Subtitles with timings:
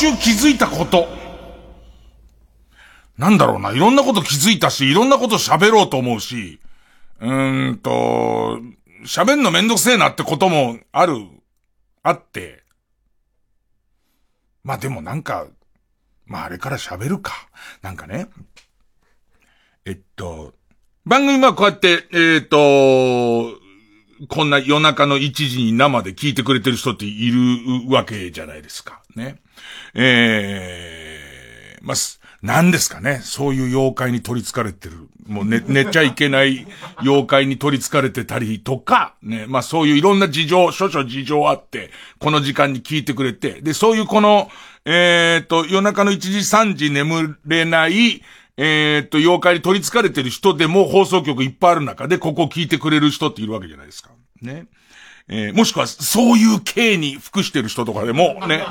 [0.00, 1.08] 週気づいたこと。
[3.18, 6.58] なんだろうな、いろんなこと気づいたし、いろんなこと喋ろうと思うし、
[7.20, 8.60] うーんと、
[9.04, 11.16] 喋んのめんどくせえなってこともある、
[12.02, 12.62] あって。
[14.64, 15.46] まあでもなんか、
[16.24, 17.32] まああれから喋るか。
[17.82, 18.28] なんかね。
[19.84, 20.54] えっと、
[21.04, 22.56] 番組はこうやって、えっ、と、
[24.28, 29.02] こんな夜中の1時に生で聞いてくれてる人っているわけじゃないですか。
[29.14, 29.42] ね。
[29.94, 31.96] えー、まあ、
[32.42, 33.20] 何ですかね。
[33.22, 35.08] そういう妖怪に取り憑かれてる。
[35.26, 36.66] もう寝、寝ちゃいけない
[37.02, 39.44] 妖怪に取り憑かれてたりとか、ね。
[39.46, 44.50] まあそういういろんな事情、諸々事情あって、この時間に聞いてくれて、で、そういうこの、
[44.86, 48.22] えっ、ー、と、夜中の1時3時眠れない、
[48.56, 54.10] えっと、妖怪に取り憑かれてる人でも放送局いっぱいある中で、ここを聞いてくれる人っているわけじゃないですか。
[54.40, 54.66] ね。
[55.32, 58.64] えー、もしくは、そういう系に服してる人とかでも、 ね、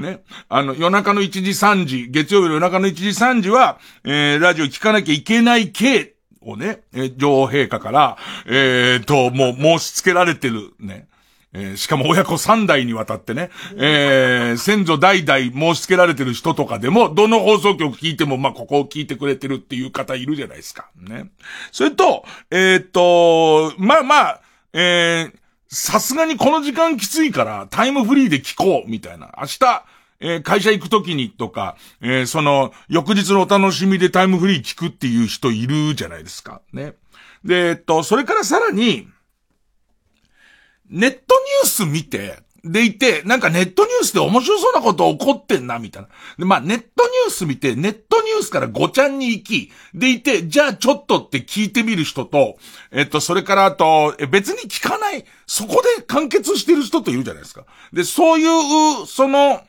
[0.00, 11.06] ね、あの、夜中の1時3時、月曜日の夜中の1時3時は、えー、ラジオ聞かなきゃいけない系をね、えー、女王陛下から、えー、と、もう申し付けられてる、ね。
[11.52, 20.90] えー、しかも親子三代にわたってね、えー、先祖代々申し付けられてる人とかでも、どの放送局聞いても、まあ、ここを聞いてくれてるっていう方いるじゃないですか。
[20.96, 21.30] ね。
[21.72, 24.40] それと、えー、っと、まあまあ、
[24.72, 29.34] えー、さすがにこの時間きついからタイムフリーで聞こう、みたいな。
[29.38, 29.84] 明日、
[30.20, 36.62] えー、会社行くときにとか、えー、その、翌日のお楽しみでタイムフリー聞くっていう人いるじゃないですか。
[36.72, 36.94] ね。
[37.44, 39.08] で、えっと、それからさらに、
[40.88, 46.08] ネットニュース見て、でいて、なんかネットニュースで面白そうなこと起こってんな、みたいな。
[46.38, 52.56] で、まあ、ネットニュース見て、ネットニュースからごちゃんに行き、でいて、じゃあちょっとって聞いてみる人と、
[52.90, 57.64] えっと、それからあと、別に聞かない、そこで完結してる人といるじゃないですか。
[57.92, 59.62] で、そういう、その、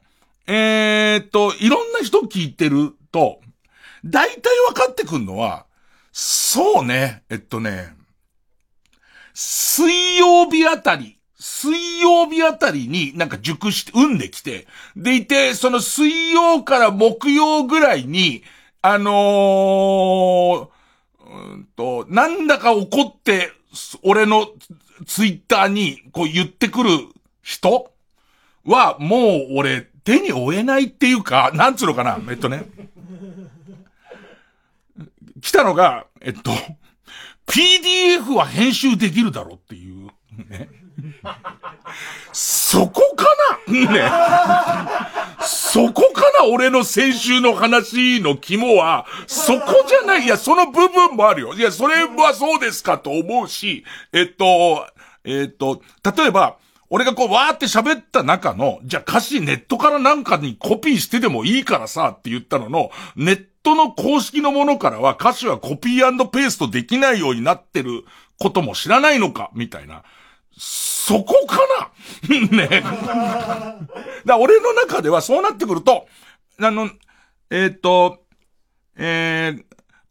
[0.48, 3.42] えー、っと、いろんな人聞いてると、
[4.06, 5.66] 大体分かってくんのは、
[6.12, 7.94] そうね、えっとね、
[9.34, 18.44] 水曜日あたり、水曜日あたりになんか熟して、産んできて、でいて、その水曜から木曜ぐらいに、
[18.82, 20.70] あのー、
[21.20, 23.52] うんと、なんだか怒って、
[24.02, 24.48] 俺の
[25.06, 26.90] ツイッターにこう言ってくる
[27.44, 27.92] 人
[28.66, 32.66] はもう俺手に負えないっていうか、なんつうのかな、えっとね。
[35.42, 36.52] 来たのが、えっと、
[37.46, 40.08] PDF は編集できるだろうっていう、
[40.50, 40.87] ね。
[42.34, 43.26] そこか
[43.68, 43.74] な？
[43.94, 44.12] ね。
[45.42, 46.46] そこかな？
[46.52, 50.24] 俺の先週の話の肝は、そこじゃない。
[50.24, 51.54] いや、その部分もあるよ。
[51.54, 54.88] いや、それはそうですかと思うし、えっと、
[55.24, 55.82] えっと、
[56.18, 56.58] 例えば、
[56.90, 68.06] 俺がこう、わーって喋った中の、じゃあ歌詞ネットからなんかにコピーしてでもいいからさって言ったのの、ネットの公式のものからは歌詞はコピーペーストできないようになってる
[68.40, 70.04] ことも知らないのかみたいな。
[70.58, 71.60] そこか
[72.28, 72.38] な？
[72.52, 72.84] ね。
[74.26, 76.08] だ俺の中ではそうなってくると、
[76.60, 76.90] あの、
[77.50, 78.24] えっ、と、
[78.96, 79.64] えー、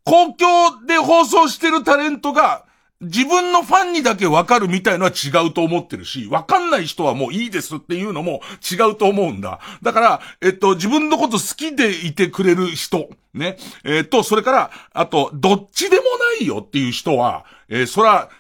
[0.05, 2.65] 公共で放送してるタレントが、
[3.03, 9.61] 自分のファンにだけわかるみたいのは違うと思ってるし、わかんない人はもういいですっていうのも違うと思うんだ。
[9.83, 13.59] だから、えっと、自分のこと好きでいてくれる人、ね。
[13.85, 16.05] えっと、それから、あと、どっちでも
[16.39, 18.31] ないよっていう人は、えー、そら、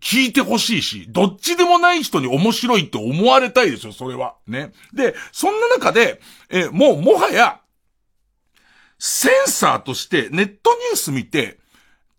[0.00, 4.34] 聞いてほしいし、どっちでもない人に面白いって思われたいですよ、それは。
[4.46, 4.72] ね。
[4.92, 6.20] で、そんな中で、
[6.50, 7.60] え、もう、もはや、
[8.98, 11.58] センサーとしてネットニュース見て、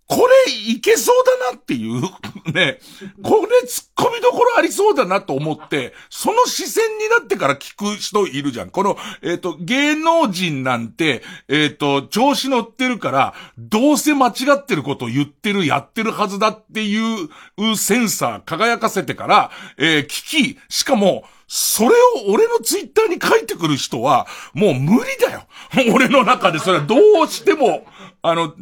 [0.08, 2.02] これいけそうだなっていう
[2.54, 2.80] ね、
[3.22, 8.70] これ突っ込みどころありそうだなと思って、その視線になってから聞く人いるじゃん。
[8.70, 17.28] この、えっ、ー、と、芸能人なんて、えっ、ー、と、調子乗ってるから、どうせ間違ってること言ってる、やってるはずだっていう
[17.76, 25.48] センサー輝かせてから、えー、聞き、しかも、それを俺のツイッターに書いてくる人は、もう無理だよ。
[25.94, 27.86] 俺の中でそれはどうしても、
[28.22, 28.54] あの、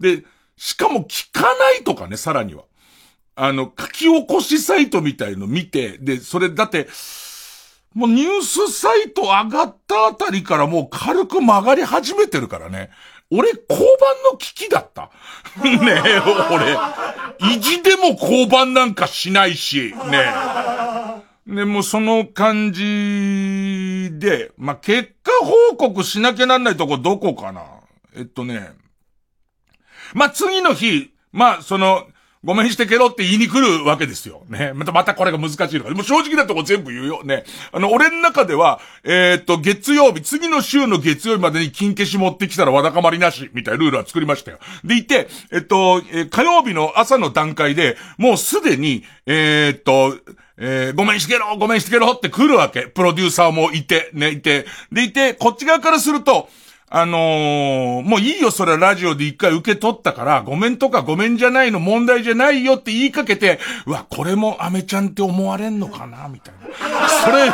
[0.00, 0.24] で、
[0.62, 2.62] しかも聞かないとかね、さらには。
[3.34, 6.86] あの、書き起こしサイトみたいの見て、で、それだって、
[7.94, 12.90] もうニュースサイト上がったあたりからもう軽く曲がり始めてるからね。
[13.32, 15.10] 俺、交番の危機だった。
[15.66, 16.20] ねえ、
[16.52, 16.76] 俺、
[17.54, 20.32] 意地でも交番なんかしないし、ね
[21.48, 21.54] え。
[21.56, 25.32] で、もうその感じで、まあ、結果
[25.72, 27.62] 報告しなきゃなんないとこどこかな。
[28.14, 28.80] えっとね、
[30.14, 32.06] まあ、次の日、まあ、その、
[32.44, 34.42] ごめんしてけろって言いに来るわけですよ。
[34.48, 34.72] ね。
[34.74, 35.90] また、またこれが難しいのか。
[35.90, 37.22] もう正直なとこ全部言うよ。
[37.22, 37.44] ね。
[37.70, 44.58] あの、俺の中では、えー、っと、月曜日、次の週の月曜日までに金消し持ってきたらわだかまりなし、みたいなルールは作りましたよ。
[44.82, 50.18] でいて、えっと、えー、火曜日の朝の段階で、もうすでに、えー、っと、
[50.58, 52.82] えー、ごめんしてけろごめんしてけろって来るわけ。
[52.88, 54.66] プロデューサーもいて、ね、いて。
[54.90, 56.48] でいて、こっち側からすると、
[56.94, 67.08] あのー、もういいよ、それはラジオで一回受け取ったから、ごめんとかごめんじゃないの問題じゃないよって言いかけて、うわ、これもアメちゃんって思われんのかなみたいな。
[67.08, 67.50] それ、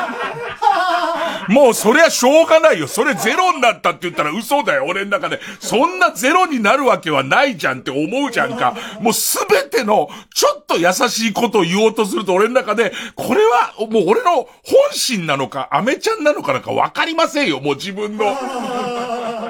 [1.49, 2.87] もうそりゃしょうがないよ。
[2.87, 5.41] それゼロになったって言ったら嘘だよ、俺の中で。
[5.61, 8.77] そんなゼロになるわけはないじゃんって思うじゃんか。
[9.01, 14.49] もうすべての、ちょっと優しいことを言おうとすると俺の中で、これはもう俺の本
[14.93, 18.25] 心なのか、アメちゃんなのかなんかわかりませんよ、もう自分の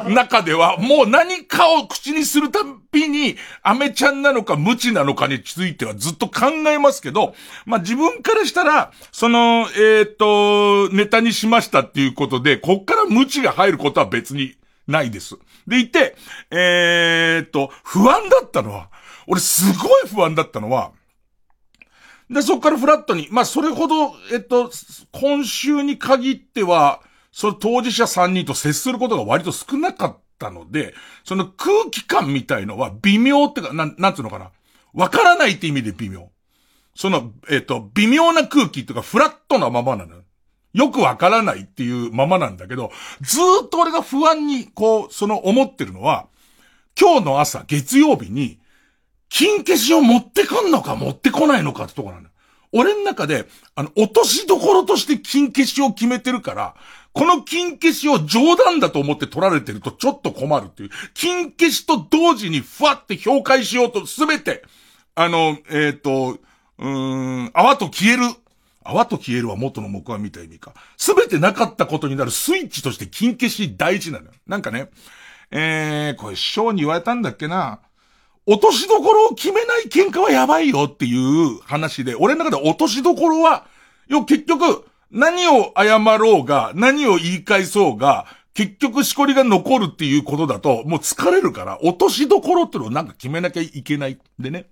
[0.04, 0.76] 中では。
[0.78, 2.60] もう何かを口にするた
[2.92, 7.34] びに、アメちゃんなのか無知なのかについてはずっと考えますけど、
[7.66, 14.54] まあ自分からしたら、その、えっ、と、ネタにしましたっていうことで、こっから無知が入ることは別に
[14.86, 15.36] ないです。
[15.66, 16.16] でいて、
[16.50, 18.90] え、っと、不安だったのは、
[19.26, 20.92] 俺すごい不安だったのは、
[22.30, 24.70] で、そっからフラットに、まあ、それほど、えっと、
[25.12, 27.00] 今週に限っては、
[27.32, 30.94] その当事者3人と接することが割と少なかったので、
[31.24, 34.50] その空気感みたいのは微妙ってか、なん、なんつうのかな。
[34.94, 36.30] わからないって意味で微妙。
[36.94, 40.90] その、えっと、微妙な空気っていうか、フラットなままなのよ。
[40.90, 42.90] くわからないっていうままなんだけど、
[43.20, 46.26] ずっと俺が不安に、こう、その思ってるのは、
[46.98, 48.58] 今日の朝、月曜日に、
[49.28, 52.28] 金消しを持ってくんのか持ってこないのかってとこなの。
[52.72, 56.74] 俺の中で、あの、落としどころとして金消しを決めてるから、
[57.18, 60.90] この金消しを冗談だと思って取られてるとちょっと困るっていう。
[61.14, 64.62] 金消しと同時にふわって評価しようとすべて、
[65.16, 66.38] あの、えっ、ー、と、
[66.78, 68.22] うん、泡と消える
[68.84, 70.74] 泡と消えるは元の木阿みた意味か。
[70.96, 74.30] すべてなかったことになるスイッチとして金消し大事なのよ。
[74.46, 74.88] なんかね、
[75.50, 77.80] えー、これ師匠に言われたんだっけな。
[78.46, 83.66] 落としどころを決めない喧嘩はやばいよっていう話で、俺の中で落としどころは、
[84.06, 94.18] よ、結局、何を謝ろうが、何を言い返そうが、結局しこりが残るっていうことだと、もう疲れるから、落としどころっていうのをなんか決めなきゃいけない。
[94.38, 94.66] でね。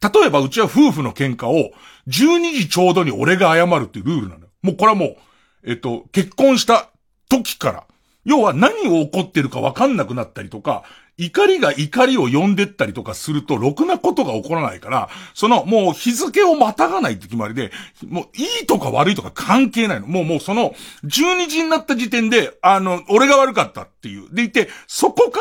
[0.00, 1.72] 例えばうちは夫婦の喧嘩を
[2.06, 4.48] 12時ちょうどに俺が謝るっていうルールなのよ。
[4.62, 5.16] もうこれはもう、
[5.64, 6.90] えっと、結婚した
[7.28, 7.84] 時から、
[8.24, 10.84] 要は何を起こってるかわかんなくなったりとか、
[11.18, 17.72] 怒りが怒りを呼んでったりとかすると、ろくなことが起こらないから、その、もう日付をまたがないって決まりで、
[18.06, 20.06] もういいとか悪いとか関係ないの。
[20.06, 20.74] もうもうその、
[21.04, 24.32] 12時になった時点で、あの、俺が悪かったっていう。
[24.32, 25.40] でいて、そこか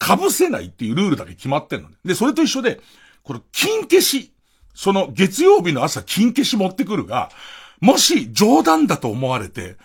[0.00, 1.94] ら被せないっていうルールだけ決まってんのね。
[2.04, 2.80] で、それと一緒で、
[3.22, 4.32] これ、金消し。
[4.74, 7.30] その月曜日の朝金消し持ってくるが、
[7.80, 9.76] もし冗談だと思われて、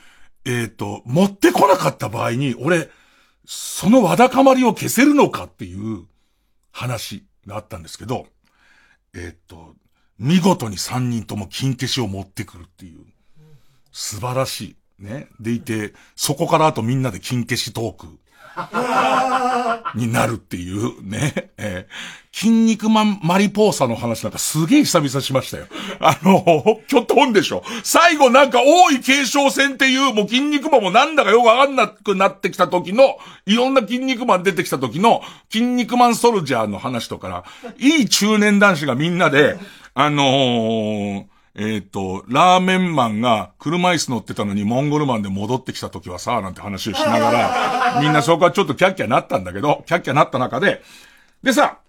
[0.45, 2.89] えっ、ー、と、持ってこなかった場合に、俺、
[3.53, 6.05] そのわだかまりを消せるのかっていう
[6.71, 8.27] 話があったんですけど、
[9.13, 9.75] えっ、と、
[10.17, 12.99] 見事に3人とも金消しを持ってくるっていう、
[13.91, 15.03] 素晴らしい。
[15.03, 15.27] ね。
[15.41, 18.19] でいて、そこからあとみんなで金消しトーク
[19.95, 21.51] になるっていうね。
[21.57, 25.67] えー、筋肉マンマリポーサの話なんかすげえ久々しましたよ。
[25.99, 27.63] あの、きょっとんでしょ。
[27.83, 37.43] 最後なんか王位継承戦っていうもう筋肉マンもなんだかよくわかんなくなってきた時の、いろんな筋肉マン出てきた時の筋肉マンソルジャーの話とか、
[37.77, 39.57] いい中年男子がみんなで、
[39.93, 50.81] あのー、えっ、ー、と、ラーメンマンが車椅子乗ってたのにモンゴルマンで戻ってきた時はさ、なんて話をしながら、 みんなそこはちょっとキャッキャなったんだけど、キャッキャなった中で、
[51.43, 51.79] でさ、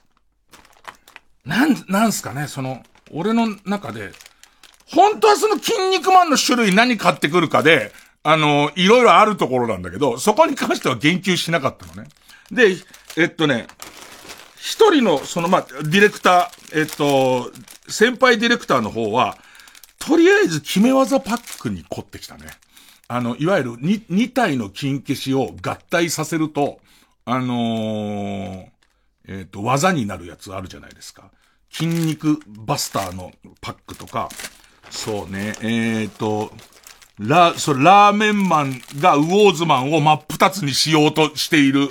[1.45, 4.13] なん、なんすかね、その、俺の中で、
[4.87, 7.93] 本当はその筋肉マンの種類何買ってくるかで、
[8.25, 12.09] あの、いろいろあるところなんだけど、そこに関しては言及しなかったのね。
[12.51, 12.77] で、
[13.17, 13.67] えっとね、
[14.57, 17.51] 一人の、その、まあ、ディレクター、えっと、
[17.89, 19.37] 先輩ディレクターの方は、
[20.07, 22.47] とりあえず決め技パックに凝ってきたね。
[23.07, 26.81] あの、いわゆる 2, 2体の金消しを合体させると、
[27.25, 28.67] あのー、
[29.29, 31.31] えっ、ー、と、技になるやつあるじゃないですか。
[31.71, 33.31] 筋肉バスターの
[33.61, 34.29] パックとか、
[34.91, 36.53] そうね、えっ、ー、と、
[37.21, 41.91] ラ、それ、ラーメンマンがウォーズマンを真っ二つにしようとしている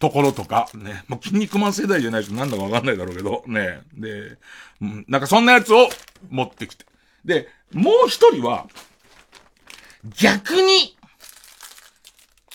[0.00, 1.04] ところとか、ね。
[1.06, 3.82] もう筋肉マン世代じゃないとなんだかわかんないだろうけど、ね。
[3.94, 4.38] で、
[4.80, 5.88] なんかそんなやつを
[6.30, 6.85] 持ってきて。
[7.26, 8.66] で、もう一人は、
[10.18, 10.96] 逆に、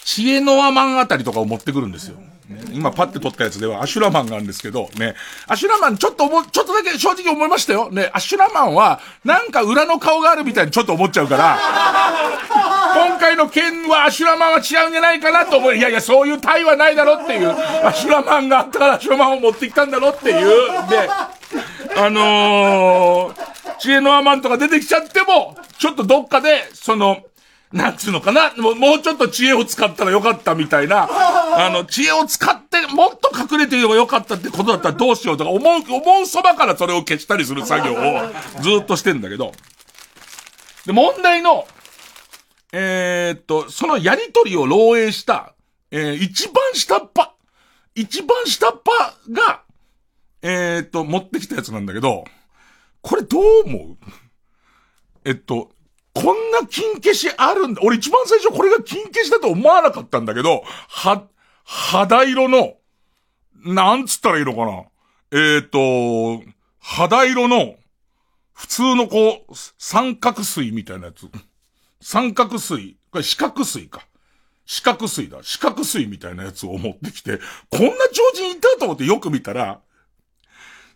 [0.03, 2.17] 知恵の輪マンあたりとかを持ってくるんですよ。
[2.51, 5.15] ね、今パッて撮ったやつではアシュラマンがあるんですけど、ね、
[5.47, 7.91] アシュラマンちょっと思、ちょっとだけ正直思いましたよ。
[7.91, 11.59] ね、アシュラマンは、なんか裏の顔があるみたいにちょっと思っちゃうから、
[12.93, 15.75] 今回の件はアシュラマンは違うんじゃないかなと思う。
[15.75, 17.55] いやいや、そういう体はないだろっていう、
[17.85, 20.47] アシュラマンがあったからアシュラマンを持ってきたんだろっていう、
[20.89, 21.09] で、
[21.97, 27.23] あのー、知恵のアマンとか出てきちゃっても、ちょっとどっかで、その、
[27.71, 28.53] なんつうのかな？
[28.57, 38.29] もう、もうちょっと知恵を使ったらよかったみたいな、 あの、知恵を使ってもっと隠れていればよかったってことだったらどうしようとか思う、思うそばからそれを消したりする作業を
[38.61, 39.53] ずっとしてんだけど、
[40.85, 41.65] で、問題の、
[42.73, 45.53] えー、っと、そのやりとりを漏洩した、
[45.91, 47.29] えー、一番下っ端、
[47.95, 49.61] 一番下っ端が、
[50.41, 52.25] えー、っと、持ってきたやつなんだけど、
[53.01, 53.97] これどう思う？
[55.23, 55.71] えっと、
[56.13, 57.81] こんな金消しあるんだ。
[57.83, 61.23] 俺一番最初これが金消しだと思わなかったんだけど、は、
[61.63, 62.73] 肌色の、
[63.63, 64.83] なんつったらいいのかな。
[65.31, 66.43] えっ、ー、と、
[66.79, 67.75] 肌色の、
[68.53, 71.29] 普通のこう、三角水みたいなやつ。
[72.01, 72.97] 三角水。
[73.11, 74.05] これ四角水か。
[74.65, 75.39] 四角水だ。
[75.41, 77.39] 四角水みたいなやつを持ってきて、
[77.69, 79.81] こんな超人いたと思ってよく見たら、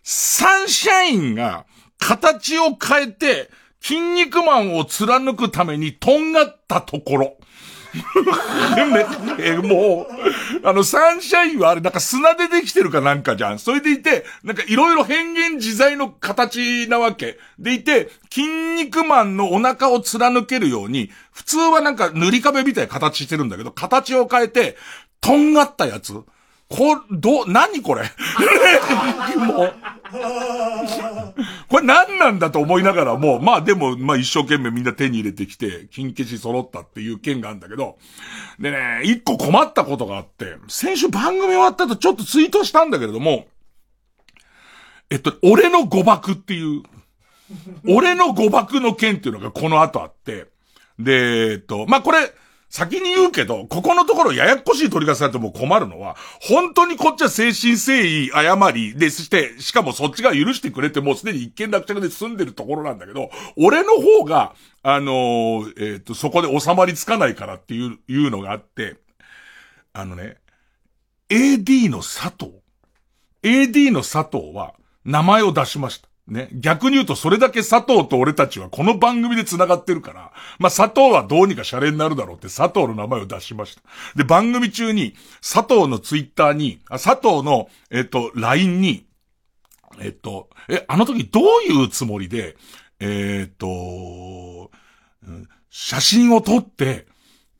[0.02, 1.66] サンシャインが
[1.98, 7.36] 形を変えて、筋肉マンを貫くためにとんがったところ。
[9.38, 13.58] え、もう、あの、サンシャインはあれ、なんか砂でできてるかなんかじゃん。
[13.58, 17.38] それでいて、なんかいろいろ変幻自在の形なわけ。
[17.58, 24.76] でいて、筋肉マンのお腹を貫けるように、普通はなんか塗り壁みたいな形してるんだけど、形を変えて、
[25.20, 26.14] とんがったやつ。
[26.68, 28.02] こ、ど、何これ？
[29.38, 29.74] もう。
[31.68, 37.98] これ何なんだと思いながらも、まあでも、まあ一生懸命みんな手に入れてきて、金消し揃ったっていう件があるんだけど、
[38.58, 43.46] でね、一個困ったことがあって、先週番組終わった後ちょっとツイートしたんだけれども、
[45.10, 46.82] えっと、俺の誤爆っていう、
[47.88, 50.46] 俺の誤爆の件っていうのがこの後あって、
[50.98, 52.18] で、えっと、まあこれ、
[52.68, 68.96] 先に言うけど、ここのところややこしい取り方されても困るのは、本当にこっちは誠心誠意謝りで、して、しかもそっちが許してくれてもうすでに一見落着で済んでるところなんだけど、俺の方が、あのー、えっ、ー、と、そこで収まりつかないからっていう、いうのがあって、
[69.92, 70.36] あのね、
[71.28, 72.52] AD の佐藤。
[73.42, 76.08] AD の佐藤は名前を出しました。
[76.28, 76.48] ね。
[76.52, 83.82] 逆に言うとそれだけ佐藤と俺たちはこの番組で繋がってるから、まあ佐藤はどうにかシャレになるだろうって佐藤の名前を出しました。
[84.16, 89.06] で、番組中に佐藤のツイッターに、あ佐藤の、えっと、LINE に、
[90.00, 92.56] えっと、え、あの時どういうつもりで、
[93.00, 94.70] えっと、
[95.70, 97.06] 写真を撮って、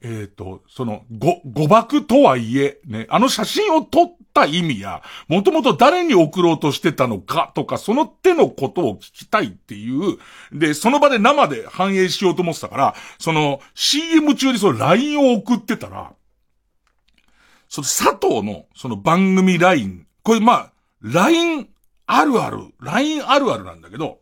[0.03, 10.19] えっ、と、その、ご、誤爆とはいえ、ね、あの写真を撮ってた意味や、もともと誰に送ろうとしてたのかとか、その手のことを聞きたいっていう、
[10.53, 16.13] で、その場で生で反映しようと思ってたから、その、CM 中にその LINE を送ってたら、
[17.69, 21.69] その佐藤の、その番組 LINE、これまあ、LINE
[22.07, 24.21] あるある、LINE あるあるなんだけど、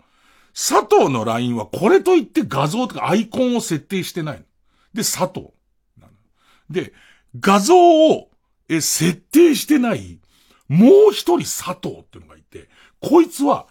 [0.55, 4.45] 佐藤の LINE はこれといって画像とかアイコンを設定してないの。
[4.95, 5.49] で、佐藤。
[6.71, 6.93] で、
[7.39, 8.31] 画像を、
[8.69, 10.19] え、設定してない、
[10.69, 12.69] もう一人佐藤っていうのがいて、
[13.01, 13.67] こいつは、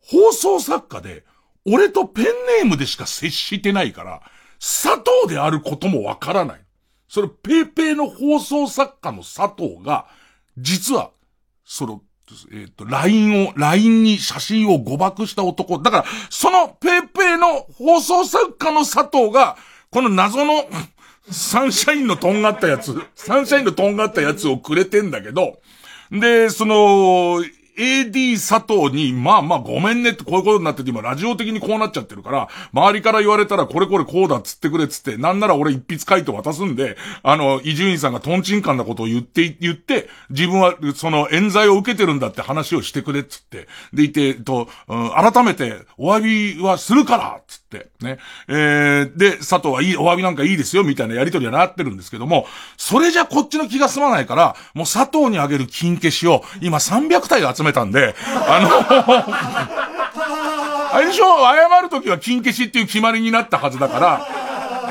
[0.00, 1.24] 放送作家で、
[1.66, 4.22] 俺とペンネームでしか接してないから、
[4.58, 6.60] 佐藤であることもわからない。
[7.08, 10.06] それ、ペーペーの放送作家の佐藤が、
[10.56, 11.10] 実は、
[11.64, 12.02] その、
[12.50, 15.78] えっ、ー、と、LINE を、LINE に写真を誤爆した男。
[15.78, 19.56] だから、そのペーペーの放送作家の佐藤が、
[19.90, 20.64] この謎の
[21.30, 25.60] サンシャインのとんがったやつ、サンシャインのとんがったやつをくれてんだけど、
[26.10, 27.42] で、その、
[27.76, 47.61] AD 佐藤に、まあまあごめんねってこういうことになってて今ラジオ的にこうなっちゃってるから、周りから言われたらこれこれこうだっつってくれっつって、なんなら俺一筆書いて渡すんで、あの、伊集院さんがトンチンカンなことを言って、言って、自分はその冤罪を受けてるんだって話をしてくれっつって、でいて、と、うん、改めてお詫びはするからっつって、
[48.00, 48.18] ね。
[48.48, 58.68] えー、で、佐藤はいい、お詫びなんかいいですよみたいなやりとりはなってるんですけども、それじゃこっちの気が済まないから、もう佐藤にあげる金消しを今300体集めたんで、あの
[60.92, 64.26] あれでしょ謝るときは金消しっていう決まりになったはずだから、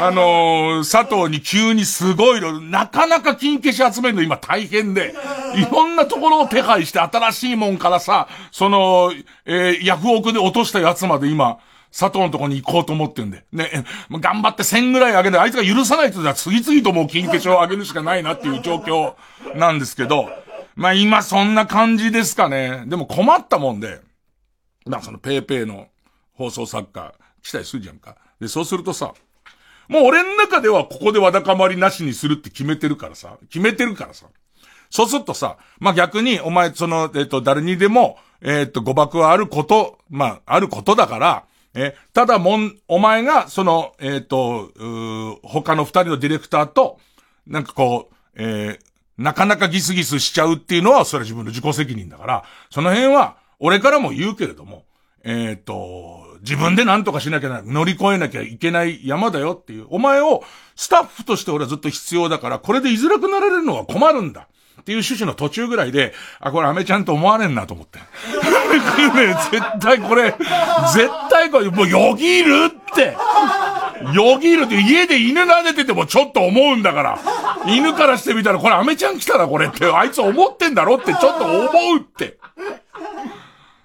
[0.03, 5.13] あのー、佐藤に急にすごいの、なかなか金消し集めるの今大変で、
[5.55, 9.13] いろんなところを手配して新しいもんからさ、その、
[9.45, 11.59] えー、ヤフオクで落としたやつまで今、
[11.91, 13.43] 佐藤のとこに行こうと思ってんで。
[13.51, 15.41] ね、頑張って1000ぐらいあげる。
[15.41, 19.15] あいつが許さないとじゃ次々ともう金消しをあげるしかないなっていう状況
[19.55, 20.29] なんですけど、
[20.75, 22.83] まあ今そんな感じですかね。
[22.87, 23.99] でも困ったもんで、
[24.85, 25.87] まあそのペーペーの
[26.33, 28.15] 放送作家来たりするじゃんか。
[28.39, 29.13] で、そうするとさ、
[29.89, 34.27] もう俺の中ではここでわだかまりなしにするって決めてるからさ、決めてるからさ。
[34.89, 44.71] そうするとさ、まあ、逆に、お前、その、えっ、と、誰にでも、えっ、と、誤爆はあること、まあ、あることだから、え、ただもん、お前が、その、えっ、と、
[45.43, 46.99] 他の二人のディレクターと、
[47.47, 48.79] なんかこう、えー、
[49.17, 54.83] なかなかギスギスしちゃうっていうのは、それは自分の自己責任だから、その辺は、俺からも言うけれども、
[55.23, 60.43] えっ、と、自分で何とかしなきゃな、乗り越えなきゃいけない山だよっていう、お前を
[60.75, 64.47] スタッフとして俺はずっと必要だから、これで居づらくなられるのは困るんだ。
[64.81, 67.99] っていう趣旨の途中ぐらいで、あ、これアメちゃんと思われんなと思って。
[68.77, 73.15] ね、絶対これ、絶対これ、もうよぎるって。
[74.13, 77.19] よぎるって家で犬撫でててもちょっと思うんだから。
[77.67, 81.63] 犬からしてみたらこれアメちゃん来たなこれって、あいつ思ってんだろってちょっと思
[81.95, 82.39] うって。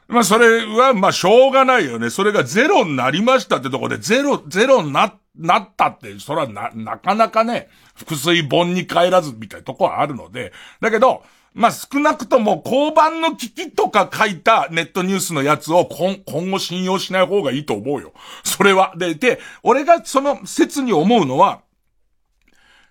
[0.08, 2.10] まあそれはまあしょうがないよね。
[2.10, 11.24] それがゼロになりましたってとこでゼロ、ゼロな、なったって、それはな、なかなかね、腹水本に帰らずみたいなとこはあるので、だけど、
[11.56, 18.12] まあ、少なくとも交番の危機とか書いたネットニュースのやつを今今後信用しない方がいいと思うよ。
[18.44, 18.92] それは。
[18.98, 21.62] で、で、俺がその説に思うのは、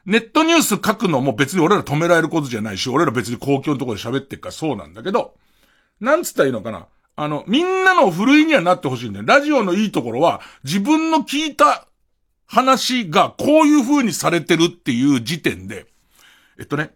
[0.07, 5.35] ネットニュース書くのも別に俺ら止められることじゃないし、俺ら別に公共のところで喋ってるからそうなんだけど、
[5.99, 6.87] なんつったらいいのかな？
[7.15, 9.25] あの、みんなのふるいにはなってほしいんだよ。
[9.27, 11.87] ラジオのいいところは、自分の聞いた
[12.47, 15.85] 話がこういう風にされてるっていう時点で、
[16.59, 16.91] えっとね、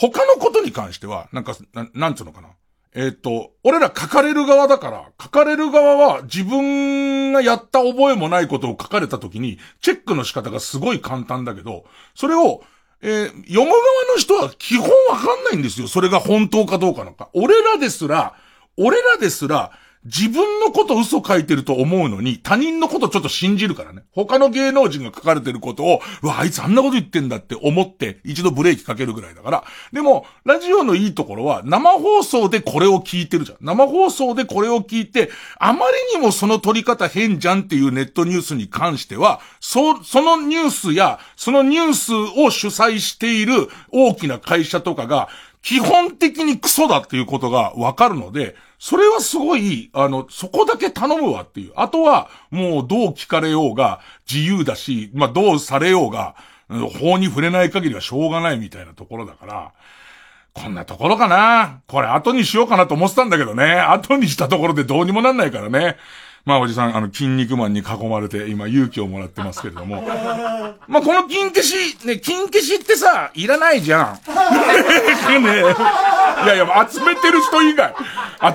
[0.00, 2.48] 他のことに関しては、なんか、ななんつうのかな。
[2.94, 12.62] えっと、俺ら書かれる側だから、書かれる側は自分がやった覚えもないことを書かれた時に、チェックの仕方がすごい簡単だけど、それを、
[13.02, 13.72] えー、読む側
[14.14, 15.86] の人は基本わかんないんですよ。
[15.86, 17.28] それが本当かどうかなんか。
[17.34, 18.34] 俺らですら、
[18.78, 19.70] 俺らですら、
[20.06, 24.02] 自分のこと嘘書いてると思うのに、他人のことちょっと信じるからね。
[24.12, 29.64] 他の芸能人が書かれてることを、うわ、あいつあんなこと言ってんだって思って、一度ブレーキかけるぐらいだから。
[29.92, 33.58] でも、ラジオのいいところは、生放送でこれを聞いてるじゃん。
[33.60, 35.84] 生放送でこれを聞いて、あま
[36.14, 45.28] りにもその取り方変じゃんっていうネットニュースに関しては、そ、そのニュースや、そのニュースを主催している大きな会社とかが、
[45.62, 51.72] 基本的にクソだっていうことがわかるので、それはすごい、あの、そこだけ頼むわっていう。
[51.76, 56.34] あとは、もうどう聞かれようが自由だし、まあ、どうされようが、
[56.98, 59.72] 法に触れない限りはしょうがないみたいなところだから、
[60.54, 61.82] こんなところかな。
[61.88, 63.74] これ後にしようかなと思ってたんだけどね。
[63.74, 65.98] 後にしたところでどうにもなんないからね。
[66.44, 70.02] まあおじさん、あの、筋肉マンに囲まれて、今勇気をもらってますけれども。
[70.88, 74.20] まあこの金消し、ね、金消しってさ、いらないじゃん。
[75.44, 75.60] ね
[76.44, 77.94] いやいや、集めてる人以外、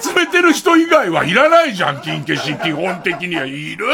[0.01, 2.55] 集めてる人以外はいらないじゃん、金消し。
[2.57, 3.85] 基本的にはいる？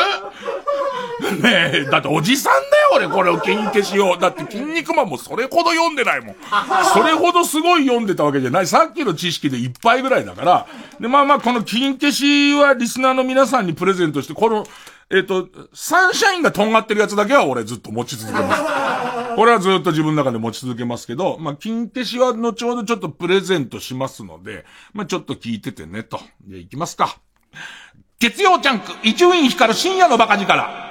[1.42, 2.64] ねえ、だっておじさんだよ、
[2.96, 4.18] 俺、これを金消しを。
[4.18, 6.36] だって筋肉マンもそれほど読んでないもん。
[6.94, 8.68] それほどすごい読んでたわけじゃない。
[8.68, 10.66] さっきの知識でいっぱいぐらいだから。
[11.00, 14.64] で、まあまあ、この金消しはリスナーの皆さんにプレゼントして、この、
[15.10, 18.64] えっ、ー、と、サンシャインがとんがってるやつだけは俺ずっと持ち続けます。
[19.36, 26.20] これはずっと自分の中で持ち続けますけど、まあ、金消しは後ほどちょっとプレゼントしますので、まあ、ちょっと聞いててね、と。
[26.46, 27.18] じゃあ行きますか。
[28.20, 30.91] 月曜ジャンク、伊集院光深夜のバカ力。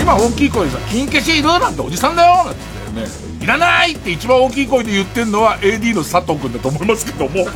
[0.00, 3.06] 今大きい声でさ「金消しいる?」なんておじさんだよなんてね
[3.40, 7.46] いらないって一番大きい声で言ってんのは AD の佐藤くんだと思いますけども。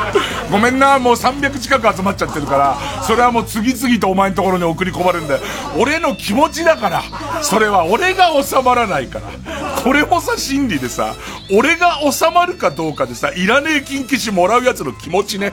[0.50, 5.40] ごめんなもう300近く集まっちゃってるからそれはもう次々とお前のところに送り込まれるんだよ。
[5.76, 7.02] 俺の気持ちだから
[7.42, 7.84] それは。
[7.84, 9.58] 俺が収まらないから。
[9.82, 11.14] これもさ心理でさ
[11.50, 15.52] 俺が収まるかどうかでさいらねえ金消しもらうやつの気持ちね。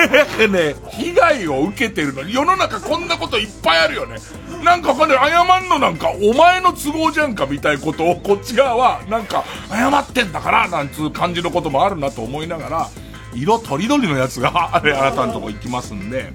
[0.50, 4.16] ね被害を受けてるのに世の中こんなこといっぱいあるよね
[4.62, 12.88] なんかこれ謝んのなんかお前の都合じゃんかみたいなことをこっち側はなんか謝ってんだからなんつう感じのこともあるなと思いながら
[13.34, 16.32] 色とりどりのやつがあれあなたのとこ行きますんで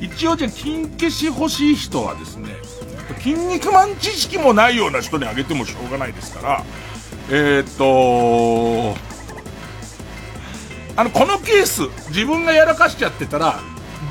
[0.00, 2.54] 一応じゃあ金消し欲しい人はですね
[3.18, 6.64] 筋肉マン知識もないような人にあげてもしょうがないですから
[7.30, 9.16] えー、っと
[10.98, 13.60] あの、このケース、自分がやらかしちゃってたら、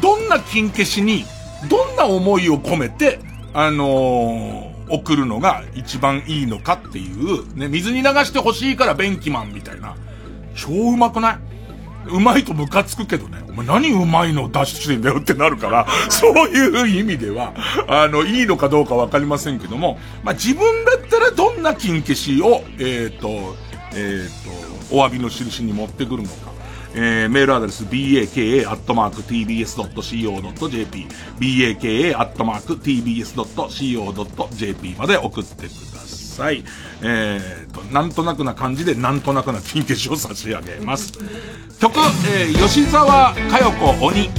[0.02, 1.26] どんな金消しに、
[1.66, 3.20] どんな思いを込めて、
[3.54, 9.96] あのー、送るのが一番いいのかっていう、ね、水に流してほしいから便器マンみたいな。
[10.56, 11.38] 超うまくない？
[12.08, 13.44] うまいとムカつくけどね。
[13.50, 17.54] お前何うまいの出してんだよってなるから、 そういう意味では、
[17.88, 23.56] あの、いいのかどうかわかりませんけども、まあ、自分だったらどんな金消しを、えっ、ー、と、
[23.94, 26.55] えっ、ー、と、お詫びの印に持ってくるのか。
[26.96, 28.66] えー、メールアドレス baka.tbs.co.jp
[31.40, 32.16] baka.tbs.co.jp
[34.98, 35.58] まで送ってく
[35.94, 36.64] ださい。
[37.02, 41.12] えーと、なんとなくな感じで、なんとなくな金消しを差し上げます。
[41.80, 44.30] 曲、えー、吉沢佳代子鬼。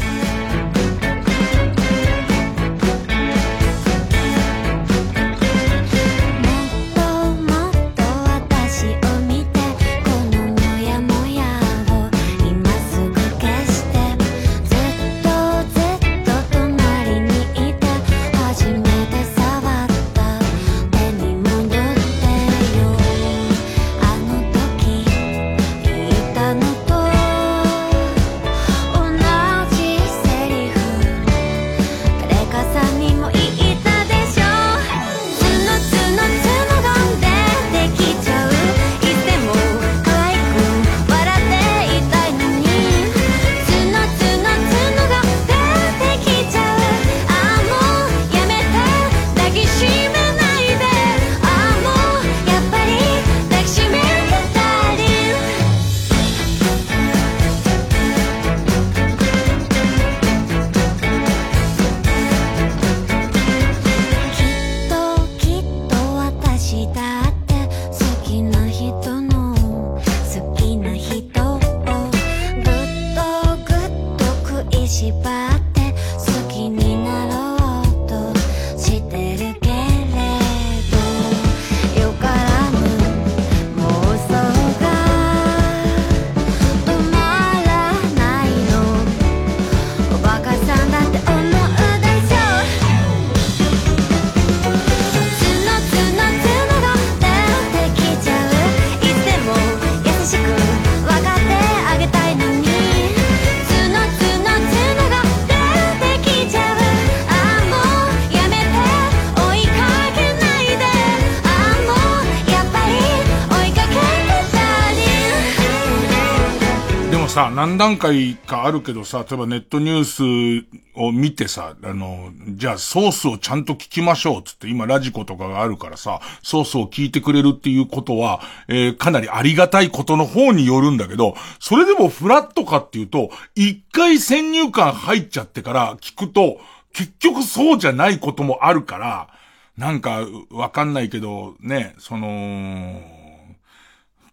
[117.37, 136.59] さ何段階かあるけどさ、例えばネットニュースを見てさ、あの、じゃあソースをちゃんと聞きましょうつって今ラジコとかがあるからさ、ソースを聞いてくれるっていうことは、えー、かなりありがたいことの方によるんだけど、それでもフラットかっていうと、一回先入観入っちゃってから聞くと、
[136.95, 139.29] 結局そうじゃないこともあるから、
[139.77, 142.99] なんか、わかんないけど、ね、その、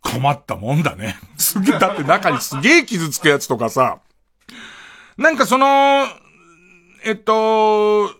[0.03, 1.17] 困ったもんだね。
[1.37, 3.99] すげえ、だって中にすげえ傷つくやつとかさ、
[5.17, 6.05] なんかその、
[7.05, 8.11] えっと、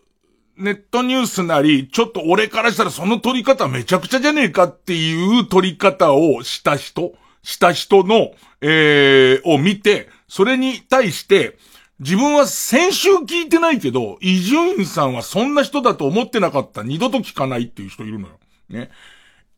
[0.58, 11.58] ネットニュースなり、ちょっと俺からしたらその撮り方めちゃくちゃじゃねえかっていう撮り方をした人、した人の、えー、を見て、それに対して、
[12.00, 16.84] 自分は先週聞いてないけど、伊集院さんはそんな人だと思ってなかった。
[16.84, 18.40] 二度と聞かないっていう人いるのよ。
[18.70, 18.90] ね。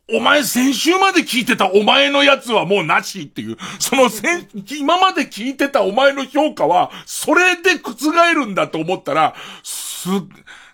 [0.08, 4.48] お前先週まで聞いてたお前のやつはもうなしっていう、その先、
[4.80, 10.10] 今まで聞いてたお前の評価は、それで覆るんだと思ったら、す、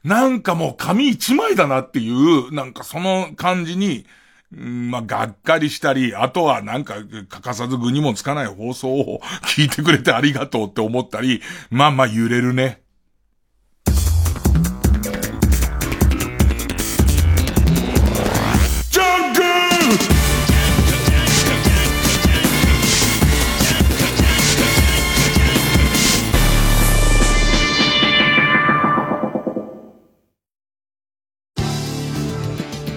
[0.04, 4.06] なんかもう紙一枚だなっていう、なんかその感じに、
[4.52, 6.96] まあ、がっかりしたり、あとはなんか
[7.30, 12.81] 欠かさず具にもつかない放送を聞いてくれてありがとうって思ったり、まあまあ揺れるね。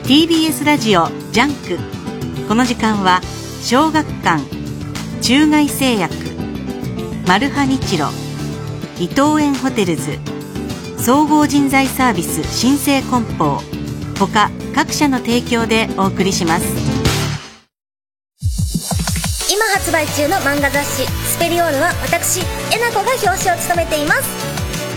[0.04, 1.78] TBS ラジオ JUNK。
[2.46, 3.22] この時間は
[3.62, 4.42] 小学館
[5.22, 6.14] 中外製薬
[7.26, 8.08] マルハニチロ
[8.98, 10.18] 伊藤園ホテルズ
[10.98, 13.62] 総合人材サービス新生梱包
[14.18, 16.66] 他各社の提供でお送りします。
[19.50, 24.28] 今発売中の漫画雑誌「スペリオール」は私えなこが表紙を務めています。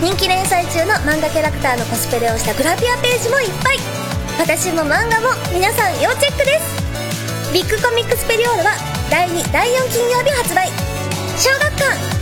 [0.02, 3.78] 人気連載中の漫画キャラクターのコスプレをしたグラビアページもいっぱい。
[4.38, 8.76] 私も漫画も皆さん要チェックですビッグコミックスペリオールは
[9.10, 10.68] 第2第4金曜日発売
[11.36, 12.18] 小学館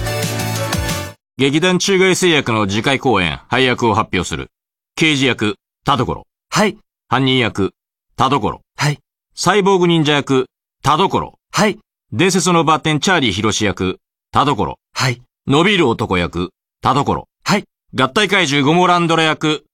[1.36, 4.48] 劇団中外製薬の次回公演、配役を発表する。
[4.94, 6.26] 刑事役、田所。
[6.48, 6.78] はい。
[7.08, 7.74] 犯人役、
[8.16, 8.62] 田所。
[8.78, 8.98] はい。
[9.34, 10.46] サイボーグ忍者役、
[10.82, 11.34] 田所。
[11.52, 11.78] はい。
[12.12, 13.98] 伝説のバッテンチャーリー広志役、
[14.32, 14.78] 田所。
[14.94, 15.20] はい。
[15.46, 17.28] 伸びる男役、田所。
[17.44, 17.64] はい。
[17.94, 19.66] 合体怪獣ゴモランドラ役、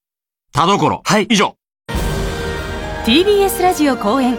[0.53, 1.03] 田所。
[1.05, 1.55] はい以上。
[3.05, 4.39] TBS ラジオ公演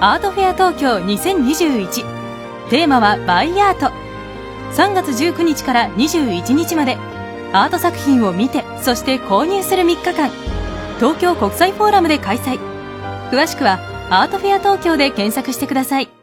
[0.00, 3.92] アートフェア東京2021テーマはバイアート。
[4.74, 6.96] 3月19日から21日まで。
[7.52, 10.30] アート作品を見てそして購入する3日間。
[10.96, 12.58] 東京国際フォーラムで開催。
[13.30, 13.78] 詳しくは
[14.10, 16.21] アートフェア東京で検索してください。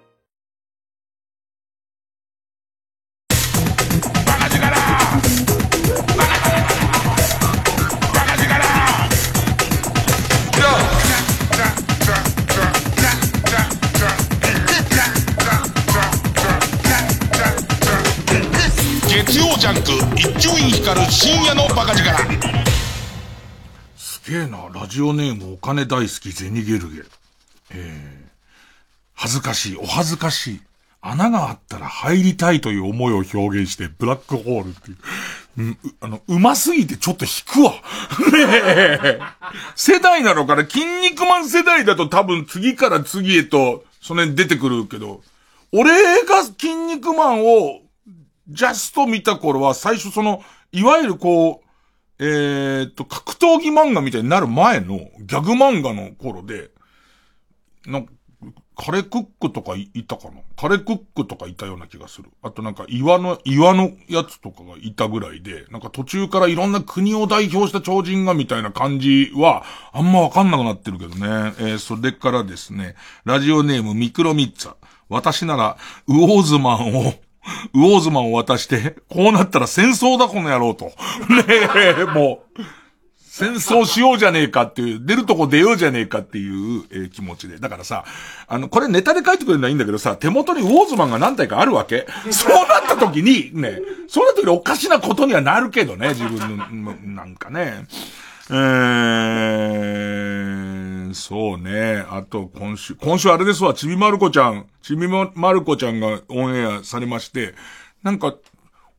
[19.57, 22.17] ジャンク一丁院光る深夜のバカ力
[23.97, 24.69] すげえな。
[24.73, 27.03] ラジオネームお金大好きゼニゲルゲ。
[27.71, 28.29] えー、
[29.13, 30.61] 恥ずかしい、お恥ずかしい。
[31.01, 34.97] 穴があったら入りたいという思いを表現して、ブラックホールっていう。
[35.57, 37.71] うん、あの、うますぎてちょっと引くわ。
[37.71, 37.79] ね
[39.03, 39.19] え。
[39.75, 40.63] 世代なのかな？
[40.63, 45.21] 筋肉マン世代だと多分次から次へと、それ出てくるけど、
[45.71, 45.91] 俺
[46.23, 47.81] が筋肉マンを、
[48.49, 51.65] ジャスト見た頃は、最初その、いわゆるこう、
[52.19, 56.71] えーっと、格闘技漫画みたいになる前のギャグ漫画の頃で、
[57.85, 58.11] なんか、
[58.75, 60.39] カレクックとかいたかな？
[60.55, 62.29] カレクックとかいたような気がする。
[62.41, 71.53] あとなんか岩の、岩のやつとかがいたぐらいで、なんか途中からいろんな国を代表した超人がみたいな感じは、あんまわかんなくなってるけどね。
[71.59, 74.75] えーそれからですね、ラジオネームミクロミッツァ。
[75.09, 77.13] 私なら、ウォーズマンを、
[77.73, 80.85] ウォーズマンを渡して、こうなったら戦争だこの野郎と。
[80.85, 80.93] ね
[81.99, 82.61] え、もう、
[83.39, 87.57] 戦争しようじゃねえかっていう、出るとこ出ようじゃねえかっていう、えー気持ちで。
[87.57, 88.03] だからさ、
[88.47, 97.85] あの、これネタで書いてくれるのはいいんだけどさ、手元にウォーズマンが何体かあるわけそうなった時に、ね、そうなった時におかしなことにはなるけどね、自分の、なんかね。
[98.51, 100.68] えー、
[101.13, 102.05] そうね。
[102.09, 107.55] あと、今週、今週あれですわ、ちびまる子ちゃん、ちびまる子ちゃんがオンエアされまして、
[108.03, 108.35] なんか、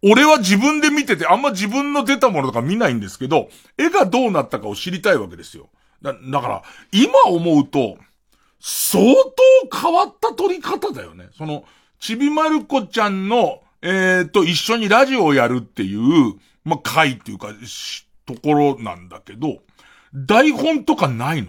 [0.02, 5.68] 俺は自分で見てて、あんま自分の出たものとか見ないんですけど、絵がどうなったかを知りたいわけですよ。
[6.02, 7.98] だ、だから、今思うと、
[8.60, 9.04] 相
[9.70, 11.28] 当変わった撮り方だよね。
[11.36, 11.64] その、
[11.98, 17.48] ちびまる子ちゃんの、えー、と、一緒にラジオをやるっていう、まあ、回っていうか、
[18.26, 19.58] ところなんだけど、
[20.14, 21.48] 台本とかないの。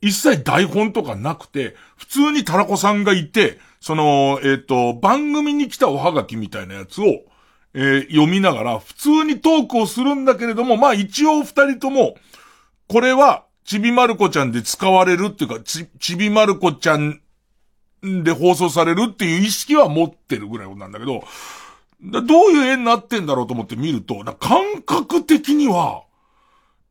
[0.00, 7.04] 一切台本とかなくて、普通にタラコさんがいて、その、えっ、と、番組に来たおはがきみたいなやつを、
[7.74, 12.16] えー読みながら、普通にトークをするんだけれども、まあ一応二人とも、
[12.86, 17.20] これは、ちびまる子ちゃんで使われるっていうか、ち、ちびまる子ちゃん
[18.02, 21.24] で放送されるっていう意識は持ってるぐらいなんだけど、
[22.00, 26.04] どういう絵になってんだろうと思って見ると、感覚的には、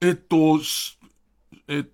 [0.01, 0.97] えっと、し
[1.67, 1.87] え、ん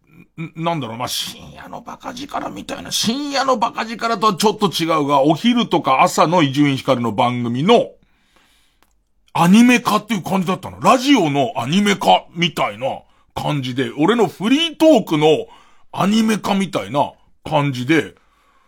[0.55, 7.91] なんだろう、まあ、深夜のバカ力みたいな、深夜のバカ力とはちょっと違うが、お昼とか朝の伊集院光の番組の、
[9.33, 10.79] アニメ化っていう感じだったの。
[10.79, 13.01] ラジオのアニメ化みたいな
[13.33, 15.47] 感じで、俺のフリートークの
[15.91, 18.15] アニメ化みたいな感じで、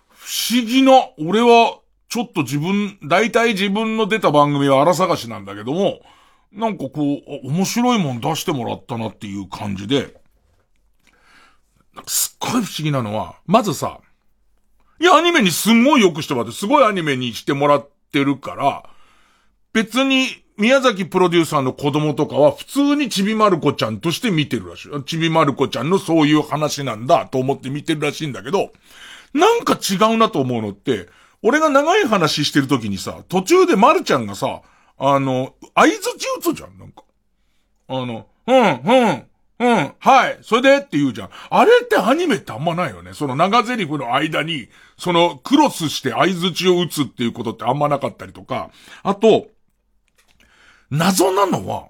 [0.10, 1.80] 不思議な、俺は、
[2.10, 6.00] ちょっと自分、大体自分の出た番組は荒探しなんだけども、
[6.52, 10.16] なんかこう、面白いもん出してもらったなっていう感じで、
[11.96, 14.00] なんかすっごい不思議なのは、まずさ、
[15.00, 18.84] いや、アニメにすんごい良くしてもらって、すごいアニメにしてもらってるから、
[19.74, 20.28] 別に、
[20.58, 25.04] 宮崎プロデューサーの子供とかは普通にちびまる子ちゃんとして見てるらしい。
[25.04, 28.72] ちびまる子ちゃんのそういう話なんだと思って見てるらしいんだけど、
[29.34, 31.10] なんか違うなと思うのって、
[31.42, 34.62] 俺が長い話してる時にさ、途中でまるちゃんがさ、
[34.98, 35.94] あの、合図
[36.40, 37.04] 打つじゃん、なんか。
[37.90, 39.24] あの、うん、うん、
[39.58, 41.30] うん、はい、それでって言うじゃん。
[41.50, 43.14] あれってアニメってあんまないよね。
[43.14, 48.70] その長台詞の間に、そのクロスして合図値を打つっていうことってあんまなかったりとか。
[49.04, 49.48] あと、
[50.92, 51.88] 謎なのは、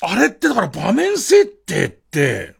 [0.00, 2.54] あれってだから場面設定って、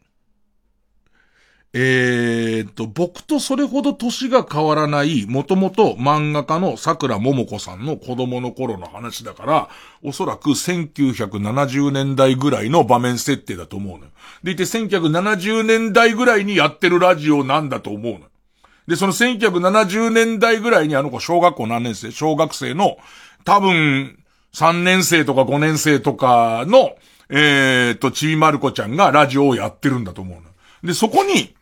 [1.75, 9.69] えーっと、僕とそれほど年が変わらない、もともと漫画家の桜桃子さんの子供の頃の話だから、
[10.03, 14.11] おそらく1970年代ぐらいの場面設定だと思うのよ。
[14.43, 18.25] でいて1970年代ぐらいにやってるラジオなんだと思うのよ。
[18.87, 22.97] で、その1970年代ぐらいにあの子小学校何年生小学生の
[23.45, 24.19] 多分、
[24.55, 26.97] 3年生とか5年生とかの、
[27.29, 30.49] えー、と、ちびまる子ちゃんがラジオをやってるんだと思うの。
[30.83, 31.55] で、そこに、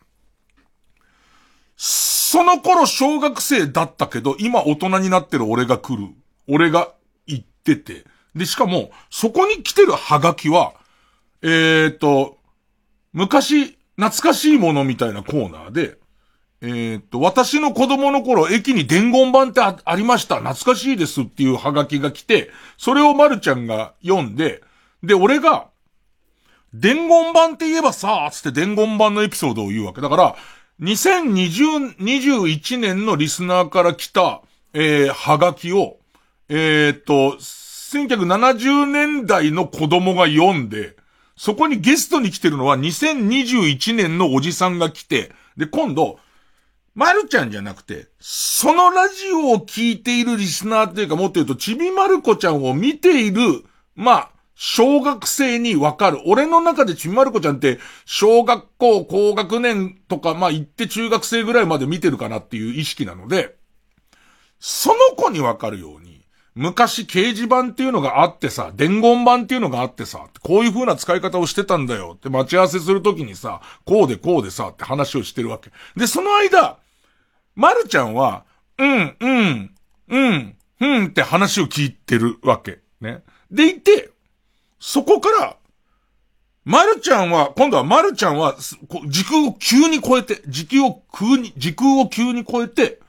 [2.29, 6.09] その頃小学生だったけど、今大人になってる俺が来る。
[6.49, 6.91] 俺が
[7.25, 8.03] 行ってて。
[8.35, 10.73] で、しかも、そこに来てるハガキは、
[11.41, 12.37] えーと、
[13.13, 15.99] 昔、懐かしいものみたいなコーナーで、
[16.59, 20.39] えー、っと、私の子供の頃、駅に伝言版ってありました。
[20.39, 24.61] 懐かしいですっていうハガキが来て、それをまるちゃんが読んで、
[25.01, 25.69] で、俺が、
[26.73, 30.01] 伝言版って言えばさ、つって伝言版のエピソードを言うわけ。
[30.01, 30.35] だから、
[30.79, 35.97] 2020、21年のリスナーから来た、えー、ハガキを、
[36.49, 40.95] えー、っと、1970年代の子供が読んで、
[41.35, 46.19] そこにゲストに来てるのは2021年のおじさんが来て、で、今度、
[46.93, 53.63] まるちゃんじゃなくて、そのラジオを聞いているリスナーっていうか、もっと言うと、ちびまる子ちゃんを見ている、
[53.95, 56.19] まあ、小学生にわかる。
[56.25, 63.55] 俺の中でちびまる子ちゃんって、小学校高学年とか、まあ行って中学生ぐらいまで見てるかなっていう意識なので、
[64.59, 75.69] その子にわかるように、昔掲示板っていうのがあってさ、伝言板っていうのがあってさ、こういう風な使い方をしてたんだよって待ち合わせするときにさ、こうでこうでさって話をしてるわけ。
[75.95, 76.79] で、その間、
[77.55, 78.43] まるちゃんは、
[78.79, 79.75] うん、うん、
[80.09, 82.79] うん、うんって話を聞いてるわけ。
[83.01, 83.21] ね。
[83.51, 84.09] でいて、
[84.79, 85.57] そこから、
[86.65, 88.55] まるちゃんは、今度はまるちゃんは、
[89.07, 92.99] 時空を急に超えて、時空を空に、時空を急に超えて、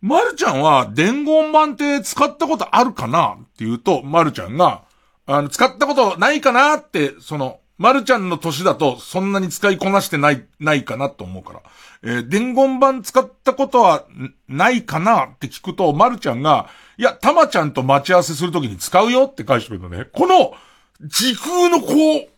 [0.00, 4.82] まるちゃんは伝言版って使ったことあるかなって言うと、まるちゃんが、
[5.26, 11.62] あの、使ったことないかなって、その、まるちゃんの歳だとそんなに使いこなしてない、ないかなと思うから。
[12.02, 14.04] えー、伝言版使ったことは
[14.48, 20.06] ないかなって聞くと、まるちゃんが、いや、たまちゃんと待ち合わせするときに使うよって返してくるのね。
[20.12, 20.54] この、
[21.00, 22.28] 時空のこう、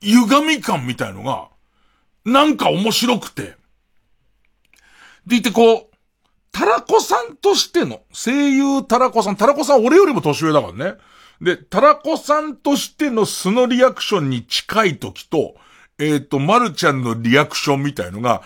[0.00, 1.48] 歪み感みたいのが、
[2.24, 3.42] なんか面白くて。
[3.42, 3.56] で
[5.26, 5.88] 言ってこう、
[6.52, 10.96] タラコさんとしての、声優タラコさん、タラコさん俺よりも年上だからね。
[11.40, 15.54] で、タラコさんとしての素のリアクションに近い時と、
[15.98, 18.42] えっ、ー、と、まるちゃんのリアクションみたいのが、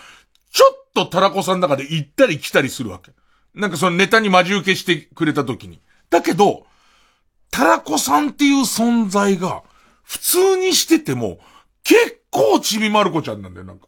[0.51, 3.11] ちょっとタラコさんの中で行ったり来たりするわけ。
[3.55, 5.81] なんかそのネタに待ち受けしてくれた時に。
[6.09, 6.67] だけど、
[7.53, 9.61] タラコさんっていう存在が、
[10.01, 11.37] 普通にしてても、
[11.83, 13.87] 結構ちびまる子ちゃんなんだよ、なんか。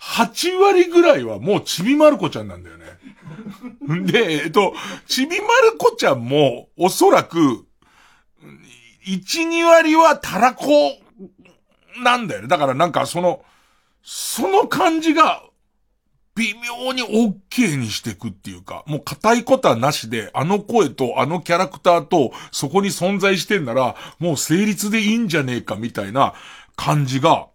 [0.00, 2.84] 8割ぐらいはもうちびまる子ちゃんなんだよね。
[4.06, 4.72] で、えっと、
[5.08, 7.66] ちびまる子ちゃんも、おそらく、
[9.04, 10.64] 1、2割はたらこ
[12.04, 12.48] なんだよね。
[12.48, 13.44] だからなんかその、
[14.04, 15.42] その感じが、
[16.36, 26.34] 微妙に OK にしていくっていうか、もう固いことはなしで、あの声とあのキャラクターとそこに存在してんなら、もう成立でいいんじゃねえかみたいな
[26.76, 27.48] 感じが、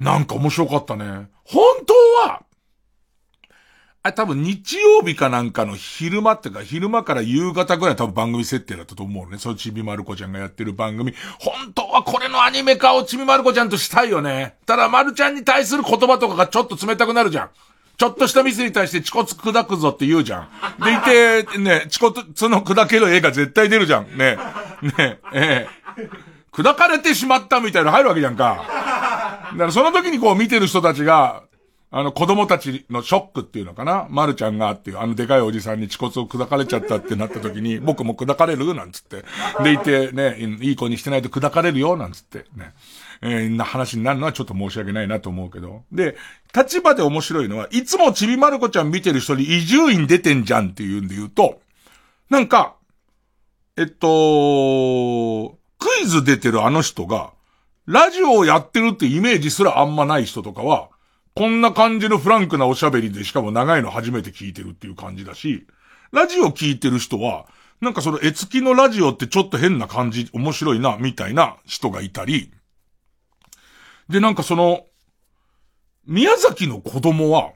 [0.00, 1.28] なんか面白かったね。
[1.44, 1.94] 本当
[2.28, 2.42] は、
[4.02, 9.38] あ多分日曜日かなんかの昼間ってか、昼間から夕方ぐらい多分番組設定だったと思うね。
[9.38, 11.14] そのちびまる子ちゃんがやってる番組。
[11.40, 14.56] 本当はこれのアニメ化をちびまる子ちゃんとしたいよね。
[14.66, 17.50] ただまるちゃんに対する言葉とかがちょっと冷たくなるじゃん。
[17.96, 20.48] ちょっとしたミスに対してチコツ砕くぞって言うじゃん。
[20.84, 24.16] でいて、ね、チコツの砕ける絵が絶対出るじゃん。
[24.16, 24.38] ね。
[24.96, 25.66] ね、え
[25.98, 26.08] え。
[26.52, 28.64] 砕かれてしまったみたいなの入るわけじゃんか。
[29.52, 31.42] だからその時にこう見てる人たちが、
[31.90, 34.06] あの子供たちのショックっていうのかな？
[34.10, 39.24] まるちゃんがっていう、あのでかいおじさんに恥骨を砕かれちゃったってなった時に、 僕も砕かれるなんつって。
[39.62, 42.74] でいて、ね、いい子にしてないと砕かれるよなんつって、ね。
[43.22, 45.82] えー、な話になるのはちょっと申し訳ないなと思うけど。
[45.90, 46.16] で、
[46.54, 51.60] 立場で面白いのは、いつもちびまる子ちゃん見てる人に伊集院出てんじゃんっていうんで言うと、
[52.28, 52.74] なんか、
[53.78, 57.30] えっと、クイズ出てるあの人が、
[57.86, 60.90] ラジオをやってるってイメージすらあんまない人とかは、
[61.38, 65.68] こんな感じのフランクなおしゃべりでしかも長いの初めて聞いてるっていう感じだし、
[66.10, 67.46] ラジオ聞いてる人は、
[67.80, 72.50] なんかその絵付きのラジオってちょっと変な感じ、面白いな、みたいな人がいたり、
[74.08, 74.86] で、なんかその、
[76.06, 77.52] 宮崎の子供は、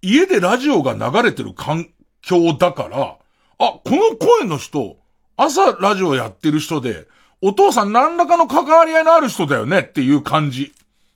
[0.00, 1.90] 家でラジオが流れてる環
[2.22, 3.18] 境だから、あ、
[3.58, 4.96] この声の人、
[5.36, 7.06] 朝ラジオやってる人で、
[7.40, 10.72] お父さん何らかの関わり合いのある人だよねっていう感じ。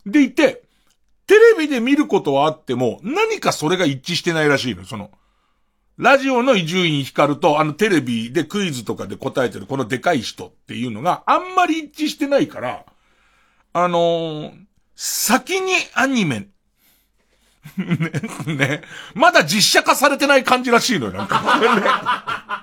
[0.07, 0.66] でいて、
[1.27, 4.85] テレビで見ることはあっても、何かそれが一致してないらしいの。
[4.85, 5.11] その、
[5.99, 12.85] ラジオの伊集院光と、あのテレビでクイズとかで答えてるこのでかい人っていうのがあんまり一致してないから、
[13.73, 14.53] あのー、
[14.95, 16.49] 先にアニメ、
[17.77, 18.83] ね、ね、
[19.15, 21.43] まだ実写化されてない感じらしいのよ、なんか。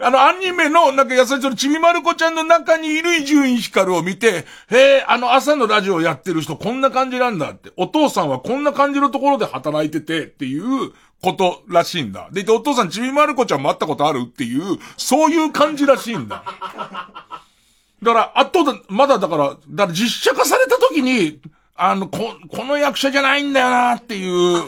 [0.00, 7.72] あの、アニメの、なんか優しいそのちびまる子ちゃんの中にいる伊集院光を見て、へえ、あの朝のラジオやってる人こんな感じなんだって。
[7.76, 10.92] お父さんはこんな感じのところで働いててっていう
[11.22, 12.28] ことらしいんだ。
[12.30, 16.44] で、お父さんちびまる子ちゃんも会ったことあるっていう、そういう感じらしいんだ。
[18.02, 21.40] だから、あとだ、まだだから、だから実写化された時に、
[21.76, 24.64] あの、こ、この役者じゃないんだよなっていう、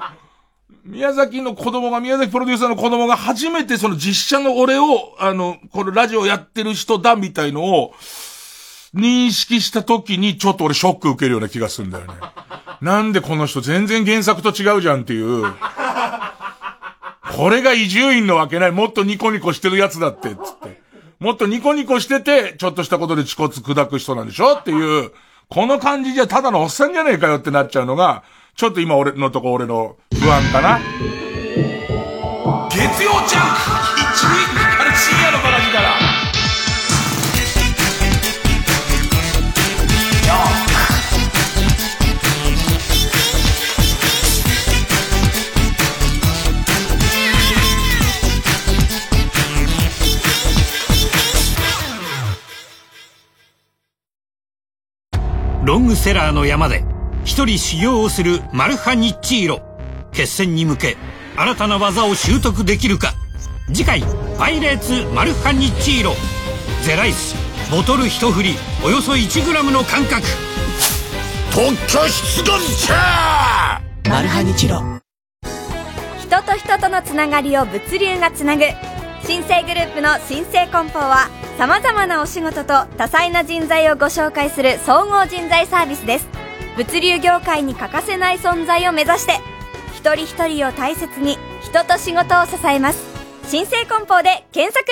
[0.84, 7.94] 宮崎の子供が、宮崎プロデューサーの子供が初めてその実写の俺を、あの、このラジオやってる人だみたいのを、
[8.94, 12.14] 認識した時にちょっと俺ショック受けるような気がするんだよね。
[12.80, 15.44] なんでこの人全然原作と違うじゃんっていう。
[17.36, 18.72] これが伊集院のわけない。
[18.72, 20.80] もっとニコニコしてるやつだって、つって。
[21.20, 25.12] もっとニコニコしてて、ちょっとしたことで恥骨砕く人なんでしょっていう、
[25.48, 28.22] この感じじゃただのおっさんじゃねえかよってなっちゃうのが、
[28.54, 30.78] ちょっと今俺のとこ俺の不安かな。
[32.70, 33.97] 月曜ジャンク
[55.78, 56.84] ングセラーの山で
[57.24, 59.62] 一人修行をするマルハニッチーロ。
[60.12, 60.96] 決戦に向け
[61.36, 63.14] 新たな技を習得できるか。
[63.68, 64.02] 次回
[64.38, 66.16] 「パイレーツマルハニッチーロ」
[66.82, 67.36] ゼライス
[67.70, 70.22] ボトル一振りおよそ 1g の感覚
[71.52, 73.82] 特許出願者!
[74.08, 74.82] マルハニチロ。
[76.18, 78.64] 人と人とのつながりを物流がつなぐ
[79.28, 86.28] 新生グループの新生梱包は様々なお仕事と多彩な人材をご紹介する総合人材サービスです。
[86.78, 89.34] 物流業界に欠かせない存在を目指して
[89.94, 93.04] 一人一人を大切に人と仕事を支えます。
[93.44, 94.86] 新生梱包で検索。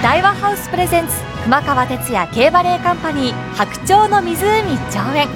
[0.00, 5.28] 大和ハウスプレゼンツ熊川哲也 K バレーカンパニー白鳥の湖上演。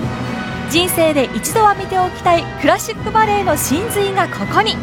[0.70, 4.76] 人生で一度は見ておきたいクラシックバレエの真髄がここに。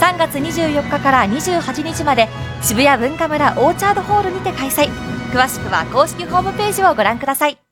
[0.00, 2.28] 3月24日から28日まで
[2.62, 4.88] 渋谷文化村オーチャードホールにて開催。
[5.32, 7.65] 詳しくは公式ホームページをご覧ください。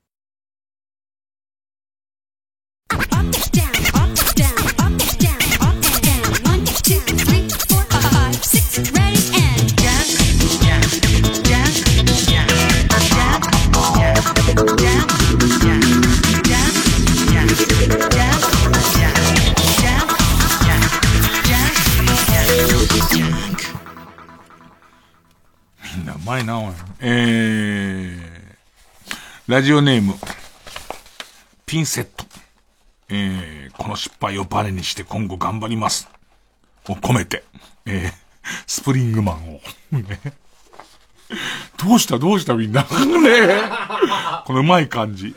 [29.55, 30.15] ラジオネーム、
[31.65, 32.25] ピンセット。
[33.09, 36.09] えー、この失敗をバネにして今後頑張ります。
[36.89, 37.45] を込めて、
[37.87, 38.13] えー、
[38.67, 39.61] スプリングマンを。
[39.93, 40.21] ね、
[41.77, 42.19] どうした？
[42.19, 42.55] どうした？
[42.55, 42.83] みんな。
[42.83, 42.89] ね
[44.45, 45.27] このうまい感じ。
[45.27, 45.35] ね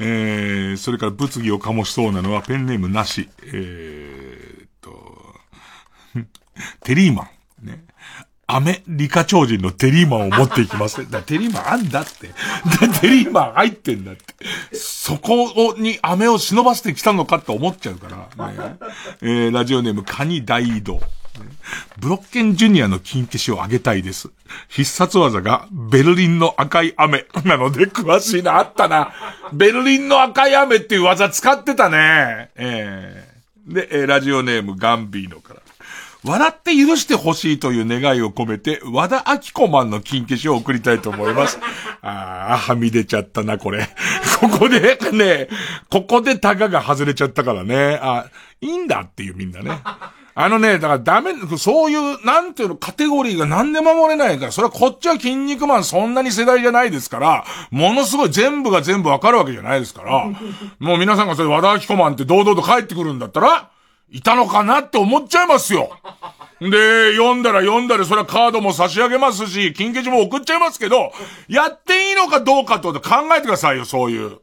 [0.00, 3.28] えー、それから物議を醸しそうなのはペンネームなし。
[3.44, 5.36] えー、っと、
[6.82, 7.30] テリーマン。
[8.48, 8.54] ね。
[8.56, 11.08] アメリカ超人のテリーマンを持っていきます。
[11.10, 12.28] だテリーマンあんだって。
[13.00, 14.34] テリーマン入ってんだって。
[14.76, 18.46] そこにアメを忍ばせてきたのかって思っちゃうから。
[18.46, 18.76] ね、
[19.22, 21.00] えー、ラジオネームカニ大移動。
[21.98, 24.30] ブロッケンジュニアの金消しをあげたいです。
[24.68, 29.12] 必殺技がベルリンの赤い雨なので詳しいな、あったな。
[29.52, 32.50] ベルリンの赤い雨っていう技使ってたね。
[32.56, 35.60] えー、で、えー、ラジオネームガンビーノから。
[36.24, 41.58] 笑って許してほしいという願いを込めて、和田明子マンの金消しを送りたいと思います。
[42.02, 43.88] ああ、はみ出ちゃったな、これ。
[44.40, 45.48] ここで、ね、
[45.90, 47.98] ここでタガが外れちゃったからね。
[48.02, 48.26] あ、
[48.60, 49.80] いいんだっていうみんなね。
[50.40, 60.26] あのね、だからダメ、そういう、なんていうの、カテゴリーが何で守れないから、それはこっちは筋肉マンそんなに世代じゃないですから、ものすごい全部が全部わかるわけじゃないですから、
[60.78, 63.70] もう皆さんがそれ和田明子マンって堂々と帰ってくるんだったら、
[64.10, 65.90] いたのかなって思っちゃいますよ。
[66.60, 71.12] で、読んだら読んだら、それはカードも差し上げますし、金消しも送っちゃいますけど、
[71.48, 74.38] やっていいのかどうかってこと考えてくださいよ、そういう。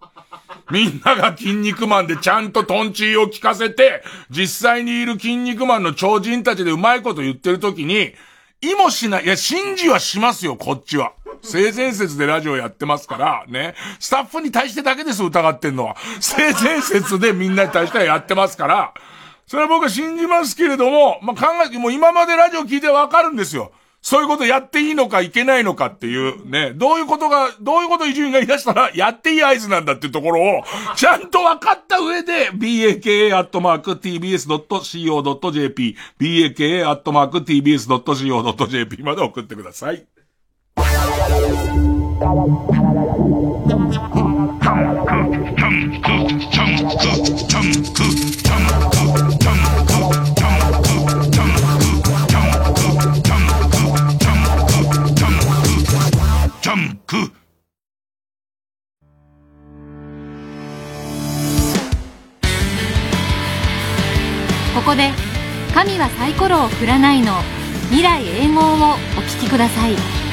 [0.72, 8.14] みんなが筋肉マンでちゃんとトンチーを聞かせて、実際にいる筋肉マンの超人たちでうまいこと言ってる時に、
[8.62, 11.12] 意もしない、いや、信じはしますよ、こっちは。
[11.42, 13.76] 性善説でラジオやってますから、ね。
[14.00, 15.96] スタッフに対してだけです、疑ってんのは。
[16.20, 18.94] 性善説でみんなに対してはやってますから、
[19.48, 23.72] それは僕は信じますけれども、まあ、考えて、もう今までラジオ聞いてわかるんですよ。
[24.06, 30.62] そういうことやっていいのかいけないのかっていう、ね、どういうことが、どういうこと伊集院が言い出したら、やっていい合図なんだっていうところを、
[30.96, 33.48] ちゃんと分かった上で、baka.tbs.co.jp、
[36.20, 37.44] baka.tbs.co.jp
[39.04, 40.06] まで送ってください。
[64.86, 65.10] ここで
[65.74, 67.34] 神はサイコロを振らないの
[67.90, 70.25] 未来永劫をお聴きください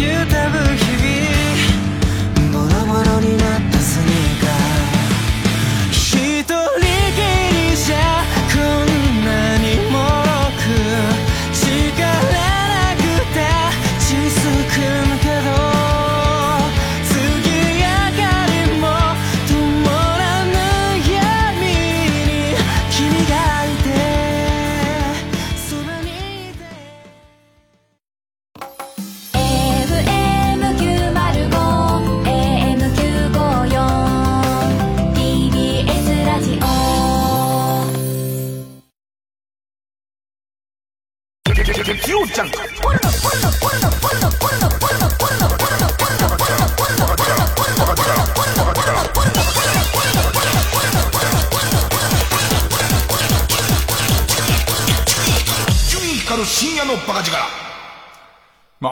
[0.00, 0.97] まあ、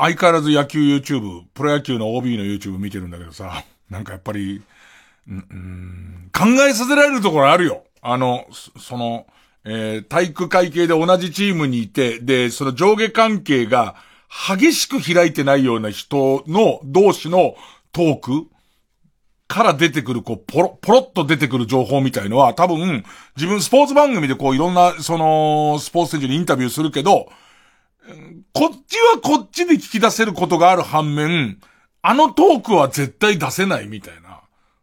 [0.06, 4.62] 相変わらず野球 YouTube、プロ野球の OB の YouTube 見てるんだけどさ、なんかやっぱり、
[5.28, 7.82] ん、ん考えさせられるところあるよ。
[8.02, 8.46] あの、
[8.78, 9.26] その、
[9.64, 13.96] えー、体育会系で同じチームにいて、で、その上下関係が
[14.48, 17.56] 激しく開いてないような人の同士の
[17.90, 18.46] トーク
[19.48, 23.04] から出てくる、こう、ポロ、ポロッと出てくる情報みたいのは、多分、
[23.34, 27.28] 自分スポーツ番組でこういろんな、その、スポーツ選手にインタビューするけど、
[28.52, 31.58] こっちはこっちで聞き出せることがある反面、
[32.02, 34.42] あのトークは絶対出せないみたいな、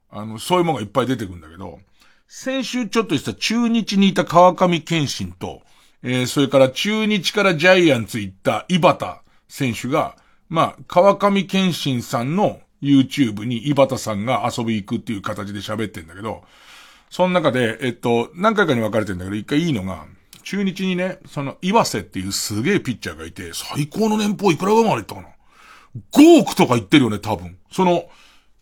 [0.09, 1.79] あの、そういうものがいっぱい出てくるんだけど、
[2.27, 5.61] 先週ちょっとした中日にいた川上健信と、
[6.01, 10.17] えー、それから中日からジャイアンツ行った井端選手が、
[10.49, 16.43] まあ、川上健信さんの YouTube に井端さんが遊び行くっていう形で喋ってんだけど、
[17.09, 20.05] その中で、えっと、何回かに分かれてんだけど、一回いいのが、
[20.43, 25.29] 中日にね、その、岩瀬っていうすげえピッチャーがいて、最高の年俸いくらぐらいまでいったかな
[26.11, 27.57] ?5 億とか言ってるよね、多分。
[27.71, 28.05] その、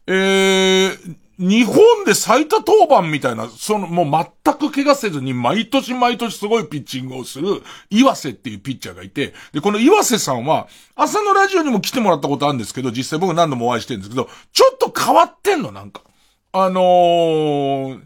[0.07, 1.75] えー、日本
[2.05, 16.03] で最多登板みたいな、その、もう全く怪我せずに毎年毎年すごいピッチングをする、岩瀬っていうピッチャーがいて、で、この岩瀬さんは、朝のラジオにも来てもらったことあるんですけど、実際僕何度もお会いしてるんですけど、ちょっと変わってんの、なんか。
[16.53, 18.01] あのー、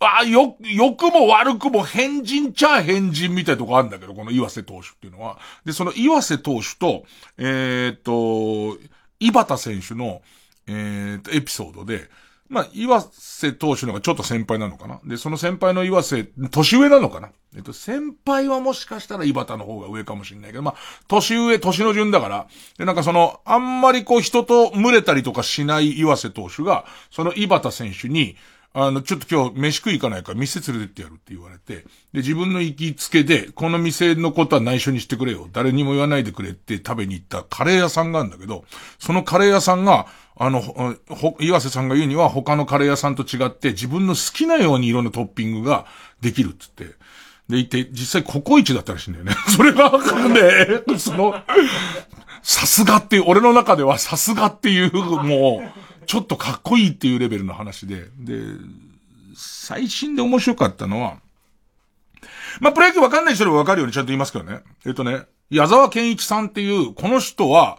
[0.00, 5.38] あよ、良くも悪くも変人ちゃ変人みたいとこあるんだけど、この岩瀬投手っていうのは。
[5.64, 7.04] で、その岩瀬投手と、
[7.38, 8.78] えー、っと、
[9.20, 10.22] 井端選手の、
[10.66, 12.08] えー、っと、エピソードで、
[12.48, 15.00] まあ、岩瀬投手の方がちょっと先輩なのかな。
[15.04, 17.30] で、その先輩の岩瀬、年上なのかな。
[17.56, 20.74] えっと、先輩はもしかしたら井端の方が上かもしれないけど、まあ、
[21.08, 22.46] 年上、年の順だから。
[22.76, 28.36] で、なんかその、あんまりこう人と群れたりとかしない岩瀬投手が、その井端選手に、
[28.76, 35.48] あの、ちょっと今日飯食い行かないから店連れてってやるって言われて、で、自分の行きつけで、この店のことは内緒にしてくれよ。
[35.52, 38.64] 誰にも言わないでくれって食べに行ったカレー屋さんがあるんだけど、
[38.98, 45.86] そのカレー屋さんが、あの、ほ、岩瀬さんが言うには他のカレー屋さんと違って自分の好きなように色のトッピングが
[46.20, 46.86] できるっつって。
[47.48, 49.34] で、行って、実際ココイチだったらしいんだよね。
[49.54, 50.98] それがわかんねえ。
[50.98, 51.32] その、
[52.42, 58.42] さすがっていう、俺の中ではさすがっていう、もう、ちょっとかっこいいっていうレベルの話で、で、
[59.36, 61.18] 最新で面白かったのは、
[62.60, 64.60] まあ、プロ野球わかんない人でもわかるようにちゃんと言いますけどね。
[64.86, 67.78] えっとね、矢沢健一さんっていう、この人は、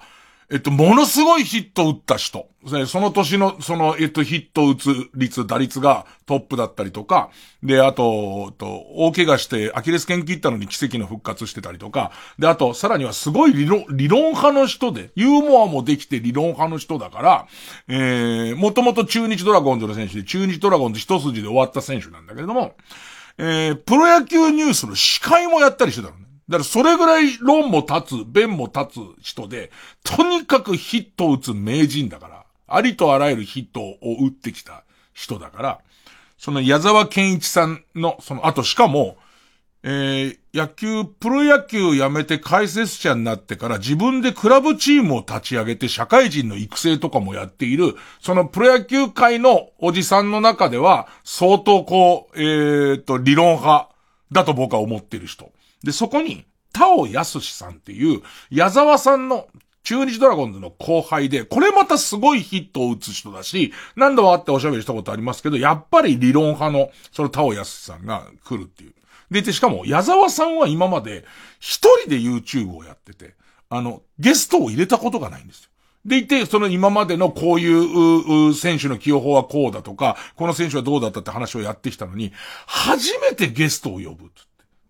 [0.52, 2.48] えっと、ものすごいヒットを打った人。
[2.88, 7.30] その年の、その、えっと、ヒット打つ率、打率がトップだったりとか、
[7.64, 17.48] で、あと、と大怪我してアキレス腱切ったのに奇跡の復活してたりとか、で、あと、さらにはすごい理論、理論派の人で、ユーモアもできて理論派の人だから、
[17.88, 22.76] えー、もともと中日ドラゴンズの選手で、中日ドラゴンズ一筋で終わった選手なんだけれども、
[23.38, 26.25] えー、プロ野球ニュースの司会もやったりしてたの。
[26.48, 29.72] だからそれぐらい論も立つ、弁も立つ人で、
[30.04, 34.84] とにかくヒットを打つ名人だから、ありとあらゆるヒットを打ってきた
[35.14, 35.80] 人だから、
[36.38, 39.18] その矢沢健一さんの、その、あとしかも、
[39.88, 53.90] えー、野球、プロ野球辞めて解説者になってから自分でクラブチームを立ち上げて社会人の育成とかもやっている、そのプロ野球界のおじさんの中では相当こう、えー、と、理論派
[54.32, 55.52] だと僕は思ってる人。
[55.86, 59.48] で、そこに、田尾康さんっていう、矢沢さんの
[59.84, 68.94] 中日ドラゴンズの後輩で、これまたすごいヒットを打つ人だし、何度も会っておしゃべりしたことありますけど、やっぱり理論派の、その田尾康さんが来るっていう。
[69.30, 71.24] で、で、しかも、矢沢さんは今まで、
[71.60, 73.36] 一人で YouTube をやってて、
[73.70, 75.70] あの、ゲストを入れたことがないんですよ。
[76.06, 82.32] でいて、その今までのこういう選手の起用法はこうだとか、この選手はどうだったって話をやってきたのに、
[82.68, 84.32] 初めてゲストを呼ぶ。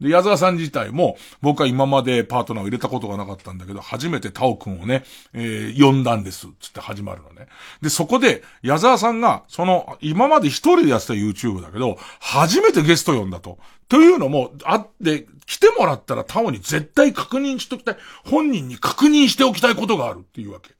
[0.02, 7.48] で、矢沢さん自体も、僕は今までパートナーを入れたことがなかったんだけど、初めてタオくんをね、えー、呼んだんです、つって始まるのね。
[7.82, 13.58] で、そこで、矢沢さんが、その、今まで一人でやってた YouTube だけど、初めてゲスト呼んだと。
[13.88, 17.98] というのも、あって、来てもらったらタオに絶対確認しときたい。
[18.26, 20.72] 本人に確認しておきたいことがあるっていうわけ。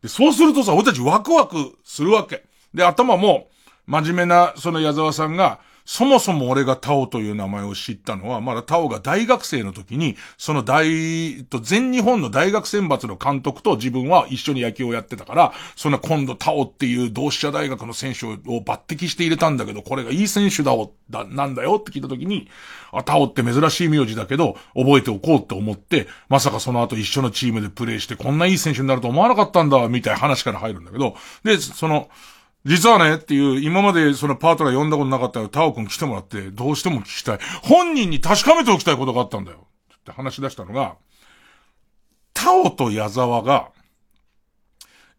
[0.00, 2.44] で、そうするとさ、俺たちワクワクするわけ。
[2.72, 3.48] で、頭も、
[3.86, 20.72] 真面目な、その矢沢さんが、そもそも俺がタオという名前を知ったのは、まだタオが大学生の時に、その大、と全日本の大学選抜の監督と自分は一緒に野球をやってたから、そんな今度タオっていう同志社大学の選手を抜擢して入れたんだけど、これがいい選手だ、
[21.10, 22.48] だ、なんだよって聞いた時に、
[22.92, 32.08] あ、タオって珍しい名字だけど、覚えておこうって思って、まさかその後一緒のチームでプレーしてこんないい選手になると思わなかったんだ、みたいな話から入るんだけど、で、その、
[32.64, 37.38] 実はねっていう、今までそのパートナー呼んだことなかったらタオ君来てもらって、どうしても聞きたい。
[37.62, 39.66] 本人に確かめておきたいことがあったんだよ。
[39.96, 40.96] って話し出したのが、
[42.34, 43.70] タオと矢沢が、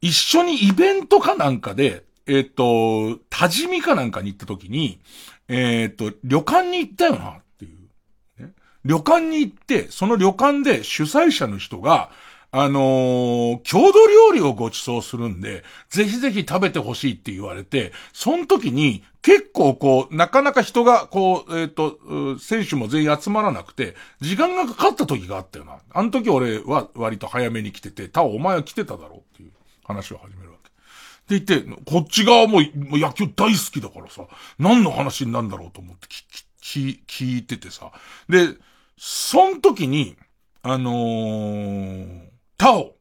[0.01, 4.99] 一緒にイベントかなんかで、えっ、ー、と、多治見かなんかに行った時に、
[5.47, 8.51] えっ、ー、と、旅館に行ったよなっていう、ね。
[8.85, 12.09] 旅館に行って、その旅館で主催者の人が、
[12.55, 25.79] あのー、郷土料理をご馳走するんで、ぜひぜひ食べてほしいって言われて、その時に結構こう、なかなか人がこう、えっ、ー、と、選手も全員集まらなくて、時間がかかった時があったよな。
[25.91, 29.51] あの時俺は割と早めに来てて、たお前は来てただろうっていう
[29.83, 30.57] 話を始めるわ
[31.27, 31.39] け。
[31.39, 34.27] で言って、こっち側も野球大好きだからさ、
[34.59, 36.05] 何の話になるんだろうと思って
[36.61, 37.91] 聞聞いててさ。
[38.29, 38.49] で、
[38.95, 40.17] その時に、
[40.61, 42.95] あのー、タオ。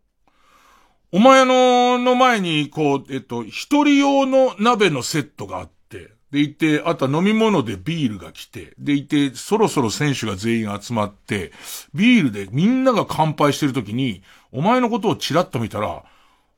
[1.12, 11.52] お前の、の前に、こう、えっと、一人用の鍋のセットがあって、でいて、あとは飲み物でビールが来て、でいて、そろそろ選手が全員集まって、
[11.92, 16.02] ビールでみんなが乾杯してる時に、お前のことをチラッと見たら、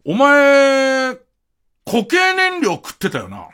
[0.05, 1.17] お前、
[1.85, 3.49] 固形燃料食ってたよな。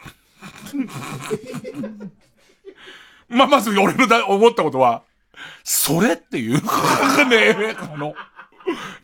[3.29, 5.05] まあ、まず俺のだ思ったことは、
[5.65, 6.61] それっていう、
[7.29, 8.15] ね、あの、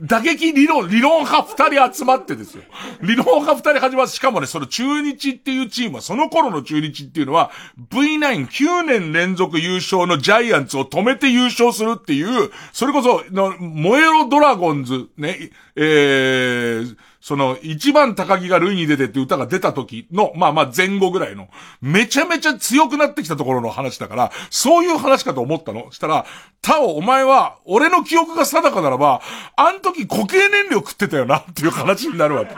[0.01, 2.63] 打撃理論、理論派二人集まってですよ。
[3.03, 7.51] 理論派二人始まって、しかもね、その中日っていうチームは、その頃の中日っていうのは、
[7.91, 16.97] V99 年連続優勝のジャイアンツを止めて優勝するっていう、それこそ、の、燃えろドラゴンズ、ね、えー、
[17.27, 21.49] その、一番高木が類に出てって歌が出た時の、まあまあ前後ぐらいの、
[21.83, 25.91] めちゃめちゃ強くなってきたところの話だから、そういう話かと思ったの。
[25.91, 26.25] したら、
[26.63, 29.23] タオ、お前は、俺の記憶が定かならば、
[29.57, 32.55] あん時固形燃料食ってたよな、っていう話になるわけ。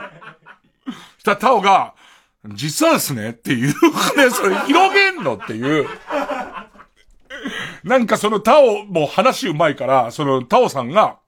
[1.16, 1.94] したらタオが、
[2.48, 3.68] 実はですね、っていう、
[4.18, 5.88] ね、それ広げんのっていう。
[7.84, 11.20] なんかそのタオも話うまいから、そのタオさんが、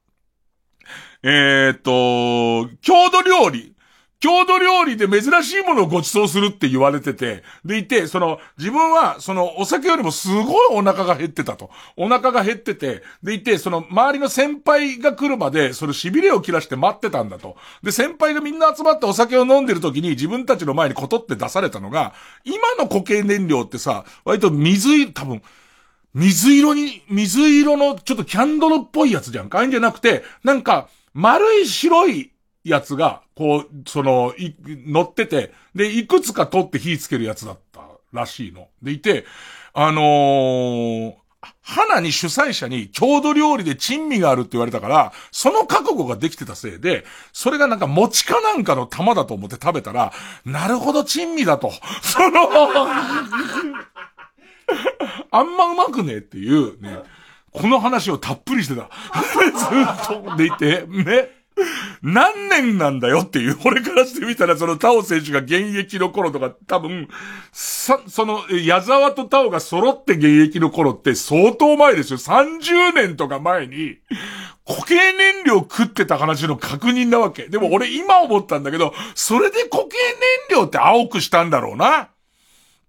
[1.22, 3.74] えー、っと、郷土料理。
[4.20, 11.70] 郷土料理で珍しいものをご馳走するって言われてて、でいて、その、自分は、その、お酒よりもすごいお腹が減ってたと。
[11.96, 17.56] お腹が減ってて、でいて、その、周りの先輩が来るまで、その痺れを切らして待ってたんだと。
[17.82, 22.12] で、先輩がみんな集まってお酒を飲んでる時に自分たちの前にコトって出されたのが、
[22.44, 25.42] 今の固形燃料ってさ、割と水、多分、
[26.12, 29.60] 水色に、水色のちょっとキャンドルっぽいやつじゃんか。
[29.60, 32.32] あいんじゃなくて、なんか、丸い白い
[32.64, 34.54] やつが、こう、その、い、
[34.86, 37.82] 乗ってて、で、いくつか取って火つけるやつだった
[38.12, 38.68] らしいの。
[38.82, 39.24] でいて、
[39.72, 41.14] あのー、
[41.62, 50.12] 花に主催者に郷土料理で珍味があるって言われたから、その覚悟ができてたせいで、それがなんか餅かなんかの玉だと思って食べたら、
[50.44, 51.72] なるほど珍味だと。
[52.02, 52.40] その
[55.30, 56.98] あんまうまくねえっていうね、
[57.52, 58.88] この話をたっぷりしてた。
[60.08, 61.40] ずっとでいて、ね。
[62.02, 67.08] 何年なんだよっていう、俺からしてみたら、そのタオ選手が現役の頃とか、多分、
[67.52, 72.18] さ、その、矢沢とタオが揃って現役の頃って相当前ですよ。
[72.18, 73.98] 30年とか前に、
[74.66, 77.48] 固形燃料食ってた話の確認なわけ。
[77.48, 79.96] でも俺今思ったんだけど、それで固形
[80.50, 82.10] 燃料って青くしたんだろうな。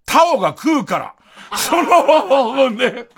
[0.06, 1.14] タオが食うから。
[1.56, 3.08] その、ね。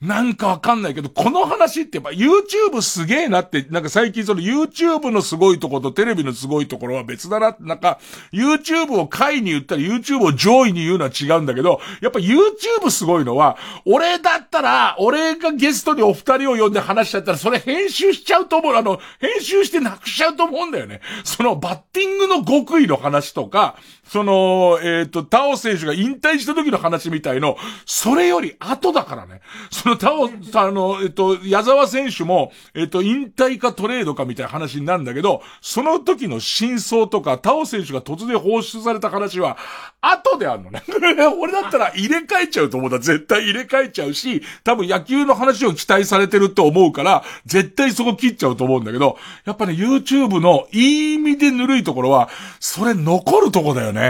[0.00, 7.98] なんかわかんないけど、この話ってやっぱ YouTube すげえなって、なんか最近その YouTube のすごいところとテレビのすごいところは別だな、なんか
[8.32, 18.74] YouTube を下位に言ったり YouTube を上位に言うのは違うんだけど、やっぱ YouTube すごいのは、俺だったら、俺がゲストにお二人を呼んで話しちゃったら、それ編集しちゃうと思う。
[18.74, 21.00] あの、編集してなくしちゃうと思うんだよね。
[21.24, 23.76] そのバッティングの極意の話とか、
[24.06, 29.40] その、えっ、ー、と、タオ選手が引退した時の話みたいの、それより後だからね。
[29.70, 39.56] そのタオ、あの、えっ、ー、と、矢沢選手も、えっ、ー、と、引退かトレードかみたいな話になるんだけど、その時の真相とか、タオ選手が突然放出された話は、
[40.00, 40.82] 後であるのね。
[41.40, 42.98] 俺だったら入れ替えちゃうと思った。
[42.98, 52.28] 絶対入れ替えちゃうし、多分野球の話を期待されてると思うから、絶対そこ切っちゃうと思うんだけど、やっぱね、YouTube のいい意味でぬるいところは、
[52.60, 53.93] それ残るとこだよね。
[53.94, 54.02] 月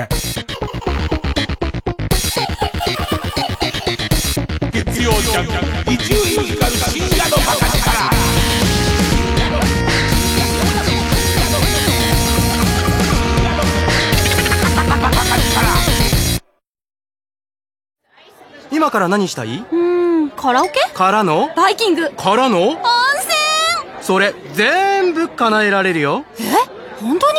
[5.02, 5.46] 曜ジャン
[5.84, 6.20] ク、伊集院
[6.54, 7.74] 光深夜のバカ力。
[18.72, 19.58] 今から何したい？
[19.58, 20.80] うーん、カラオケ？
[20.94, 21.50] からの？
[21.54, 22.10] バイキング。
[22.12, 22.68] からの？
[22.68, 22.82] 温泉！
[24.00, 26.24] それ、全部叶えられるよ。
[26.40, 26.44] え？
[27.02, 27.38] 本当に？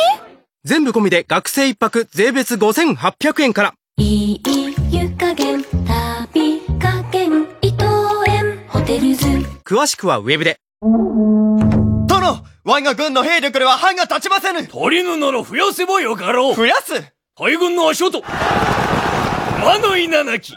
[0.66, 3.74] 全部込みで学生一泊税別5800円から。
[3.98, 4.42] いい
[4.90, 7.84] 湯加減、旅加減、伊藤
[8.26, 9.26] 園、ホテルズ。
[9.64, 10.58] 詳しくはウェブで。
[10.82, 14.58] 殿我が軍の兵力では歯が立ちませぬ。
[14.58, 16.56] 足りぬなら増やせばよかろう。
[16.56, 16.94] 増やす。
[17.38, 18.20] 海軍の足音。
[18.22, 20.52] 魔の稲なき。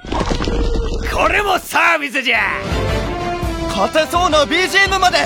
[1.13, 2.39] これもサービスじゃ。
[3.67, 5.17] 勝てそうな BGM まで。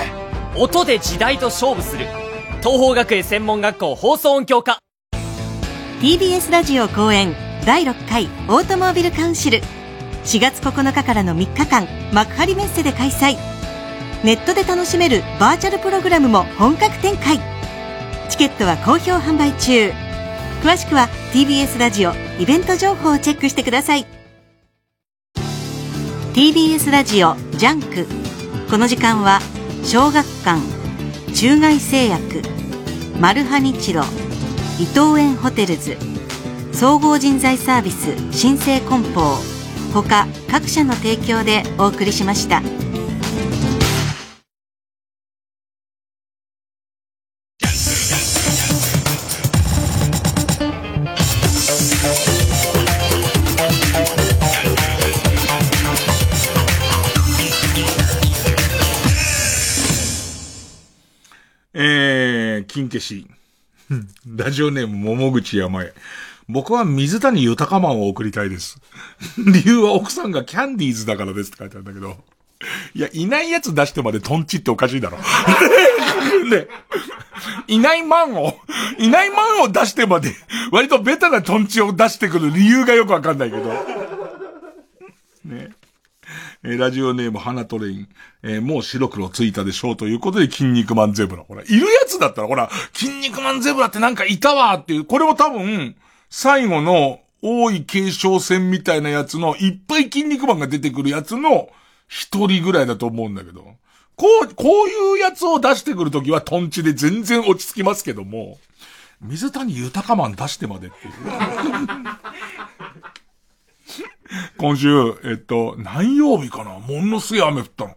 [0.57, 2.05] 音で時代と勝負する
[2.63, 4.79] 東邦学園専門学校放送音響科。
[5.99, 7.35] TBS ラジオ公演
[7.65, 9.59] 第6回オートモービルカウンシル。
[10.23, 13.35] 4月9日からの3日間幕張メッセで開催。
[14.23, 17.37] ネットで楽しめるバーチャルプログラムも本格展開。
[18.29, 19.91] チケットは好評販売中。
[20.63, 24.05] 詳しくは TBS ラジオイベント情報をチェックしてください。
[26.33, 28.07] TBS ラジオ JUNK。
[28.71, 29.41] この時間は
[29.83, 30.61] 小学館
[31.33, 32.52] 中外製薬。
[33.23, 34.03] マルハニチロ
[34.81, 35.95] 伊藤園ホテルズ
[36.73, 39.37] 総合人材サービス新生梱包
[39.93, 42.61] 他各社の提供でお送りしました。
[62.99, 63.27] 消し。
[64.27, 65.93] ラジオネーム、桃口山へ。
[66.47, 68.79] 僕は水谷豊マンを送りたいです。
[69.37, 72.17] 理由は奥さんがキャンディーズだからですって書いてあるんだけど。
[72.95, 75.17] いや、いないやつ出してまでトンチっておかしいだろ。
[76.49, 76.67] ね。
[77.67, 78.57] いないマンを、
[78.99, 80.33] いないマンを出してまで、
[80.71, 83.73] 割とベタなトンチを出してくる理由がよくわかんないけど。
[85.45, 85.71] ね。
[86.65, 88.07] え、ラジオネーム花トレイン。
[88.41, 91.43] えー、もう白黒ついたでしょうということで、筋肉マンゼブラ。
[91.43, 95.95] ほら、いるやつだったら、ほら、筋肉マンゼブラってなんかいたわっていう、これも多分、
[96.29, 101.67] 最後の、多い継承戦みたいなやつの、いっぱい筋肉マンが出てくるやつの、
[102.07, 103.65] 一人ぐらいだと思うんだけど。
[104.15, 108.57] こう、こういうやつを出してくるときはトンチで全然落ち着きますけども、
[109.19, 111.13] 水谷豊マン出してまでっていう。
[114.57, 114.89] 今週、
[115.23, 116.79] えっと、何曜日かな？
[116.79, 117.95] ものすげえ雨降ったの。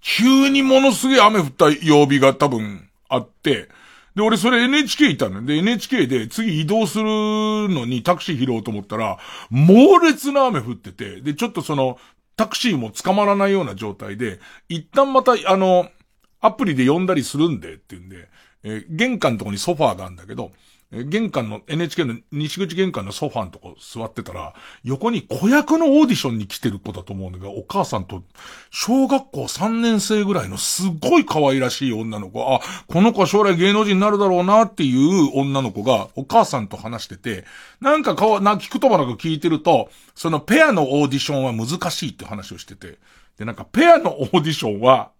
[0.00, 3.68] 急にものすげえ雨降った曜日が多分あって、
[4.14, 9.18] で、俺それ NHK いたので、NHK で次移動するのにタクシー拾おうと思ったら、
[9.50, 11.98] 猛烈な雨降ってて、で、ちょっとその、
[12.36, 15.90] タクシーも捕まらないような状態で、一旦また、あの、
[16.40, 18.28] アプリで呼んだりするんで、って言うんで、
[18.62, 20.52] えー、玄関のとこにソファーがあるんだけど、
[20.92, 28.22] 玄関の、NHK の西口玄関のソファーのとこ座ってたら、横に子役のオーディションに来てる子だと思うんだけど、お母さんと、
[28.70, 37.44] 小学校3年生ぐらいのすっごい可愛らしい女の子、あ、この子は将来芸能人になるだろうなっていう女の子が、お母さんと話してて、
[37.80, 42.98] なんかか、な、聞くともなく聞いてると、そのペアのオーディションは難しいって話をしてて、
[43.38, 45.10] で、なんかペアのオーディションは、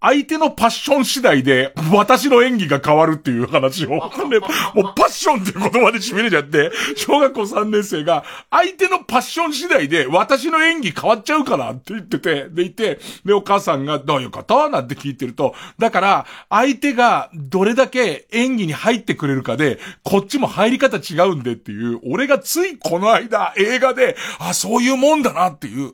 [0.00, 14.70] 相手のパッション次第で、私の演技が変わるっていう話を、ね、もうパッションって言葉で締めれちゃって、小学校3年生が、相手のパッション次第で、私の演技変わっちゃうからって言ってて、でいて、で、お母さんが、どういうこと？
[14.70, 25.92] なんて聞いてると、だから、相手がどれだけ演技に入ってくれるかで、こっちも入り方違うんでっていう、俺がついこの間映画で、あ、そういうもんだなっていう、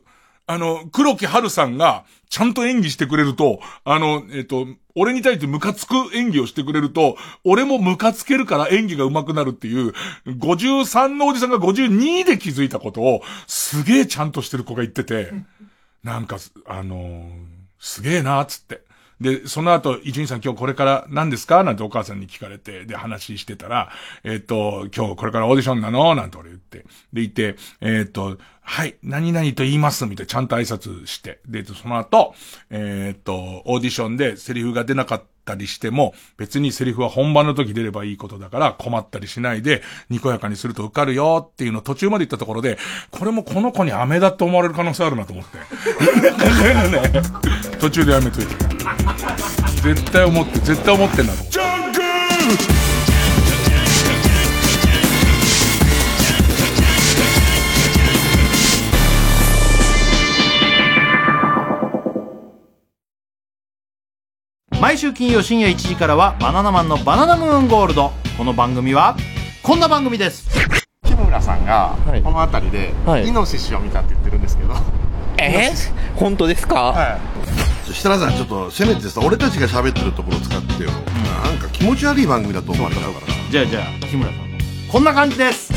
[0.49, 9.93] あの、黒木春さんが、ちゃんと演技してくれると、あの、えっ、と、俺に対してムカつく演技をしてくれると、俺もムカつけるから演技が上手くなるっていう、
[10.27, 15.33] 53のおじさんが52で気づいたことを、すげえちゃんとしてる子が言ってて、
[16.05, 17.29] なんか、あのー、
[17.81, 18.87] すげえなーつって。
[19.21, 21.65] で、その後、伊集院さん今日これから何ですか？
[21.65, 23.91] なんてお母さんに聞かれて、で、話してたら、
[24.25, 26.15] えっ、と、今日これからオーディションなの？
[26.15, 26.79] なんて俺言って。
[26.79, 26.85] で、
[27.15, 28.37] 言って、えっ、と、
[28.69, 31.39] はい、何々と言います、みたいな、ちゃんと挨拶して。
[31.47, 32.35] で、その後、
[32.69, 42.77] えっ、と、オーディションでセリフが出なかったりしても、別にセリフは本番の時出ればいいことだから困ったりしないで、にこやかにすると受かるよっていうのを途中まで言ったところで、
[43.13, 45.59] これもこの子に飴だと思われる可能性あるなと思って。
[47.79, 48.55] 途中でやめといて。
[49.83, 52.86] 絶対思って、絶対思ってんだと思って。
[64.87, 68.13] 毎週金曜深夜1時からはバナナマンのバナナムーンゴールド。
[68.39, 69.17] この番組は
[69.61, 70.49] こんな番組です。
[71.05, 72.93] 木村さんがこの辺りで
[73.27, 74.83] イノシシを見たって言ってるんですけど、はい、
[75.39, 76.93] えー、本当ですか？
[76.93, 77.93] はい。
[77.93, 83.27] 設楽さんちょっとせめてさ俺たちが喋ってるところ使ってよ、うん、なんか気持ち悪い番組だと思われちゃうから。
[83.51, 84.47] じゃあじゃあ木村さん
[84.93, 85.73] こんな感じです。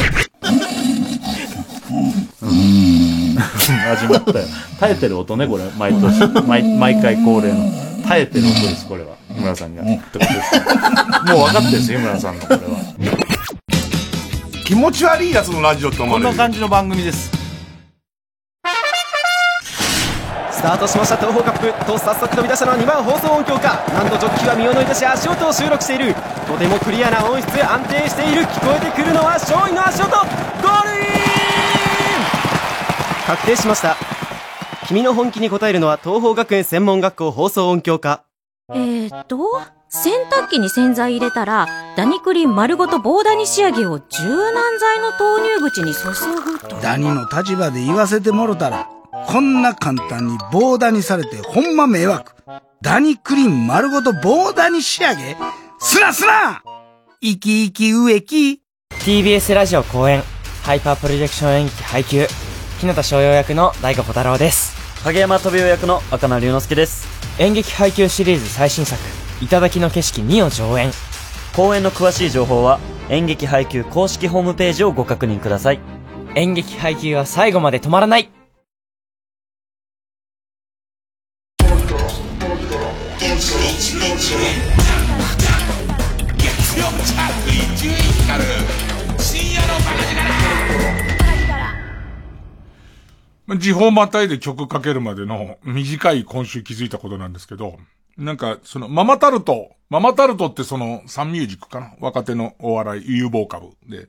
[2.44, 3.36] うん。
[3.42, 4.46] 始まったよ。
[4.80, 5.64] 耐えてる音ねこれ。
[5.80, 6.28] 毎年。
[6.46, 9.16] 毎毎回恒例の耐えてる音です、これは。
[9.28, 9.84] 日村さんが。
[9.84, 10.34] ってことです。
[11.30, 12.64] もう分かってるんです、日村さんのこれは。
[14.66, 16.30] 気持ち悪いやつのラジオって思われる。
[16.30, 17.30] こんな感じの番組です。
[20.52, 26.14] スタートしました東方カップと早速飛び出したのは2番放送音響かなんとジョッキは身を乗り出し足音を収録している
[26.46, 31.08] とてもクリアな音質安定している聞こえてくるのは勝利の足音ゴールイン
[33.26, 34.19] 確定しました
[34.90, 38.24] 君の本気に応えるのは東方学園専門学校放送音響科。
[38.74, 39.38] えー、っと、
[39.88, 46.10] 洗濯機に洗剤入れたら、ダニクリン丸ごと棒ダニ仕上げを柔軟剤の投入口に注
[46.42, 46.78] ぐと。
[46.78, 48.90] ダニの立場で言わせてもろたら、
[49.28, 52.32] こんな簡単に棒ダニされてほんま迷惑。
[52.82, 55.38] ダニクリン丸ごと棒ダニ仕上げ
[55.78, 56.64] すなすな
[57.22, 60.24] 生き生き植木 TBS ラジオ公演、
[60.64, 62.26] ハイパープロジェクション演技配給、
[62.80, 64.79] 日向翔陽役の大河小太郎です。
[65.06, 67.08] 影山飛雄役の赤名龍之介です。
[67.40, 69.02] 演劇配給シリーズ最新作
[69.40, 70.92] 「頂の景色2」を上演。
[71.56, 72.80] 公演の詳しい情報は
[73.10, 75.80] 演劇配給公式ホームページをご確認ください。
[76.36, 78.30] 演劇配給は最後まで止まらない
[93.58, 97.78] 時報またいで曲かけるまでの短い今週気づいたことなんですけど、
[98.18, 101.94] なんか、その、ママタルト、ママタルトってその、サンミュージックかな？
[102.00, 104.08] 若手のお笑い、有望株で。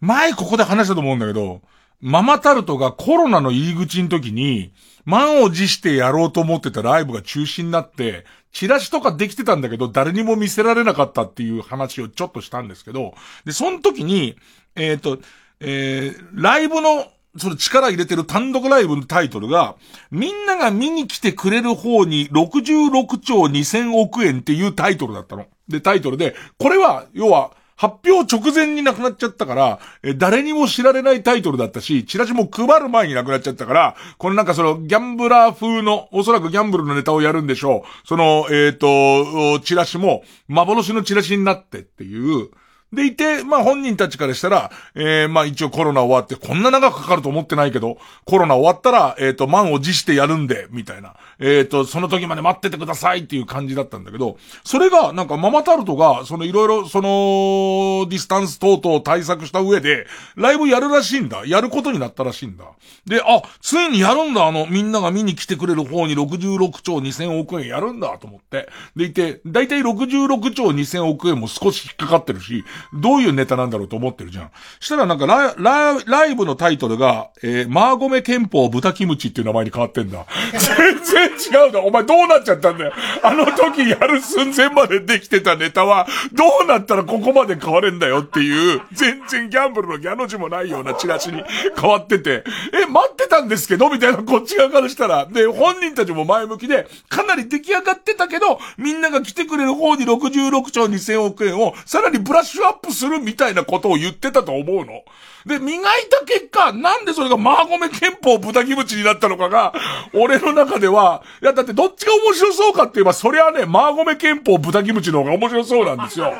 [0.00, 1.60] 前ここで話したと思うんだけど、
[2.00, 4.72] ママタルトがコロナの入り口の時に、
[5.04, 13.14] 満を持してやろうと思ってたライブが中止になって、チラシとかできてたんだけど、誰にも見せられなかったっていう話をちょっとしたんですけど、
[13.44, 14.36] で、その時に、
[14.74, 15.18] えっ、ー、と、
[15.60, 17.06] えー、ライブの
[17.36, 19.76] その力入れてる単独ライブのタイトルが、
[20.10, 25.46] みんなが見に来てくれる方に66兆2000億円っていうタイトルだったの。
[25.68, 27.52] で、タイトルで、これは、要は、
[27.82, 38.06] 発表直前になくなっちゃったから、え、誰にも知られないタイトルだったし、チラシも配る前になくなっちゃったから、このなんかその、ギャンブラー風の、おそらくギャンブルのネタをやるんでしょう。
[38.06, 42.50] その、えっ、ー、と、チラシも、幻のチラシになってっていう、
[42.92, 51.14] でいて、まあ本人たちからしたら、えー、まあ一応コロナ終わって、こんな長くかかると思ってないけど、コロナ終わったら、えっ、ー、と、満を持してやるんで、みたいな。
[51.38, 61.44] えっ、ー、と、その時まで待っててくださいっていう感じだったんだけど、それが、なんかママタルトが、そのいろいろ、その、ディスタンス等々対策した上で、ライブやるらしいんだ。
[61.46, 62.64] やることになったらしいんだ。
[63.06, 68.68] で、あ、ついにやるんだ、あの、みんなが見に来てくれる方に66兆2000億円やるんだと思って。
[68.94, 74.50] でいて、だいたい66兆2000億円も少し引っかかってるし、どういうネタなんだろうと思ってるじゃん。
[74.80, 80.26] したらなんかライ、ラ、ライブのタイトルが、えー、マーゴメ憲法豚キムチっていう名前に変わってんだ。
[80.52, 81.80] 全然違うだ。
[81.80, 82.92] お前どうなっちゃったんだよ。
[83.22, 91.42] あの時やる寸前までできてたネタは、どうなったらここまで変われんだよっていう、全然ギャンブルのギャの字もないようなチラシに
[91.78, 93.90] 変わってて、え、待ってたんですけど？
[93.90, 105.02] みたいなこっち側からしたら、で、本人たちも前向きで、かなり出来上がってたけど、みんなが来てくれる方に66兆2000億円を、さらにブラッシュアッップするみたいなことを言ってたと思うの。
[105.46, 109.72] で、磨いた結果、なんでそれがマーゴメ憲法豚キムチになったのかが、
[110.12, 116.32] 俺の中では、いや、だってどっちが面白そうかって言えば、それはね、マーゴメ憲法豚キムチの方が面白そうなんですよ。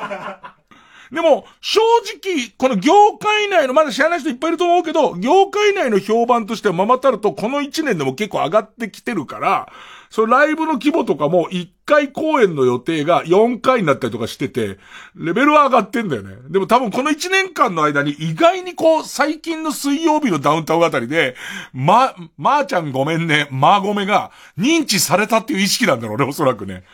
[1.13, 1.81] でも、正
[2.23, 9.71] 直、この業界内の、まだ知らない人いっぱいいると思うけど、業界内の評判としてはママタルトこの1年でも結構上がってきてるから、
[10.13, 14.79] そのライブの規模とかも1回公演の予定が4回になったりとかしてて、
[15.17, 16.37] レベルは上がってんだよね。
[16.51, 21.35] でも多分この1年間の間に意外にこう、最近の水曜日のダウンタウンあたりで、
[21.73, 26.85] ま、まー、ちゃんごめんね、まーごめが認知されたっていう意識なんだろうね、おそらくね。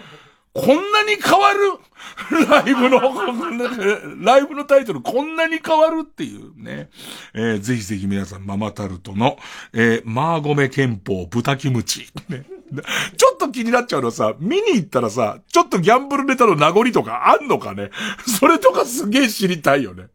[0.53, 2.47] こんなに変わる？
[2.49, 3.01] ライブの、
[4.25, 6.89] ライブのタイトルこんなに変わるっていうね。
[7.35, 9.39] えー、ぜひぜひ皆さん、ママタルトの、
[9.73, 12.07] えー、マーゴメ憲法豚キムチ。
[12.29, 12.45] ね。
[13.17, 17.91] ちょっと気になっちゃうのはさ、見に行ったらさ、ちょっとギャンブルネタの名残とかあんのかね？
[18.39, 20.09] それとかすげえ知りたいよね。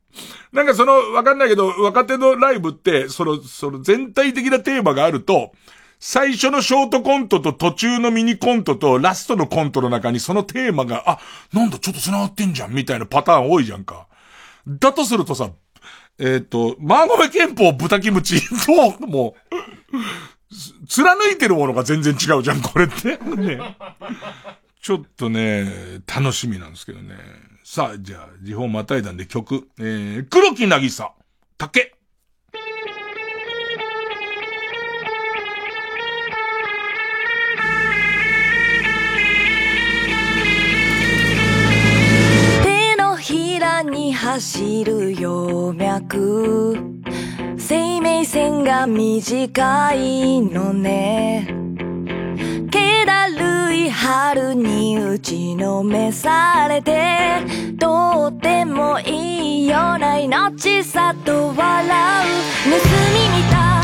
[0.51, 5.51] なんかその、わかんないけど、若手のライブって、その、その全体的なテーマがあると、
[5.99, 11.19] 最初のショートコントと途中のミニコントとラストのコントの中にそのテーマが、あ、
[11.53, 14.07] なんだちょっと繋がってんじゃんみたいなパターン多いじゃんか。
[14.67, 15.49] だとするとさ、
[16.19, 19.35] えっ、ー、と、マーゴメ憲法豚キムチ と、も
[19.91, 19.97] う、
[20.87, 23.17] 貫いてるものが全然違うじゃん、これって。
[23.17, 23.77] ね。
[24.81, 27.15] ちょっとね、楽しみなんですけどね。
[27.63, 29.67] さあ、じゃあ、時報またいだんで曲。
[29.79, 31.13] えー、黒木なぎさ、
[31.57, 31.95] 竹。
[43.82, 46.78] に走る葉脈。
[47.57, 51.47] 生命線が短いのね。
[52.69, 57.39] 気だるい春に打ちのめされて。
[57.80, 61.59] とってもいいような命さと笑う。
[62.65, 62.78] 盗
[63.13, 63.82] み見た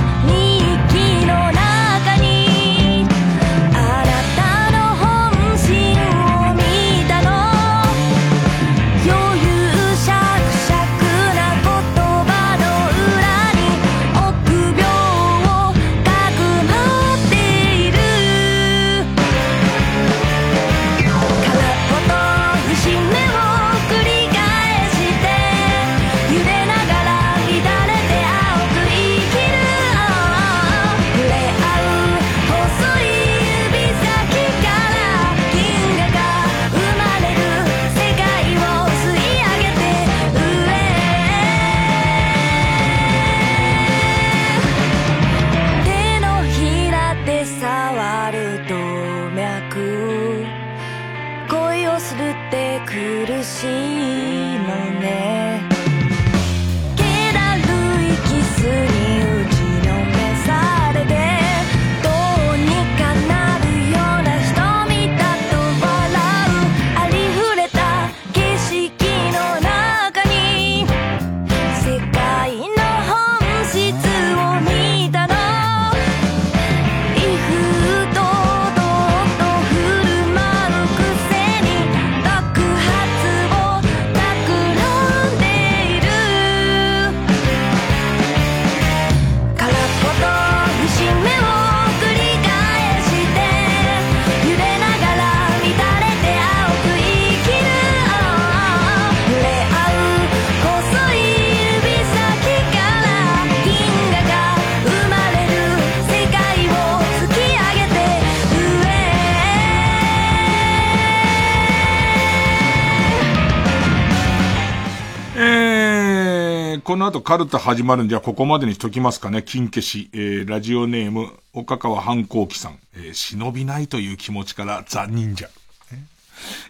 [117.10, 119.42] の後カルタ始まるんじゃここまでにしときますかね。
[119.42, 125.50] 金消し、えー、ラジオネーム、岡川反抗期さん、えー、忍びないという気持ちからザ・忍者。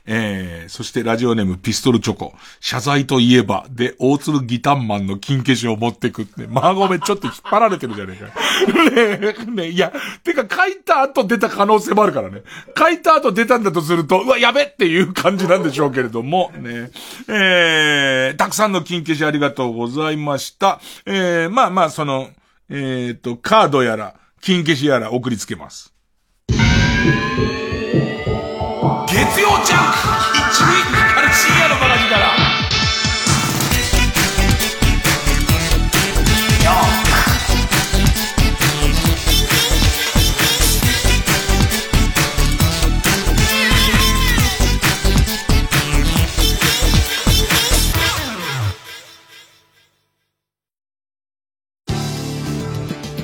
[0.06, 2.34] えー、そしてラジオネームピストルチョコ。
[2.60, 6.48] 謝罪といえば、で、大鶴ギタンマンの金消しを持ってくって。
[6.48, 9.30] まあごめん、ちょっと引っ張られてるじゃねえか。
[9.30, 9.92] ねえ、ね、いや、
[10.24, 12.42] てか書いた後出た可能性もあるからね。
[12.78, 16.92] 書いた後出たんだとすると、うわ、やべっていう感じなんでしょうけれども、ね。
[17.28, 20.80] えー、たくさんの金消しありがとうございました。
[21.06, 22.30] えー、まあまあ、その、
[22.70, 25.94] えっ、ー、と、カードやら、金消しやら送りつけます。
[29.12, 29.26] 月曜
[29.66, 29.98] ジャンク。
[30.38, 30.70] 一塁
[31.16, 32.14] かる深夜のバカ力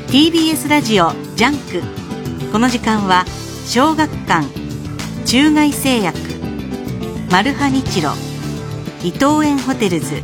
[0.09, 1.83] ー TBS ラジオ JUNK。
[2.51, 3.23] この時間は
[3.67, 4.64] 小学館
[5.25, 6.19] 中外製薬。
[7.31, 8.11] マルハニチロ。
[9.03, 10.21] 伊藤園ホテルズ。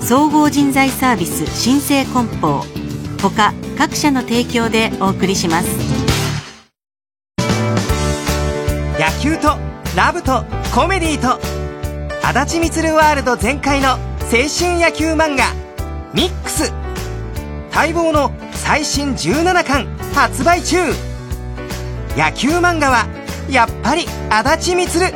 [0.00, 2.64] 総合人材サービス新生梱包。
[3.20, 5.68] 他各社の提供でお送りします。
[8.98, 9.58] 野球と
[9.94, 10.42] ラブと
[10.74, 11.38] コメディと。
[12.26, 13.98] あだち充ワールド全開の青
[14.58, 15.52] 春野球漫画
[16.14, 16.72] 「ミックス」
[17.74, 20.78] 待望の最新17巻発売中。
[22.16, 23.06] 野球漫画は
[23.50, 25.12] やっぱり足立る。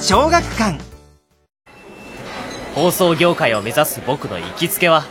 [0.00, 0.78] 小学館。
[2.74, 5.04] 放送業界を目指す僕の行きつけは？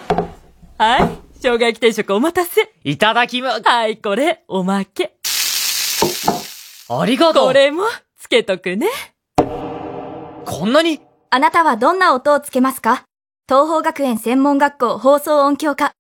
[0.77, 1.09] はい。
[1.35, 2.73] 生姜焼き定食お待たせ。
[2.83, 5.15] いただきまはいこれおまけ。
[6.89, 7.47] ありがとう。
[7.47, 7.83] これも
[8.19, 8.87] つけとくね。
[9.37, 10.99] こんなに？
[11.29, 13.05] あなたはどんな音をつけますか？
[13.47, 15.93] 東方学園専門学校放送音響科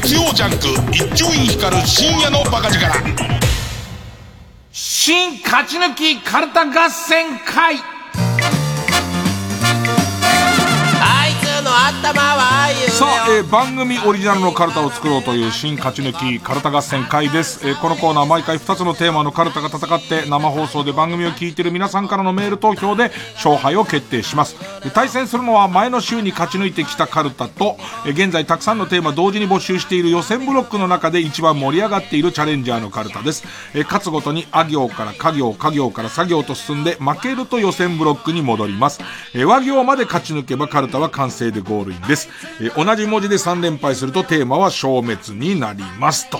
[0.00, 2.86] 月曜ジャンク一丁院光る深夜のバカ力。
[4.70, 7.97] 新勝ち抜きカルタ合戦会。
[12.98, 24.56] さあ、えー、番組オリジナルのカルタを作ろうという新勝ち抜きカルタ合戦会です、えー、このコーナー毎回2つのテーマのカルタが戦って生放送で番組を聞いている皆さんからのメール投票で勝敗を決定します。
[24.90, 27.76] 対戦するのは前の週に勝ち抜いてきたカルタと、
[28.06, 39.00] えー、現在たくさんのテーマ同時に募集している予選ブロックの中で一番盛り上がっているチャレンジャーのカルタです、えー、勝つごとにあ行から家行家行から作業と進んで負けると予選ブロックに戻ります、
[39.34, 42.28] えー、和行まで勝ち抜けばカルタは完成でゴールインです。
[42.60, 46.38] えー、同じ文字で3連敗するとテーマは消滅になりますと。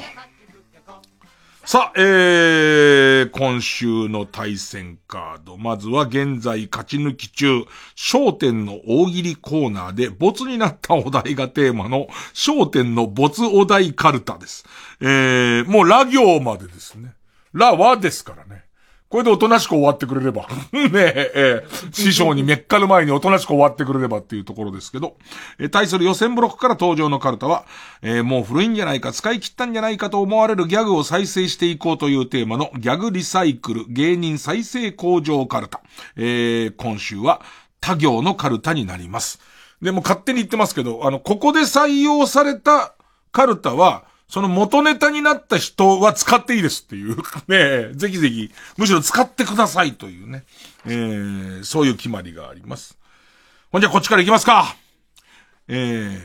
[1.69, 5.59] さあ、えー、今週の対戦カード。
[5.59, 14.65] まずは現在勝ち抜き中、焦点の大喜利コーナーで、没になったお題がテーマの、焦点の没お題カルタです。
[15.03, 17.13] えー、もうラ行までですね。
[17.53, 18.65] ラはですからね。
[19.09, 20.47] これでおとなしく終わってくれれば。
[20.73, 25.17] ねえ、えー、師匠にめっかる前におとなしく終わってくれればっていうところですけど、
[25.59, 27.65] えー、対する予選ブロックから登場のカルタは、
[28.03, 35.81] えー、もう古いんじゃないか、使い切ったんじゃないかと思われるギャグを再生していこうというテーマのギャグリサイクル芸人再生工場カルタ。
[36.17, 37.41] えー、今週は
[37.81, 39.41] 他行のカルタになります。
[39.81, 42.95] でも勝手に言ってますけど、あの、ここで採用された
[43.33, 47.17] カルタは、その元ネタになった人は使っていいですっていう。
[47.49, 50.45] ねぜひぜひ、むしろ使ってくださいというね。
[50.85, 52.99] えー、そういう決まりがあります。
[53.73, 54.77] ほんじゃこっちから行きますか。
[55.67, 56.21] えー、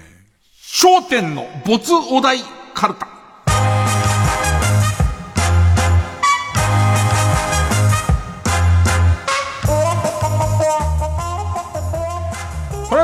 [0.62, 2.40] 焦点の没お題
[2.74, 3.13] カルタ。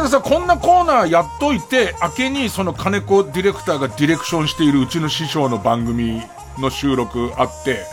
[0.09, 6.21] さ、こんなコーナーやっといて、明けにその金子ディレクターがディレクションしているうちの師匠の番組
[6.57, 7.85] の収録あって、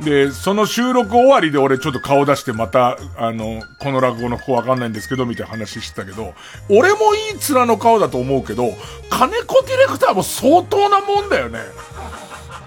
[0.00, 6.34] で、その収録終わりで俺ちょっと顔出してまた、あの、この落語の子わかんないんですけど、みたいな話してたけど、
[6.70, 8.74] 俺もいい面の顔だと思うけど、
[9.10, 11.60] 金子ディレクターも相当なもんだよね。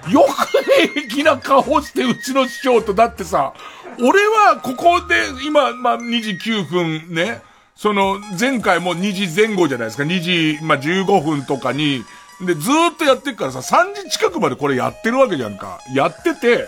[0.10, 3.54] よく平気な顔してうちの師匠と、だってさ、
[4.00, 5.16] 俺はここで
[5.46, 7.42] 今、まあ、2時9分ね、
[7.78, 10.04] その、前回も2時前後じゃないですか。
[10.04, 12.06] 2時、まあ、15分とかに、
[12.42, 15.80] で、ずーっとやってるからさ、3時近くまでこれやってるわけじゃんか。
[15.94, 16.68] やってて、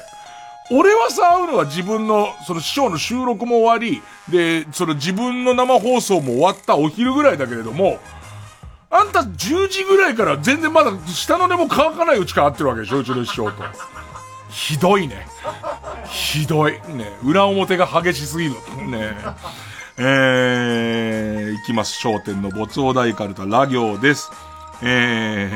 [0.69, 7.99] 俺はさ、会うのは自分の、その師匠の収録も終わり、で、その自分の生放送も終わったお昼ぐらいだけれども、
[8.89, 13.63] あんた10時ぐらいから全然まだ下の根も乾かないうちから会ってるわけでしょうちの師匠と。
[14.49, 15.27] ひどいね。
[16.09, 16.73] ひどい。
[16.73, 17.17] ね。
[17.23, 18.55] 裏表が激しすぎる。
[18.87, 19.15] ね。
[19.99, 21.99] えー、いきます。
[21.99, 24.29] 商店の没王大カルタ、ラ行です。
[24.83, 25.51] えー、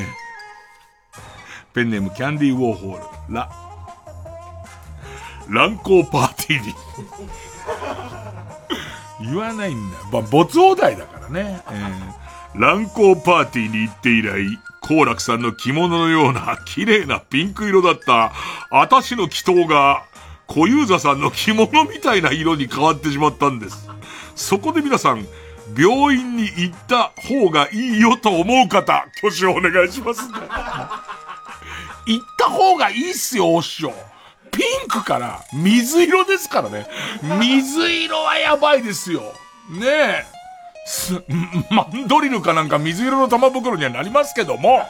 [1.75, 3.51] ペンネームキャンディーウォーホール、ラ。
[5.47, 6.73] 乱行パーティーに
[9.29, 10.03] 言わないんだよ。
[10.11, 11.61] まあ、没王大だからね。
[11.69, 14.43] えー、乱行パーティーに行って以来、
[14.81, 18.31] 幸楽さんの着物のような綺麗なピンク色だった、
[18.71, 20.01] 私の祈祷が、
[20.47, 23.87] 小遊三さんの着物みたいな色に変わってしまったんです。
[24.41, 25.25] そこで皆さん、
[25.77, 30.21] 病院に行った方がいいよと思う方、挙手をお願いします。
[32.07, 33.93] 行った方がいいっすよ、お師匠。
[34.51, 36.87] ピンクから水色ですからね。
[37.39, 39.21] 水色はやばいですよ。
[39.69, 40.25] ねえ。
[40.85, 41.23] す、
[41.69, 44.81] マンドリルかなんか水色の玉袋にはなりますけども、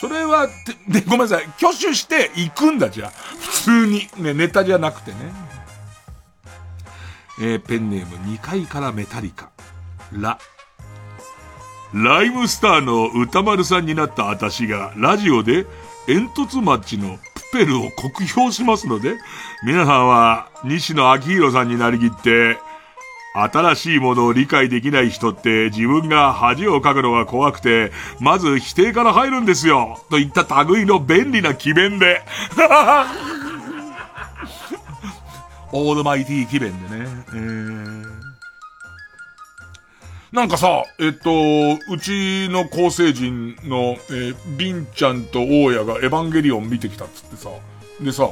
[0.00, 0.48] それは、
[0.88, 1.44] で、ごめんなさい。
[1.58, 3.10] 挙手して行くんだ、じゃあ。
[3.40, 4.08] 普通に。
[4.16, 5.47] ね、ネタじゃなくてね。
[7.40, 9.50] えー、ペンネーム2階からメタリカ。
[10.12, 10.38] ラ。
[11.94, 15.66] ライムスターの歌丸さんになった私が、ラジオで、
[16.06, 17.18] 煙突町の
[17.52, 19.16] プペルを酷評しますので、
[19.64, 22.58] 皆さんは、西野昭弘さんになりきって、
[23.34, 30.00] 新しいものを理解できない人って自分が恥をかくのが怖くて、まず否定から入るんですよ。
[30.10, 32.22] といった類の便利な奇弁で。
[35.72, 37.06] オールマイティー奇弁でね。
[37.28, 38.28] えー
[40.30, 41.30] なんかさ、えっと、
[41.90, 47.48] うちの構成陣の、えー、ビンちゃんと大家がエヴァンゲリオン見てきたっつってさ、
[48.00, 48.28] でさ、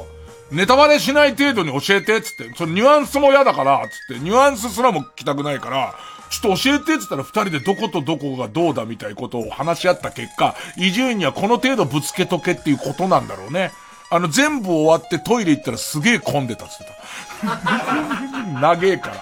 [0.51, 5.95] ネタバレしない程度に教えてっ、つって、そのニュアンスも嫌だから、つって、ニュアンスすらも聞きたくないから、
[6.29, 13.71] ちょっと教えてっ、つったら二人でどことどこがどうだみたいなことを話し合った結果、伊集院にはこの程度ぶつけとけっていうことなんだろうね。
[14.09, 18.61] あの、全部終わってトイレ行ったらすげえ混んでたっつってた。
[18.61, 19.15] 長えから。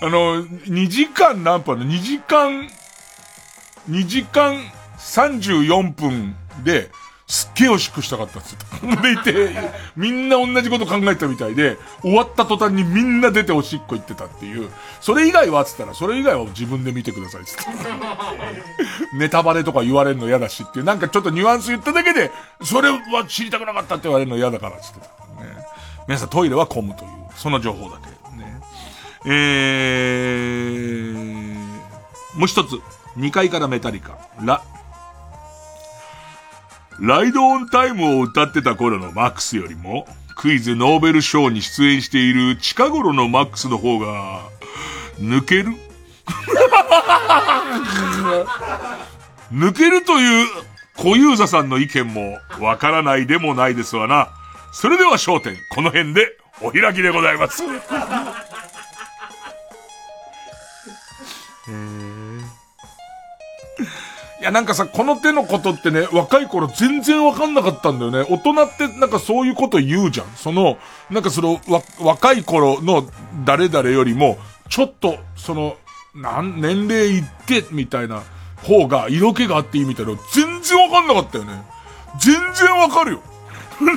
[0.00, 2.68] あの、2時間何分の ?2 時間、
[3.90, 4.60] 2時間
[4.98, 6.90] 34分で、
[7.28, 8.96] すっげえ惜しくしたかったっつって。
[9.02, 9.54] でいて、
[9.96, 14.70] みんな同じこと考えたみたいで、終わった途端にみんな出ておしっこ行ってたっていう。
[15.02, 17.64] それ以外はっつったら、それ以外は自分で見てくださいっつって。
[19.12, 22.30] ネタバレとか言われるの嫌だしっていう、なんかちょっとニュアンス言っただけで、
[22.62, 22.98] それは
[23.28, 25.06] 知りたくなかったって言われるの嫌だからっつってた。
[25.44, 25.54] ね。
[26.06, 28.06] 皆さんトイレは混むという、その情報だけ。
[28.38, 28.58] ね。
[29.26, 32.80] えー、もう一つ。
[33.18, 34.16] 2階からメタリカ。
[34.40, 34.62] ラ。
[37.00, 44.42] ライドオンタイムを歌ってた頃のマックスよりも、クイズノーベル賞に出演している近頃のマックスの方が、
[45.18, 45.72] 抜ける？
[49.52, 50.46] 抜けるという
[50.96, 54.28] 小遊三さんの意見もわからないでもないですわな。
[54.72, 57.62] それでは焦点、この辺でお開きでございます。
[64.40, 68.20] いや、なんかさ、この手のことってね、若い頃全然わかんなかったんだよね。
[68.30, 70.26] 大人ってなんかそういうこと言うじゃん。
[70.36, 70.78] その、
[71.10, 73.08] なんかその、わ、若い頃の
[73.44, 74.38] 誰々よりも、
[74.68, 75.76] ちょっと、その、
[76.14, 78.22] なん、年齢いって、みたいな
[78.62, 81.62] 方が色気があっていいみたいな全然わかんなかったよね。
[82.20, 83.22] 全然わかるよ。
[83.80, 83.92] ね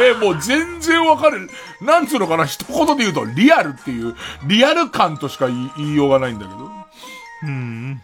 [0.00, 1.50] え、もう全然わかる。
[1.80, 4.14] なんつうのかな、一言で言うと、リアルっていう、
[4.46, 6.70] リアル感としか言いようがないんだけど。
[7.44, 8.02] うん。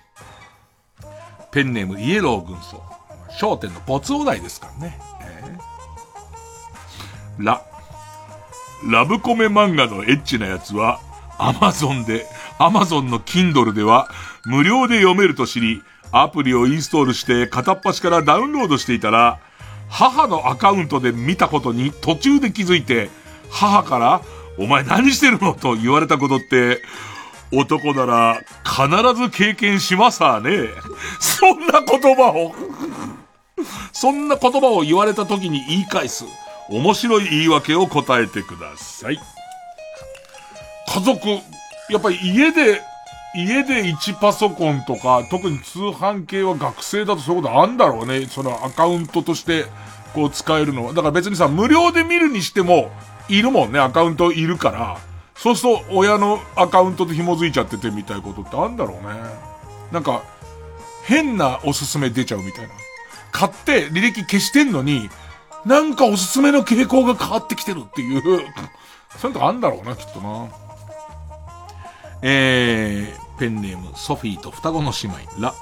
[1.52, 2.82] ペンネームイエロー軍曹。
[3.38, 4.98] 商店の没お題ですからね。
[5.22, 7.62] えー、ラ。
[8.90, 10.98] ラブコメ漫画のエッチなやつは、
[11.38, 12.26] アマゾンで、
[12.58, 14.08] アマゾンの Kindle では、
[14.44, 19.38] 無料で読めると知り、アプリをインストールして片っ端からダウンロードしていたら、
[19.88, 23.10] 母のアカウントで見たことに途中で気づいて、
[23.50, 24.22] 母から、
[24.58, 25.54] お前何してるの？
[25.54, 26.82] と言われたことって、
[27.52, 30.68] 男なら必ず経験しますわね。
[31.20, 32.54] そんな言葉を
[33.92, 36.24] そんな言葉を言われた時に言い返す。
[36.68, 39.18] 面白い言い訳を答えてください。
[40.88, 41.28] 家族、
[41.90, 42.80] やっぱり家で、
[43.34, 48.26] 家で1パソコンとか、特に通販系は学生だとそういうことあんだろうね。
[48.26, 49.66] そのアカウントとして、
[50.14, 50.92] こう使えるのは。
[50.92, 52.90] だから別にさ、無料で見るにしても、
[53.28, 55.11] いるもんね、アカウントいるから。
[55.34, 59.20] そうすると、親のアカウントと紐づいちゃっててみたいことってあんだろうね。
[59.90, 60.22] なんか、
[61.04, 62.74] 変なおすすめ出ちゃうみたいな。
[63.32, 65.08] 買って履歴消してんのに、
[65.64, 68.22] なんかおすすめの傾向が変わってきてるっていう、
[69.18, 70.48] そういうのあんだろうな、きっとな。
[72.22, 75.54] えー、ペンネーム、ソフィーと双子の姉妹、ラ。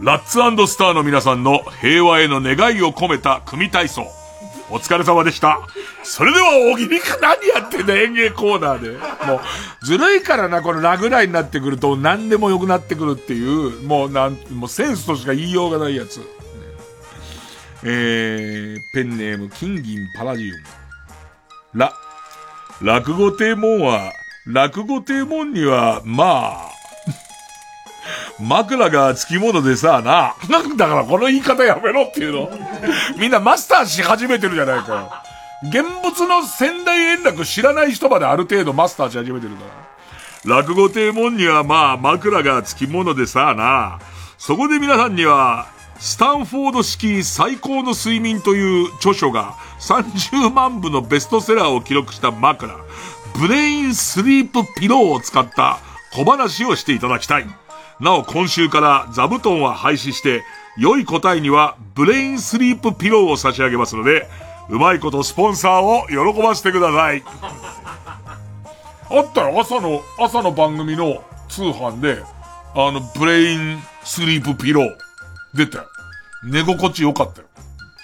[0.00, 0.32] ラッツ
[0.66, 4.06] スターの皆さんの平和への願いを込めた組体操。
[4.70, 5.60] お疲れ様でした。
[6.02, 8.90] それでは、大喜利か何やってんだ、演芸コーナーで。
[9.26, 16.20] もう、ずるいからな、このラグライになってくると、何でも良くなってくるっていう、もうなん、もうセンスとしか言いようがないやつ。
[17.84, 20.58] えー、ペンネーム、金銀パラジウム。
[21.74, 21.92] ら、
[22.82, 24.12] 落語亭門は、
[24.46, 26.75] 落語亭門には、まあ、
[28.38, 30.34] 枕が付き物でさ、な。
[30.50, 32.50] なんだからこの言い方やめろっていうの。
[33.18, 35.12] みんなマスターし始めてるじゃないかよ。
[35.62, 39.64] 現物の仙台円楽知らない人まである程度マスターし始めてるか
[40.44, 40.60] ら。
[40.60, 43.98] 落語亭門にはまあ枕が付き物でさ、な。
[44.38, 45.66] そこで皆さんには、
[45.98, 52.74] スタンフォード式最高の睡眠という著書が30万部のベストセラーを記録した枕、
[53.40, 55.78] ブレインスリープピローを使った
[56.12, 57.46] 小話をしていただきたい。
[58.00, 60.42] なお今週から座布団は廃止して、
[60.78, 64.28] 良い答えにはブレインスリープピローを差し上げますので、
[64.68, 67.22] うまいことスポンサーを喜ばせてください。
[69.08, 72.22] あったら朝の、朝の番組の通販で、
[72.74, 74.96] あの、ブレインスリープピロー
[75.56, 75.84] 出たよ。
[76.44, 77.46] 寝心地良かったよ。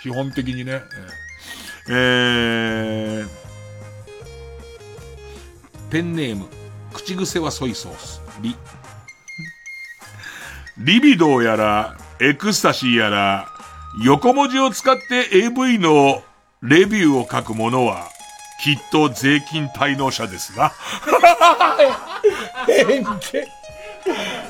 [0.03, 0.81] 基本的にね。
[1.91, 3.29] えー、
[5.91, 6.47] ペンネーム、
[6.95, 8.23] 口癖はソイソース。
[8.41, 8.57] リ。
[10.85, 13.47] リビドーやら、エクスタシーやら、
[14.03, 16.23] 横文字を使って AV の
[16.61, 18.09] レビューを書く者は、
[18.61, 20.73] きっと税金滞納者ですが。
[22.67, 23.19] 偏見。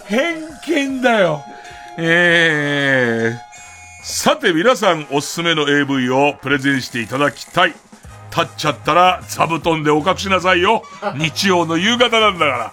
[0.07, 1.45] 偏見だよ。
[1.99, 7.75] えー、さて皆さんおすすめの AV をプレゼンしていただきたい。
[8.35, 10.83] 立っちゃったら座布団でお隠しなさいよ。
[11.17, 12.73] 日曜の夕方なんだから。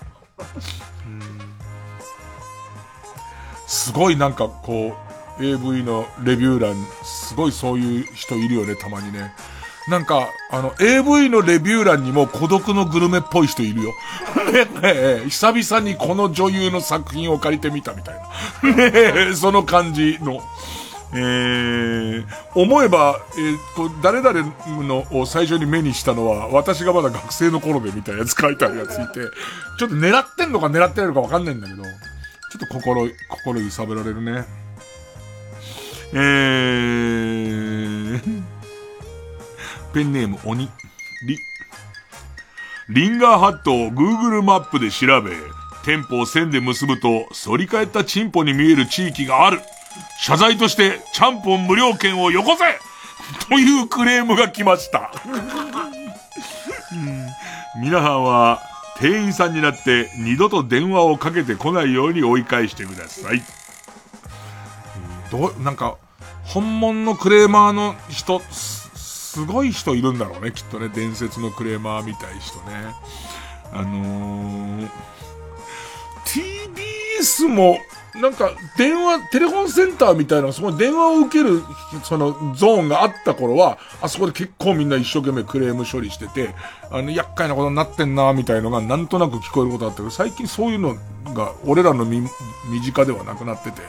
[3.70, 4.98] すごいなんかこ
[5.40, 9.32] う、AV のレビュー欄、すごいそういう人いるよね、たまにね。
[9.88, 13.94] なんか、あの、AV のレビュー欄にも孤独のグルメっぽい人いるよ。
[14.52, 18.16] ねえ久々にこの女優の作品を借りてみたみたい
[18.64, 18.70] な。
[18.76, 18.91] ね
[19.30, 20.41] えその感じの。
[21.12, 29.22] えー、思えば、えー、こ誰々のを最初に目にしたのは、私がまだ学生の頃でみたいなやつ書いてあるやついて、
[29.80, 31.82] ちょっと狙ってんのか狙ってないのかわかんないんだけど、
[32.50, 34.46] ちょっと心、心揺さぶられるね。
[36.14, 38.44] えー、
[39.94, 40.68] ペンネーム鬼。
[41.28, 41.38] リ、
[42.90, 45.32] リンガーハットを Google マップで調べ、
[45.86, 49.62] 店舗を線で結ぶと、反り返ったチンポに見える地域がある。
[50.20, 52.64] 謝罪として、ちゃんぽん無料券をよこせ
[53.48, 55.12] というクレームが来ました。
[56.92, 57.28] うん
[57.82, 58.69] 皆さんは、
[59.00, 63.42] 店員さんになって二度と電話をかけてこないように追い返してください。
[65.32, 65.98] どう、なんか、
[66.44, 70.90] 本物のクレーマーの人、す、ごい人いるんだろうね、きっとね。
[70.90, 72.94] 伝説のクレーマーみたい人ね。
[73.72, 74.90] あのー、
[76.26, 77.78] TBS も
[78.15, 81.61] なんか、電話、テレフォンセンターみたいな、そこに電話を受ける、
[82.03, 86.56] その、ゾーンがあった頃は、あそこで結構みんな一生懸命クレーム処理してて、
[86.91, 90.95] あの、厄介なことになってんな、みたいのが、なんとなく聞こえることだったけど、最近そういうの
[91.34, 93.81] が、俺らの身、身近ではなくなってて、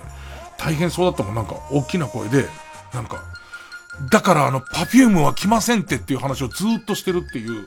[0.59, 2.47] 大変そうだったもん、なんか、大きな声で、
[2.93, 3.23] なんか、
[4.11, 7.65] だからあの、パフュームは来ませんってっていう話をずっとしてるっていう、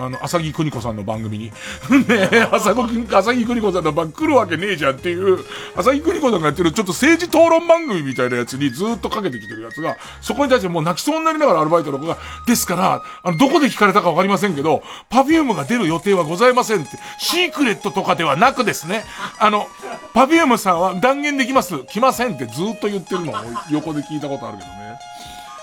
[0.00, 1.44] あの、麻木久仁子さんの番組に。
[2.08, 5.44] ねえ、麻木、久仁子さんの番来るわけねえじゃんっていう、
[5.76, 12.16] 麻木久仁子さんがやってるちょっと政治討論番組みたいなやつにずっとかけてきてるやつが、そこに対してもう泣きそうになりながらアルバイトの子が、
[12.46, 19.04] ですから、あの、どこで聞かれたかわかりませんけど、 Perfumeが出る予定はございませんって、シークレットとかではなくですね、
[19.38, 19.68] あの、
[20.14, 23.34] Perfumeさんは断言できます、来ませんってずっと言ってるのを
[23.70, 24.80] 横で聞いたことあるけどね。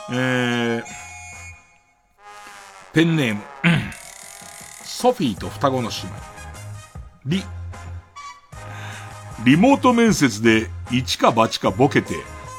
[0.09, 0.83] えー、
[2.93, 3.41] ペンネーム、
[4.99, 6.15] ソフィーと双子の姉妹。
[7.27, 7.43] リ。
[9.45, 12.15] リモート面接で一か八かボケて、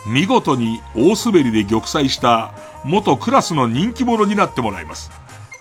[0.06, 2.54] 見事に大滑りで玉砕した
[2.84, 5.10] 元クラスの人気者になってもらいます。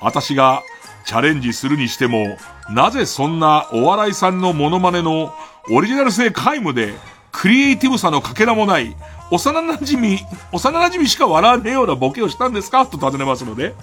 [0.01, 0.61] 私が
[1.07, 2.37] チャレンジするにしても、
[2.69, 5.33] なぜそんなお笑いさんのモノマネの
[5.71, 6.93] オリジナル性皆無で、
[7.31, 8.95] クリエイティブさのかけらもない、
[9.31, 10.19] 幼馴染、
[10.51, 12.85] 幼馴染しか笑わねえようなボケをしたんですか？
[12.85, 13.73] と尋ねますので、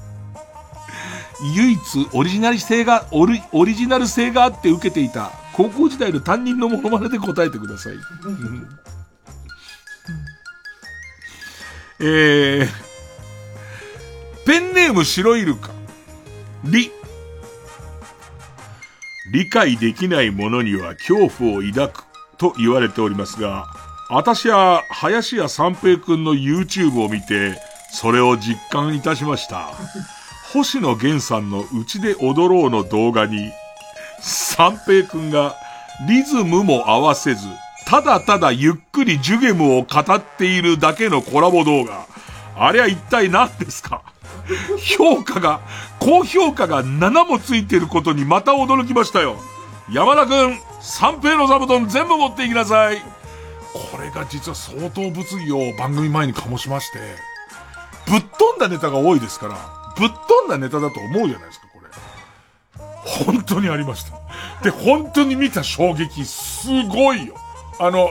[1.43, 1.78] 唯一
[2.12, 7.94] オリジナル性が、オリ、オリジナル性があって受けていた高校時代の担任のモノマネで答えてください。
[12.01, 12.69] えー、
[14.44, 15.70] ペンネーム白イルカ。
[16.65, 16.90] り。
[19.32, 22.05] 理解できないものには恐怖を抱く
[22.36, 23.66] と言われておりますが、
[24.11, 27.59] 私は林家三平くんの YouTube を見て、
[27.90, 29.70] それを実感いたしました。
[30.55, 33.51] 星野源さんのうちで踊ろうの動画に、
[34.20, 35.56] 三平くんが
[36.09, 37.44] リズムも合わせず、
[37.89, 42.06] ただただゆっくりジュゲムを語っているだけのコラボ動画。
[42.56, 44.02] あれは一体何ですか？
[44.78, 45.60] 評価が、
[45.98, 49.35] 高評価が7もついてることにまた驚きましたよ。
[49.90, 52.98] 山田くん、三平の座布団全部持っていきなさい。
[53.72, 56.98] これが実は相当物議を番組前に醸しまして、
[58.09, 63.24] ぶっ飛んだネタが多いですから、ぶっ飛んだネタだと思うじゃないですか、これ。
[63.24, 64.18] 本当にありました。
[64.62, 67.34] で、本当に見た衝撃、すごいよ。
[67.78, 68.10] あの、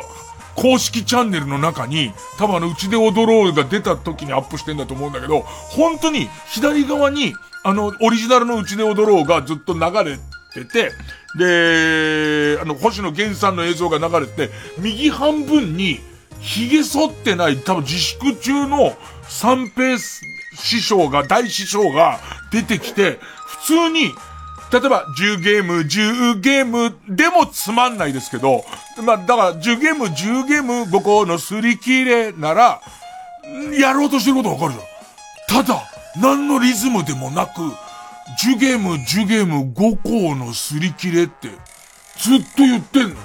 [0.56, 7.34] 公式チャンネルの中に、多分あの、うちで踊ろうが出た時にアップしてんだと思うんだけど、本当に左側に、
[7.64, 10.18] あの、オリジナルのうちで踊ろうがずっと流れ
[10.54, 10.92] てて、
[11.38, 16.00] で、あの、星野源さんの映像が流れて、右半分に、
[16.40, 19.98] 髭剃ってない、多分自粛中の三平
[20.56, 22.20] 師匠が、大師匠が
[22.52, 24.14] 出てきて、普通に、
[24.72, 28.66] 例えば、10ゲーム、10ゲームでもつまんないですけど、
[29.04, 32.82] まあ、だから、10ゲーム、10ゲーム5個のすり切れなら、
[33.78, 35.64] やろうとしてることわかるじゃん。
[35.64, 35.84] ただ、
[36.20, 37.62] 何のリズムでもなく、
[38.42, 41.50] 10ゲーム、10ゲーム5個のすり切れって、
[42.18, 43.16] ずっと言ってんの。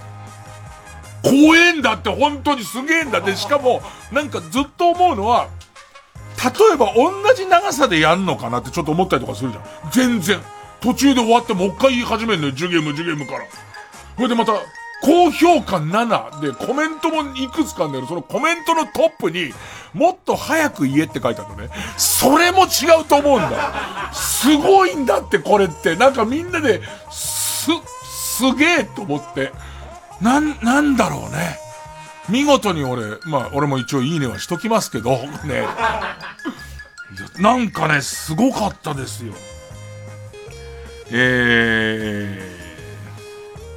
[1.23, 3.83] 怖えんだって、本当にすげえんだって、しかも、
[4.13, 5.49] なんかずっと思うのは、
[6.39, 9.65] 例えば同じ長さでやんのかなってちょっと思ったりとかするじゃん。
[9.91, 10.41] 全然。
[10.81, 13.41] 途中で終わってもう一回言い始めるのよ、ジュゲーム、ジュゲームから。
[13.41, 14.53] これでまた、
[15.03, 19.53] 高評価7で、コメントもいくつかあるんだけど、そのコメントのトップに、
[19.93, 21.71] もっと早く言えって書いてあるのね。
[21.97, 24.11] それも違うと思うんだ。
[24.13, 25.97] すごいんだって、これって。
[25.97, 27.71] なんかみんなで、す、
[28.05, 29.53] すげえと思って。
[30.21, 31.68] なん、なんだろうね。
[32.29, 35.67] 見事に俺、まあ俺も一応いいねはしときますけど、ね。
[37.39, 39.35] なんかね、すごかったですよ。
[41.11, 42.57] え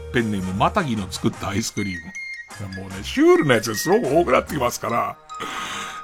[0.10, 2.12] ー、ペンネーム、またぎの作ったアイスクリーム。
[2.76, 5.18] もうね、シュールなやつがすごく多くなってきますから。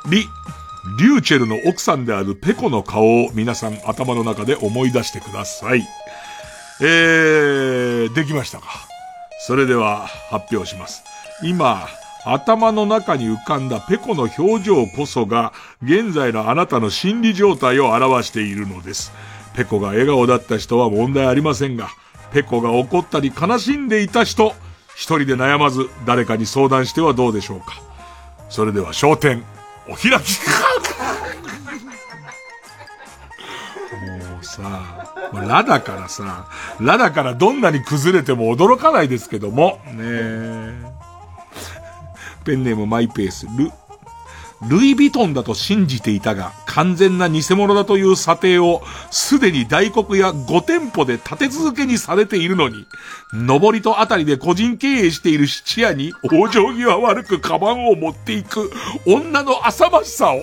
[0.09, 0.21] リ、
[0.99, 5.85] リューチェルの奥さんであるペコの顔を皆さん頭の中で思い出してください。
[6.79, 8.67] えー、できましたか。
[9.45, 11.03] それでは発表します。
[11.43, 11.87] 今、
[12.33, 19.11] 頭の中に浮かんだペコの表情こそが、現在のあなたの心理状態を表しているのです。
[19.55, 21.89] ペコが笑顔だった人は問題ありませんが、
[22.31, 24.53] ペコが怒ったり悲しんでいた人、
[24.95, 27.81] 一人で悩まず誰かに相談してはどうでしょうか。
[28.49, 29.43] それでは焦点、
[29.87, 30.39] お開き。
[34.07, 36.47] もうさ、ラだからさ、
[36.79, 40.86] ラだからどんなに崩れても驚かないですけども、ねえ。
[42.47, 43.71] ペンネームマイペース、ル、
[44.69, 52.85] ルイ・ヴィトンだと信じていたが、完全な偽物だという査定を、すでに大黒や5店舗で立て続けにされているのに、
[53.33, 58.71] 上りとあたりで個人経営している質屋に、往生際悪くカバンを持っていく、
[59.05, 60.39] 女の浅ましさを、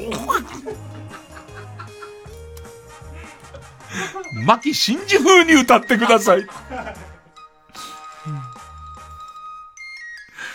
[4.45, 6.47] 牧 真司風に歌ってください。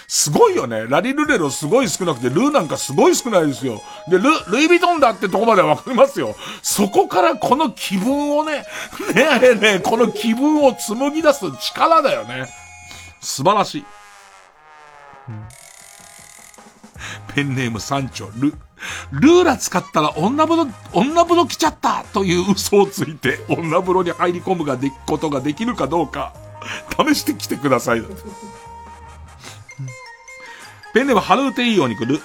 [0.10, 0.88] すごいよね。
[0.88, 3.80] ラリルレロすごい少なくて、ルーなんかすごい少ないですよ。
[4.07, 6.36] で、ル、ルイ・ヴィトンだってとこまではわかりますよ。
[6.64, 8.65] そこからこの気分をね、
[9.14, 12.48] ねえねえ、この気分を紡ぎ出す力だよね。
[13.22, 13.86] 素晴らしい。
[17.36, 18.56] ペンネーム三丁、ル、
[19.11, 26.34] ルーラ使ったら女風呂、女風呂来ちゃったという嘘をついて、女風呂に入り込むができ、ことができるかどうか、
[26.98, 28.02] 試してきてください。
[30.94, 32.20] ペンネームハルーテイオに来る。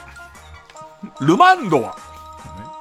[1.20, 1.96] ルマンドは、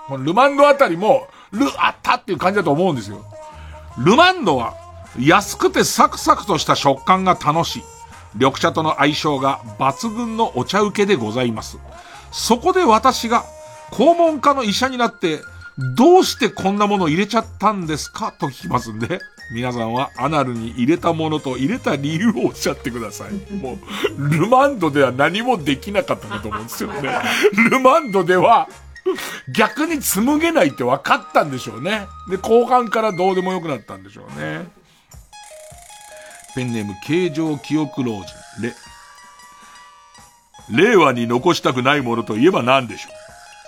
[0.07, 3.25] このルマンドあたりも、ルあったっていう感じだと思うんですよ。
[3.97, 4.75] ルマンドは、
[5.19, 7.83] 安くてサクサクとした食感が楽しい。
[8.35, 11.77] 緑茶との相性が抜群のお茶受けでございます。
[12.31, 13.43] そこで私が、
[13.91, 15.41] 肛門科の医者になって、
[15.95, 18.31] どうしてこんなもの入れちゃったんですか？
[18.31, 19.19] と聞きますんで、
[19.51, 23.33] 皆さんはアナルに入れたものと入れた理由をおっしゃってください。
[23.53, 23.77] も
[24.17, 27.19] う、ルマンドでは何もできなかったかと思うんですよね。
[27.69, 28.67] ルマンドでは、
[29.53, 32.07] 逆に紡げないって分かったんでしょうね。
[32.29, 34.65] で、後半からどうでもよくなったんでしょうね。
[36.55, 38.25] ペンネーム、形状記憶老人、
[38.61, 38.73] レ。
[40.71, 43.09] 令和に残したくないものといえば何でしょ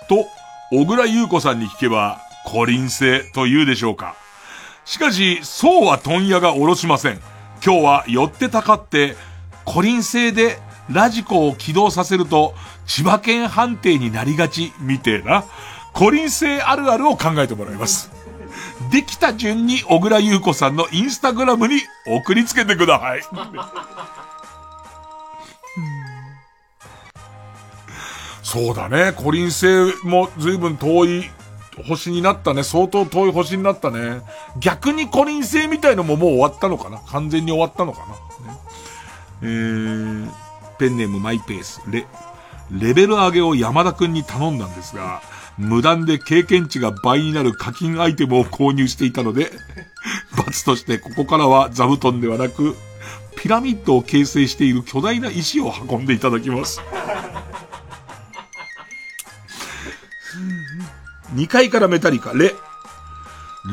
[0.06, 0.08] う？
[0.08, 0.26] と、
[0.72, 4.16] 小倉優子さんに聞けば、コリン星と言うでしょうか。
[4.86, 7.20] しかし、そうは問屋がおろしません。
[7.62, 9.16] 今日は寄ってたかって、
[9.64, 12.54] コリン星でラジコを起動させると、
[12.86, 15.44] 千葉県判定になりがち、みてえな、
[15.92, 18.12] コリン星あるあるを考えてもらいます。
[18.92, 23.22] できた順に小倉優子さんのインスタグラムに送りつけてください。
[28.44, 29.12] そうだね。
[29.12, 29.66] コリン星
[30.04, 31.30] も随分遠い
[31.84, 32.62] 星になったね。
[32.62, 34.22] 相当遠い星になったね。
[34.58, 36.98] 逆にコリン星みたいのももう終わったのかな？
[37.08, 38.58] 完全に終わったのかな、ね、
[39.42, 40.30] えー、
[40.78, 41.82] ペンネームマイペース。
[41.88, 42.06] レ、
[42.70, 45.20] レベル上げを山田くんに頼んだんですが、
[45.58, 49.50] 無断で経験値が倍になる課金アイテムを購入していたので、
[50.36, 52.76] 罰としてここからは座布団ではなく、
[53.36, 56.80] ピラミッドを形成している巨大な石を運んでいただきます。
[61.34, 62.54] 2階からメタリカ、レ。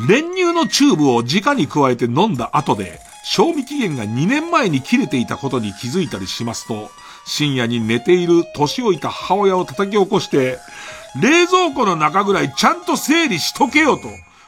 [0.08, 6.90] 練乳のチューブを直に加えて飲んだ後で、賞味期限が2年前に切れていたことに気づいたりしますと、
[7.26, 10.58] 深夜に寝ている年老いた母親を叩き起こして、
[11.22, 14.04] 冷蔵庫の中ぐらいちゃんと整理しとけよと、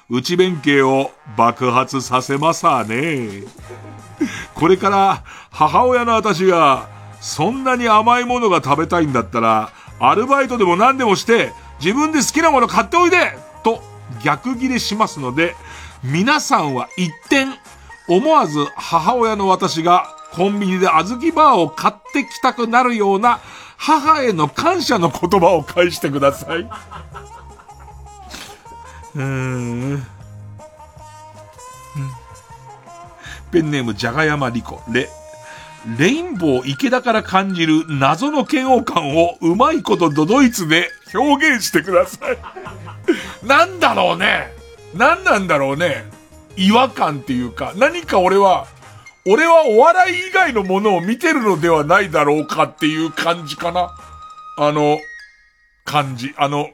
[0.09, 3.43] 内弁慶を爆発させますわね。
[4.55, 6.87] これから母親の私が
[7.21, 11.53] そんなに甘いものが食べたいんだったら、アルバイトでも何でもして
[11.85, 13.79] 自分で好きなもの買っておいでと
[14.23, 15.55] 逆ギレしますので、
[16.03, 17.53] 皆さんは一点、
[18.07, 23.39] 思わず母親の私がコンビニで小豆バーを買ってきたくなるような
[23.77, 26.61] 母への感謝の言葉を返してください。
[29.13, 29.23] うー
[29.97, 30.07] ん。
[33.51, 35.07] ペンネームじゃがやまりこ、レ。
[35.97, 42.37] レインボー池田から感じる謎の嫌悪感をうまいことドドイツで表現してください。
[43.45, 44.51] なんだろうね。
[44.95, 46.05] 何なんだろうね。
[46.55, 48.65] 違和感っていうか、何か俺は、
[49.27, 53.95] 俺はお笑い以外のものを見てるのではないだろうかっていう感じかな。
[54.57, 54.97] あの、
[55.83, 56.33] 感じ。
[56.37, 56.69] あの、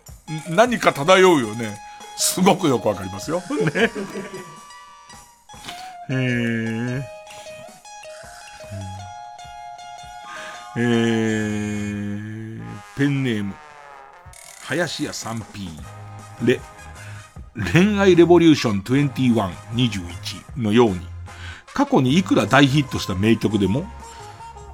[0.49, 1.77] 何か漂うよね。
[2.17, 3.41] すごくよくわかりますよ。
[3.73, 3.91] ね。
[6.09, 7.20] えー。
[10.77, 12.61] えー、
[12.95, 13.53] ペンネーム、
[14.63, 15.69] 林家 3P、
[16.45, 16.61] レ、
[17.73, 19.33] 恋愛レボリューション21、
[19.73, 21.01] 21のように、
[21.73, 23.85] 過去にいくら大ヒットした名曲でも、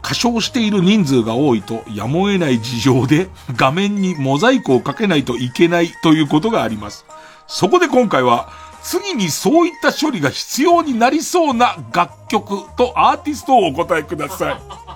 [0.03, 7.05] 歌唱している人数が多いとやむを得ない事情で画面にモザイクをかけないといけないということがあります。
[7.47, 8.49] そこで今回は、
[8.83, 14.86] 次にそういった処理が必要になりそうな楽曲とアーティストをお答えください。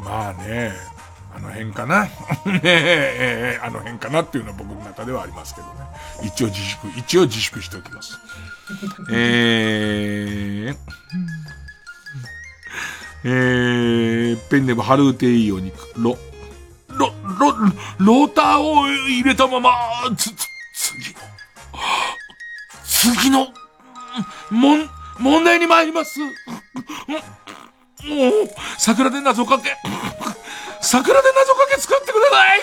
[0.00, 0.72] まあね、
[1.34, 2.04] あの辺かな。
[2.46, 5.72] ねえ、あの辺かなっていうのは僕の中ではありますけどね。
[6.22, 8.18] 一応自粛、一応自粛しておきます。
[9.12, 10.76] えー、
[13.24, 16.16] えー、ペンネームハルーテイヨニク、ロ、
[16.88, 17.52] ロ、ロ、
[17.98, 19.70] ローターを入れたまま、
[20.16, 21.20] つ、つ、次の、
[22.84, 23.48] 次の、
[24.50, 26.20] もん、問題に参ります。
[28.04, 28.48] もう、
[28.78, 29.76] 桜で謎かけ、
[30.80, 32.60] 桜で謎かけ作ってください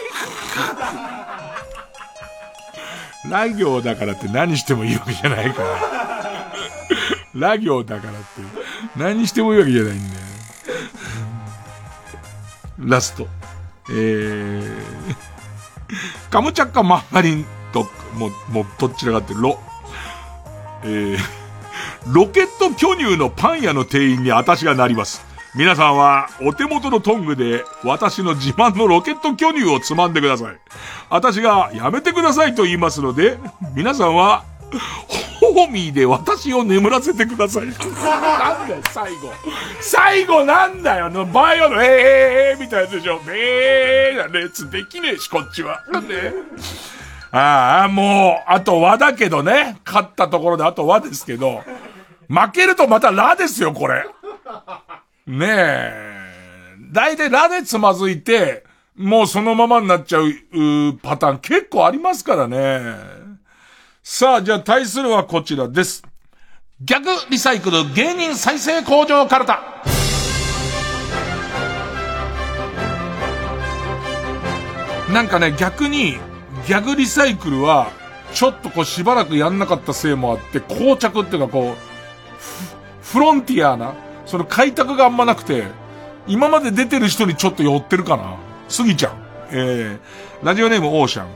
[3.30, 6.52] ラ行だからって何してもいいわけじゃないから。
[7.34, 8.26] ラ行だからって
[8.96, 10.22] 何してもいいわけじゃないんだよ。
[12.80, 13.28] ラスト。
[13.90, 14.70] えー、
[16.30, 17.84] カムチャッカマーガリンと、
[18.14, 19.60] もう、もう、どっちらかってロ。
[20.84, 21.18] えー、
[22.08, 25.26] ロケット巨乳のパン屋の店員に私がなります。
[25.56, 30.58] 皆さんはお手元のトングで私の自慢のロケット巨乳をつまんでください。
[31.10, 33.38] 私がやめてくださいと言いますので、
[33.74, 34.44] 皆さんは、
[35.40, 37.68] ホーミーで私を眠らせてください。
[37.68, 39.34] なんだよ、最後。
[39.80, 43.22] 最後なんだよ、のバイオのえーえーみたいなやつでしょ。
[43.30, 45.84] えーなやつできねえし、こっちは。
[45.90, 46.34] なんで？
[47.38, 49.78] ああ、もう、あと和だけどね。
[49.86, 51.64] 勝ったところであと和ですけど。
[52.30, 54.06] 負けるとまたラですよ、これ。
[55.28, 56.26] ねえ。
[56.94, 58.64] 大体ラでつまずいて、
[58.96, 62.80] もうそのままになっちゃう、うパターン結構ありますからね。
[64.02, 66.04] さあ、じゃあ対するはこちらです。
[66.80, 69.84] 逆リサイクル芸人再生工場カルタ。
[75.12, 76.18] なんかね、逆に、
[76.68, 77.92] ギャグリサイクルは、
[78.34, 83.94] ちょっとこうしばらくやんなかったせいもあって、膠着っていうかこう、フロンティアな、
[84.26, 85.66] その開拓があんまなくて、
[86.28, 88.36] 今まで出てる人にちょっと寄ってるかな。
[88.68, 89.14] スギちゃん。
[89.52, 91.28] えー、ラジオネームオーシャン。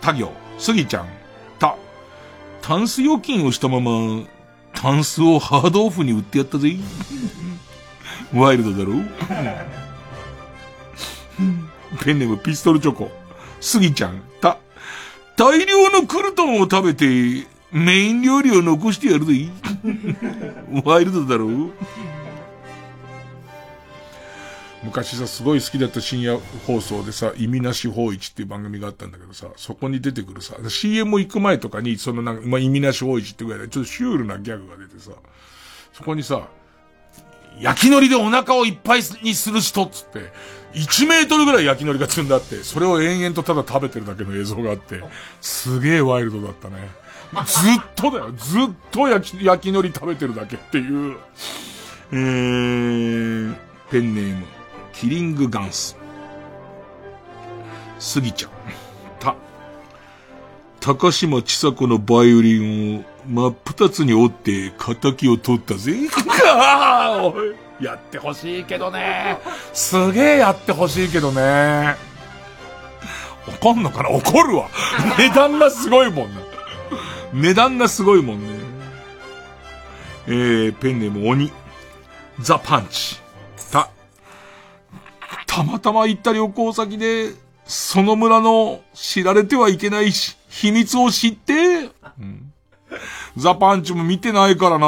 [0.00, 0.32] 他行。
[0.58, 1.06] スギちゃん。
[1.60, 1.76] た。
[2.60, 4.24] タンス預金をしたまま、
[4.74, 6.74] タンスをハードオフに売ってやったぜ。
[8.34, 8.94] ワイルドだろ？
[12.04, 13.10] ペンネームピストルチョコ。
[13.60, 14.58] スギちゃん、た、
[15.36, 19.48] 大量のクルトンを食べて、メイン料理を残してやるぜ。
[20.84, 21.72] ワイルドだろう
[24.82, 35.12] 昔さ、すごい好きだった深夜放送でさ、意味なし法一っていう番組があったんだけどさ、そこに出てくるさ、CM 行く前とかに、そのなんか、まあ、意味なし法一ってぐらいで、ちょっとシュールなギャグが出てさ、
[35.92, 36.48] そこにさ、
[37.60, 40.32] 焼き海苔でお腹をいっぱいにする人っつって、
[40.74, 45.02] 1メートルぐらい焼き海苔が積んであって、それを延々とただ食べてるだけの映像があって、
[45.40, 46.90] すげえワイルドだったね。
[47.46, 48.32] ずっとだよ。
[48.36, 51.16] ずっと焼き、焼き海苔食べてるだけっていう。
[52.12, 53.56] えー、
[53.90, 54.46] ペンネーム。
[54.92, 55.96] キリングガンス。
[57.98, 58.50] スギちゃん。
[59.18, 59.34] た。
[60.80, 65.94] 高島千佐子のバイオリンを真っ二つに折って仇を取ったぜ。
[67.80, 69.38] やってほしいけどね。
[69.72, 71.96] すげえやってほしいけどね。
[73.60, 74.10] 怒んのかな？
[74.10, 74.68] 怒るわ。
[75.18, 76.40] 値段がすごいもんな。
[77.32, 78.60] 値段がすごいもんね。
[80.28, 81.50] えー、ペンネーム鬼。
[82.38, 83.22] ザパンチ。
[85.52, 87.34] たまたま行った旅行先で、
[87.66, 92.51] その村の知られてはいけないし、秘密を知って、うん、
[93.36, 94.86] ザパンチも見てないからな。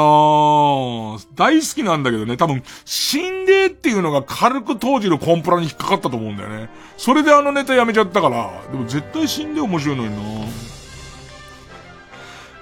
[1.35, 6.69] 大好きなんだけどね、多分、死んでっていうのが軽く当時のコンプラに引っかかったと思うんだよね。
[6.97, 10.21] それであのネタやめちゃったから、でも絶対死んで面白いのにな。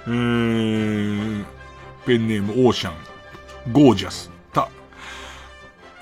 [0.06, 1.44] えー、
[2.06, 4.33] ペンネームオーシャン、ゴージャス。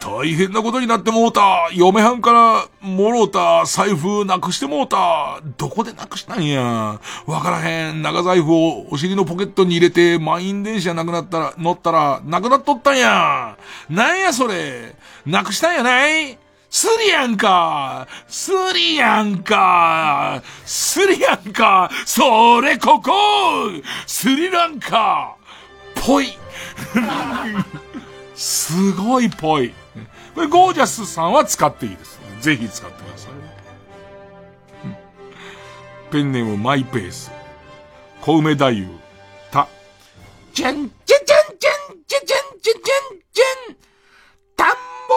[0.05, 1.71] 大変なことになってもうた。
[1.73, 5.41] 嫁はんからもろうた財布なくしてもうた。
[5.57, 7.01] どこでなくしたんや。
[7.27, 8.03] わからへん。
[8.03, 13.57] 長財布をお尻のポケットに入れて満員電車なくなったら、乗ったらなくなっとったんや。
[13.89, 14.97] なんやそれ。
[15.25, 16.37] なくしたんやない？
[16.69, 23.13] スリやんかスリやんかスリやんかそれここ
[24.07, 25.37] スリランカ
[25.95, 26.29] ぽい
[28.35, 29.75] すごいぽい。
[30.35, 32.21] これゴージャスさんは使っていいです。
[32.41, 33.33] ぜひ使ってください。
[36.11, 37.31] ペンネームマイペース。
[38.21, 38.73] 小梅太夫。
[39.51, 39.69] た。
[40.53, 41.75] じゃんじゃじゃんじゃん
[42.07, 42.81] じゃじゃんじゃじゃ
[43.15, 43.77] んじゃん。
[44.57, 44.69] 田ん
[45.09, 45.15] ぼ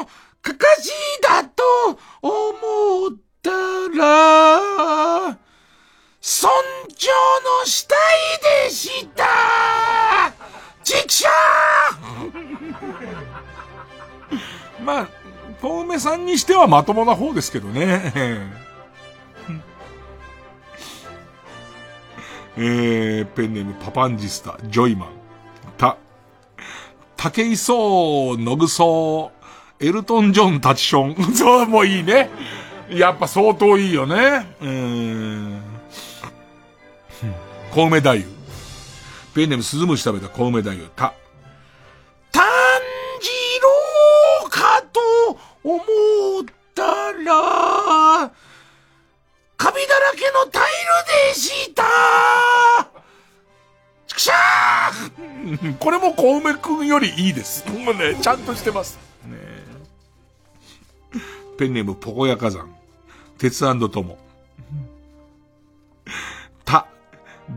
[0.00, 0.06] の
[0.42, 0.90] かかし
[1.22, 1.62] だと
[2.22, 3.50] 思った
[3.98, 5.38] ら、
[6.22, 6.50] 村
[6.96, 7.96] 長の死体
[8.64, 9.24] でした
[10.82, 11.30] ちくしょ
[14.84, 15.08] まあ、
[15.60, 18.12] 遠目さんにしてはまともな方ですけどね。
[22.56, 25.08] えー、ペンネームパパンジスタ、ジョイマン。
[25.78, 25.96] た、
[27.16, 28.84] 竹磯、野草、
[29.78, 31.32] エルトン・ジョン、タチション。
[31.34, 32.28] そう、もういいね。
[32.90, 34.46] やっぱ相当いいよね。
[34.60, 35.62] うん。
[37.70, 38.14] 小梅太夫。
[39.34, 40.88] ペンネーム鈴虫食べた小梅太夫。
[40.96, 41.14] た、
[44.92, 45.00] と
[45.62, 46.44] 思っ
[46.74, 48.30] たら、
[49.56, 51.82] カビだらけのタイルでした
[54.06, 57.68] ちくしゃーこれも小梅くんよりいいです。
[57.68, 58.98] もうね、ちゃんとしてます。
[59.26, 59.36] ね、
[61.58, 62.74] ペンネームポコヤ火山。
[63.38, 63.60] 鉄
[63.90, 64.02] と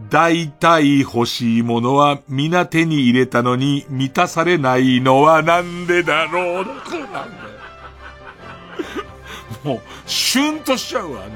[0.10, 6.66] 大体欲しいものは皆手に入れたのに満たされないのはなんでだろう。
[6.66, 7.26] なんだよ。
[9.64, 11.34] もう、シュンとしちゃうわね。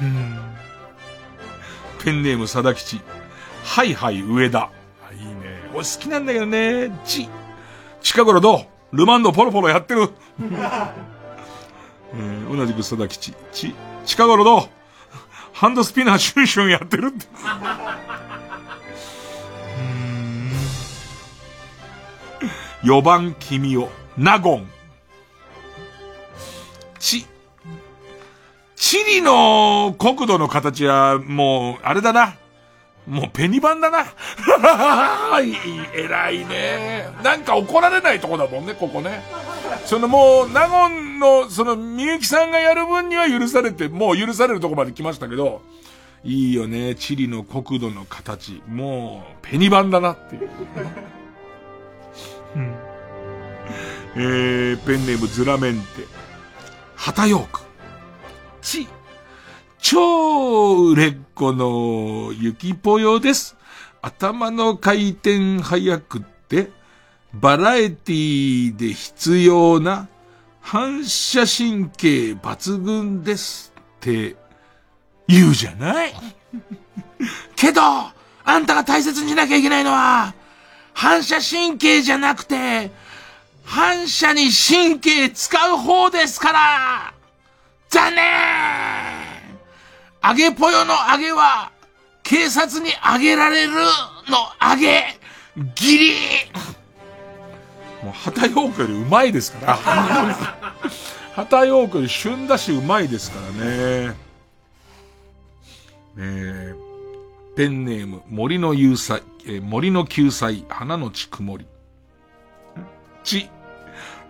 [0.00, 0.40] うん。
[2.02, 3.00] ペンネーム貞吉。
[3.64, 4.70] はいはい上田。
[5.12, 5.34] いいね。
[5.74, 6.90] 俺好きなんだけどね。
[7.04, 7.28] ち。
[8.00, 8.96] 近頃どう？
[8.96, 10.08] ルマンドポロポロやってる。
[12.14, 13.34] えー、同じく貞吉。
[13.52, 13.74] ち。
[14.06, 14.62] 近頃どう？
[15.60, 17.26] ハンドスピナーシュンシュンやってるって。
[22.82, 24.70] 4番君を、ナゴン。
[26.98, 27.26] ち、
[28.74, 32.36] チリの国土の形はもう、あれだな。
[33.06, 34.06] もうペニバンだな。
[35.94, 37.06] 偉いね。
[37.22, 39.22] なんか怒られないとこだもんね、ここね。
[39.84, 45.62] そのもう、ナゴンの、その、みゆきさんがやる分には許されて、もう許されるとこまで来ましたけど、
[46.24, 48.62] いいよね、チリの国土の形。
[48.66, 50.50] もう、ペニバンだなっていう。
[52.56, 52.74] うん、
[54.16, 55.80] えー、ペンネームズラメンテ。
[56.96, 57.60] 旗ヨーク。
[58.60, 58.88] ち、ち
[59.78, 63.56] 超売れっ子のゆきぽよです。
[64.02, 66.70] 頭の回転早くって、
[67.32, 70.08] バラエティで必要な
[70.70, 74.36] 反射神経抜群ですって
[75.26, 76.14] 言うじゃない？
[77.56, 78.12] けど、あ
[78.56, 80.32] んたが大切にしなきゃいけないのは、
[80.94, 82.92] 反射神経じゃなくて、
[83.64, 87.14] 反射に神経使う方ですから。
[87.88, 88.24] 残念！
[90.22, 91.72] 揚げぽよの揚げは、
[92.22, 93.88] 警察にあげられるの
[94.62, 95.18] 揚げ、
[95.74, 96.14] ギリ
[98.02, 99.76] もう、旗ヨークよりうまいですから。
[101.34, 104.08] 旗ヨークより旬だしうまいですからね。
[104.08, 104.14] ね
[106.16, 106.74] え、
[107.56, 111.66] ペンネーム、森の救済、えー森の救済、花のちくもり。
[113.22, 113.48] ち、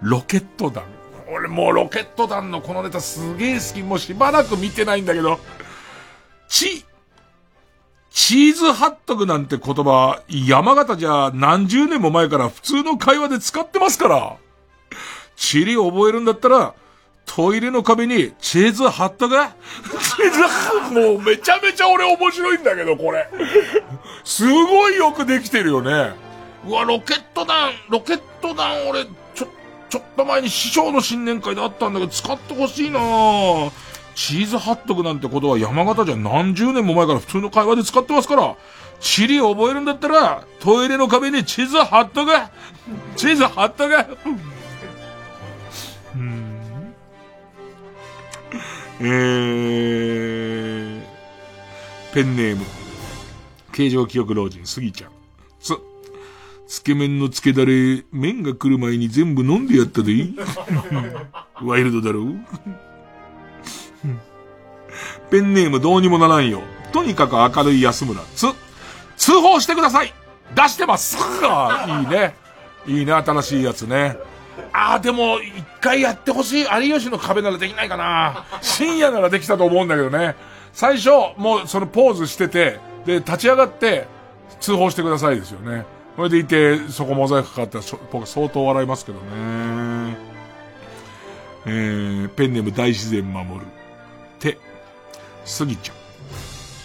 [0.03, 0.85] ロケット弾。
[1.33, 3.83] 俺もうロケット弾のこのネタすげえ好き。
[3.83, 5.39] もうしばらく見てないんだけど。
[6.49, 6.85] ち、
[8.11, 14.37] チーズハットグなんて言葉、山形じゃ何十年も前から普通の会話で使ってますから。
[15.37, 16.75] チリ覚えるんだったら、
[17.25, 19.55] トイレの壁にチーズハットが？
[19.85, 23.29] チーズハット、もうめちゃめちゃ俺面白いんだけど、これ。
[24.25, 26.13] すごいよくできてるよね。
[26.67, 29.05] うわ、ロケット弾、ロケット弾俺、
[29.35, 29.49] ちょ、
[29.89, 33.71] ちょっと前に師匠の新年会であったんだけど、使ってほしいなぁ
[34.15, 38.57] チーズハットグなんてことは山形じゃ何十年も前から普通の会話で使ってますから、
[39.01, 42.51] チリ覚えるんだったら、トイレの壁にチーズハットが、
[43.17, 44.07] チーズハットが、
[46.15, 46.51] うん。
[49.01, 51.01] えー、
[52.13, 52.65] ペンネーム、
[53.73, 55.11] 形状記憶老人、スギちゃん。
[55.61, 55.75] つ、
[56.67, 60.13] つけ麺のつけだれ、麺が来る前に全部飲んでやったで。
[60.13, 60.37] いい
[61.63, 62.35] ワイルドだろう。
[65.31, 66.63] ペンネームどうにもならんよ。
[66.93, 68.21] とにかく明るい安村。
[68.35, 68.47] つ、
[69.17, 70.13] 通報してください
[70.55, 71.17] 出してます
[71.87, 72.35] いいね。
[72.87, 74.17] いいね、新しいやつね。
[74.73, 76.67] ああ、でも、一回やってほしい。
[76.89, 78.45] 有吉の壁ならできないかな。
[78.61, 80.35] 深夜ならできたと思うんだけどね。
[80.73, 84.07] 最初、もうそのポーズしてて、で、立ち上がって、
[84.61, 85.85] 通報してくださいですよね。
[86.17, 90.17] それでいて、そこモザイクかかったらしょ、僕相当笑いますけどね。
[91.67, 93.67] えー、ペンネーム大自然守る。
[95.51, 95.51] 手。
[95.51, 95.97] すぎちゃん。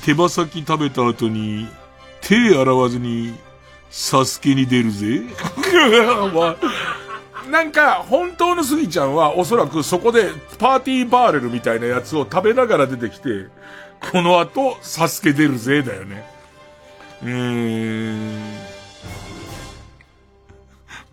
[0.04, 1.68] 手羽先食べた後に、
[2.22, 3.36] 手洗わずに、
[3.90, 5.22] サスケに出るぜ。
[7.50, 13.48] なんか、本当のスギちゃんは、おそらくそこで、パーティーバーレルみたいなやつを食べながら出てきて、
[14.12, 16.26] この後、サスケ出るぜ、だよね。
[17.24, 18.40] えー、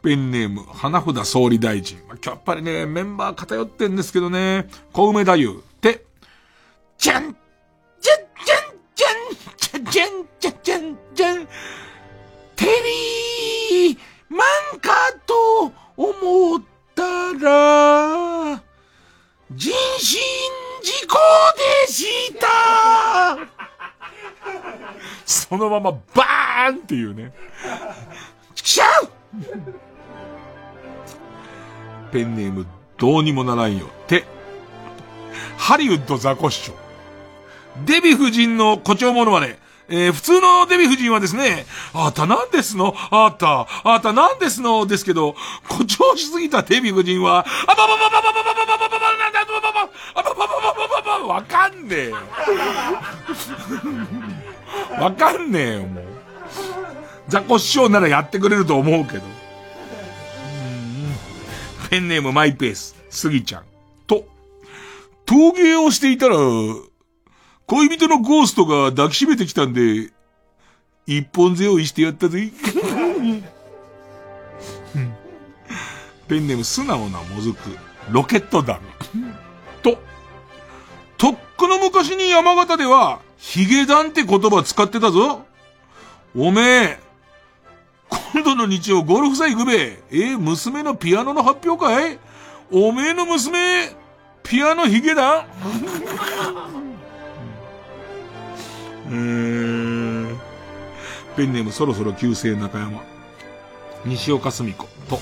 [0.03, 1.99] ペンネーム、花札総理大臣。
[2.09, 5.63] まあやっぱりね、メンバー偏ってんですけどね、小梅太夫っ。
[5.81, 6.05] て、
[6.99, 11.49] じゃんゃんじゃんじゃんじゃんじゃん
[12.57, 13.99] テリー
[14.29, 14.45] マ
[14.77, 14.91] ンか
[15.27, 16.63] と思っ
[16.95, 17.03] た
[17.35, 18.63] ら、
[19.51, 20.19] 人身
[20.83, 21.19] 事故
[21.87, 22.47] でした
[25.25, 27.33] そのままバーンっていうね。
[28.55, 29.09] ちゃう
[32.11, 33.87] ペンネームどうにもならんよ。
[34.07, 34.25] て、
[35.57, 36.77] ハリウッドザコシショウ。
[37.85, 39.59] デヴィ夫人の誇張モノマネ。
[39.95, 42.95] えー普通のデヴィ夫人はですね、あーたなんですの？
[43.11, 44.87] あーた、あーたなんですの？
[44.87, 45.37] ですけど、
[45.69, 52.17] 誇張しすぎたデヴィ夫人は、あばばばばばばばばばばばばばなんだばばばあばばばばばばばわかんねえよ。
[54.99, 56.05] わかんねえよ、もう。
[57.29, 59.25] ザコ師匠ならやってくれると思うけど。
[61.91, 63.65] ペンネームマイペース、スギちゃん。
[64.07, 64.25] と、
[65.27, 66.37] 陶芸をしていたら、
[67.73, 70.11] 恋人のゴーストが抱きしめてきたんで、
[71.07, 72.53] 一本背負いしてやったぜ。
[76.29, 77.57] ペンネーム素直なもずく、
[78.11, 78.79] ロケット弾。
[79.83, 79.97] と、
[81.17, 85.47] とっくの昔に山形では、ヒゲダンって言葉使ってたぞ。
[86.37, 87.01] おめえ、
[88.35, 90.03] 今度の日曜ゴルフさ行くべ。
[90.11, 92.19] え、娘のピアノの発表会？
[92.71, 93.97] おめえの娘、
[94.43, 95.47] ピアノヒゲダ
[99.13, 99.17] ペ
[101.47, 103.03] ンネームそろそろ旧姓中山。
[104.05, 105.21] 西岡澄子と。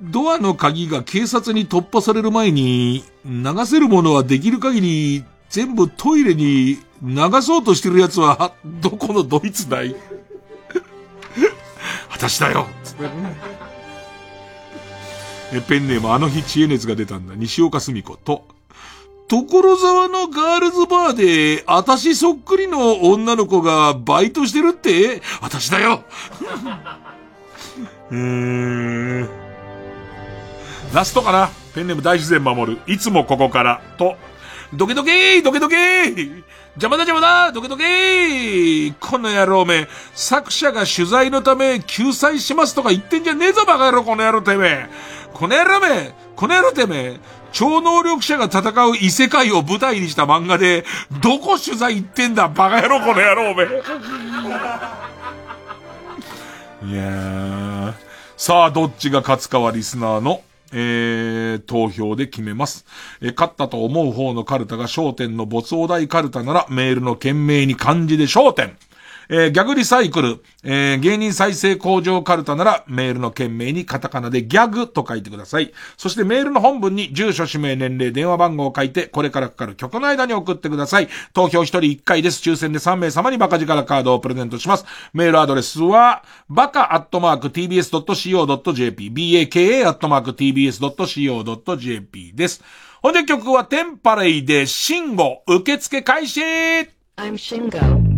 [0.00, 9.96] ドアの鍵が警察に突破される前に、流せるものはできる限り全部トイレに流そうとしてる奴は、どこのドイツだい？
[12.10, 12.66] 私だよ
[15.68, 17.34] ペンネームあの日知恵熱が出たんだ。
[17.34, 18.46] 西岡澄子と、
[19.28, 25.22] 所沢のガールズバーで、あたしそっくりの女の子がバイトしてるって？
[25.40, 26.04] あたしだよ。
[28.10, 28.18] うー。
[28.18, 29.28] ん。
[30.92, 31.50] ラストかな？
[31.74, 32.80] ペンネーム大自然守る。
[32.86, 33.80] いつもここから。
[33.98, 34.16] と、
[34.74, 36.44] ドケドケードケドケー。
[36.76, 37.50] 邪魔だ邪魔だ。
[37.50, 38.94] ドケドケー。
[39.00, 44.86] この野郎め、作者が取材のため救済しますとか言ってんじゃねえぞバカ野郎この野郎てめえ。
[45.32, 46.12] この野郎め。
[46.36, 47.20] この野郎てめえ。
[47.54, 50.84] 超能力者が戦う異世界を舞台にした漫画で、
[51.22, 53.68] どこ取材行ってんだバカ野郎この野郎おめい
[56.94, 57.94] やー。
[58.36, 60.42] さあ、どっちが勝つかはリスナーの
[60.76, 62.84] えー、投票で決めます。
[63.20, 68.76] え勝ったと思う方のカルタが焦点の没お題カルタならメールの件名に漢字で焦点。
[69.28, 75.72] えーギャグリサイクル、えー芸人再生工場カルタならメールの件名にカタカナでギャグと書いてください。
[75.96, 81.08] そしてメールの本文に住所、氏名、年齢、電話番号を書いて、これからかかる曲の間に送ってください。
[81.32, 82.48] 投票1人1回です。
[82.48, 84.84] 抽選で3名様にバカ力カードをプレゼントします。
[85.12, 92.62] メールアドレスは、バカアットマーク tbs.co.jp、baka アットマーク tbs.co.jp です。
[93.02, 96.40] ほんで曲はテンパレイでシンゴ受付開始
[97.16, 98.13] I'm Shingo.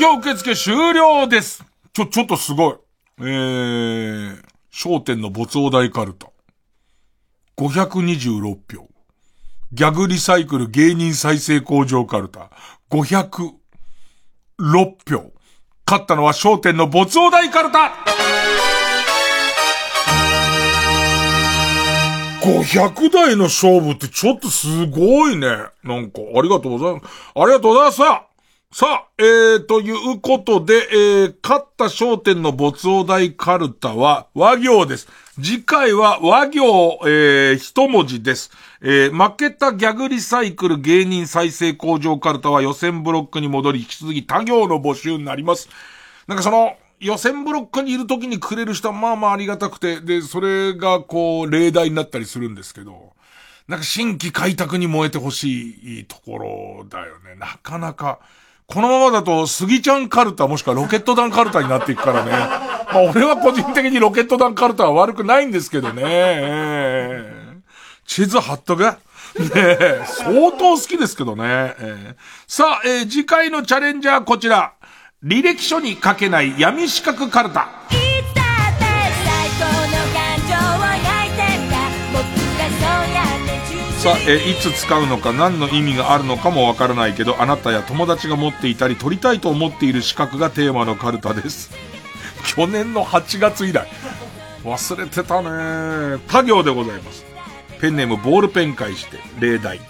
[0.00, 1.62] 票受付終了です。
[1.92, 2.76] ちょ、ちょっとすごい。
[3.20, 6.30] えー、焦点の没お題カルタ。
[7.58, 8.42] 526
[8.74, 8.88] 票。
[9.72, 12.50] ギャグリサイクル芸人再生工場カルタ。
[12.90, 13.52] 506
[15.06, 15.32] 票。
[15.86, 17.92] 勝ったのは焦点の没お題カルタ
[22.40, 25.46] 500台の勝負ってちょっとすごいね。
[25.84, 27.32] なんか、ありがとうございます。
[27.34, 28.29] ありがとうございます
[28.72, 35.08] さあ、えー、ということで、えー、勝った商店の没お題カルタは和行です。
[35.42, 38.52] 次回は和行、えー、一文字です。
[38.80, 45.68] えー、負けたギャグリサイクル芸人再生工場カルタは予選ブロックに戻り、引き続き他行の募集になります。
[46.28, 53.14] なんかその、予選ブロックにいる時にくれる人はまあまあありがたくて、で、それがこう、例題になったりするんですけど、
[53.66, 57.34] なんか新規開拓に燃えてほしいところだよね。
[57.36, 58.20] なかなか。
[58.72, 62.30] このままだと、スギちゃんカルタもしくはロケット弾カルタになっていくからね。
[62.92, 66.02] まあ俺は個人的にロケット弾カルタは悪くないんですけどね。
[66.06, 67.50] えー
[68.06, 68.96] 地図貼っとけね
[69.54, 71.44] え、相当好きですけどね。
[71.78, 74.72] えーさあ、えー次回のチャレンジャーこちら。
[75.24, 77.68] 履歴書に書けない闇資格カルタ。
[84.00, 91.70] さあ、えいつ使うのか何の意味があるのかもわからないけど、あなたや友達が持っていたり取りたいと思っている資格がテーマのカルタです。
[92.56, 93.86] 去年の8月以来。
[94.64, 97.26] 忘れてたね他行でございます。
[97.78, 99.80] ペンネームボールペン返して、例題。
[99.80, 99.84] ね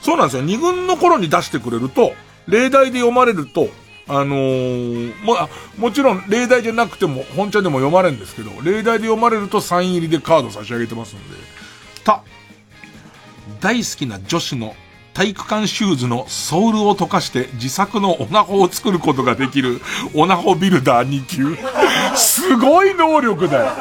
[0.00, 0.44] そうなんですよ。
[0.44, 2.14] 二軍の頃に出してくれると、
[2.46, 3.68] 例題で読まれると、
[4.06, 11.36] あのーも、もちろん例題じゃなくても、本茶でも読まれるんですけど、例題で読まれるとサイン入りでカード差し上げてますんで、
[12.04, 12.22] た、
[13.62, 14.74] 大好きな女子の
[15.14, 19.80] 体育館シューズのソールを溶かして自作のオナホを作ることができる
[20.14, 21.56] オナホビルダー2級。
[22.16, 23.72] すごい能力だよ。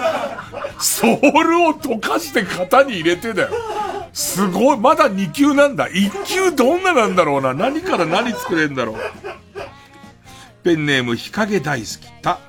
[0.77, 3.49] ソールを溶かして型に入れてだよ。
[4.13, 4.77] すごい。
[4.77, 5.87] まだ2級なんだ。
[5.87, 7.55] 1級どんななんだろうな。
[7.55, 8.95] 何から何作れんだろう。
[10.63, 12.11] ペンネーム日陰大好き。
[12.21, 12.39] た、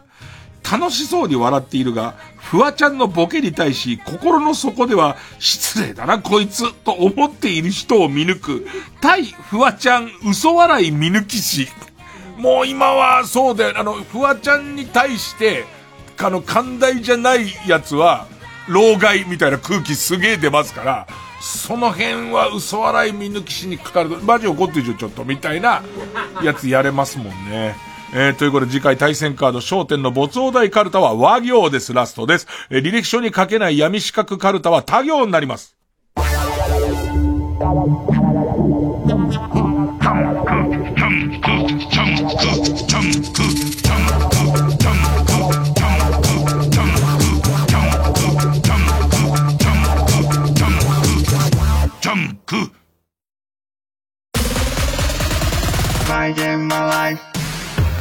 [0.70, 8.66] 楽しそうに笑っているが、フワちゃんのボケに対し、心の底では、失礼だな、こいつ、と思っている人を見抜く、
[9.00, 11.68] 対フワちゃん嘘笑い見抜き師。
[12.36, 15.64] もう今は、そうだよ、あの、フワちゃんに対して、
[16.18, 18.26] あの、寛大じゃないやつは、
[18.68, 21.06] 老害みたいな空気すげえ出ますから、
[21.40, 25.82] その辺は嘘笑い見抜きしにかかると、マジ怒ってるでしょ、ちょっと、みたいな、
[26.42, 27.91] やつやれますもんね。
[28.14, 32.46] えー、ということで次回対戦カード焦点の没大カルタは和行です、ラストです。
[32.68, 35.76] えー履歴書に書けない闇四角カルタは他行になります。
[52.00, 52.56] ジャンク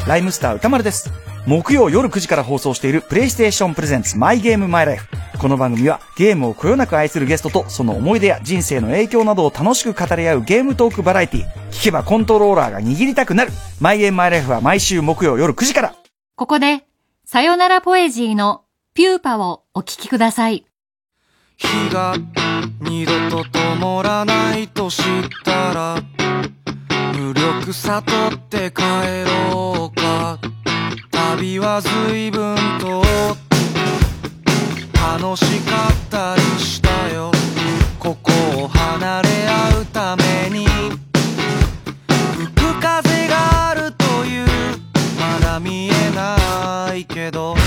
[0.07, 1.11] ライムスター歌丸です。
[1.45, 5.07] 木曜夜9時から放送しているプレイステーションプレゼンツマイゲームマイライフ。
[5.37, 11.45] この番組はゲームをこよなく愛するゲストとその思い出や人生の影響などを楽しく語り合うゲームトークバラエティ。
[11.71, 13.51] 聞けばコントローラーが握りたくなる。
[13.79, 15.95] マイゲームマイライフは毎週木曜夜9時から。
[16.35, 16.83] ここで、
[17.25, 18.63] さよならポエジーの
[18.93, 20.65] ピューパをお聞きください。
[21.57, 22.15] 日が
[22.81, 23.43] 二度と
[23.79, 25.05] 灯らないと知っ
[25.45, 26.03] たら
[27.21, 28.81] 無力悟って帰
[29.51, 30.39] ろうか。
[31.11, 33.03] 旅は随分と
[34.99, 37.31] 楽しかったりしたよ。
[37.99, 38.31] ここ
[38.63, 40.65] を離れ合うために。
[42.33, 44.47] 吹く風があるという。
[45.19, 47.60] まだ見えないけど。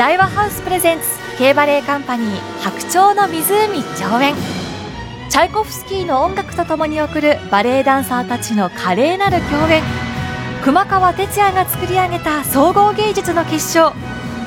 [0.00, 1.04] 大和ハウスプレゼンツ
[1.36, 4.34] K バレエカンパニー白鳥の湖上演。
[5.28, 9.82] チャイコフスキーの音楽とともに送るバレエダンサーたちの華麗なる共演。
[10.64, 13.92] 熊川哲也が作り上げた総合芸術の結晶。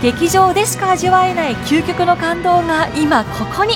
[0.02, 3.76] 劇場でしか味わえない究極の感動が今ここに。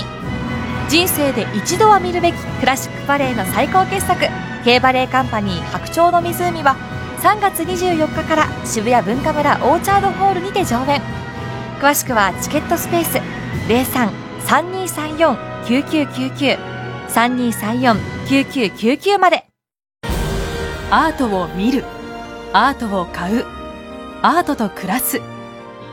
[0.88, 4.26] 人生で一度は見るべきクラシックバレエの最高傑作
[4.64, 6.74] K バレエカンパニー白鳥の湖は
[7.20, 11.27] 3月24日から渋谷文化村オーチャードホールにて上演。
[11.80, 13.18] 詳しくはチケットスペース
[15.66, 16.78] 03-3234-9999
[17.08, 19.46] 3234-9999まで。
[20.90, 21.84] アートを見る。
[22.52, 23.44] アートを買う。
[24.22, 25.20] アートと暮らす。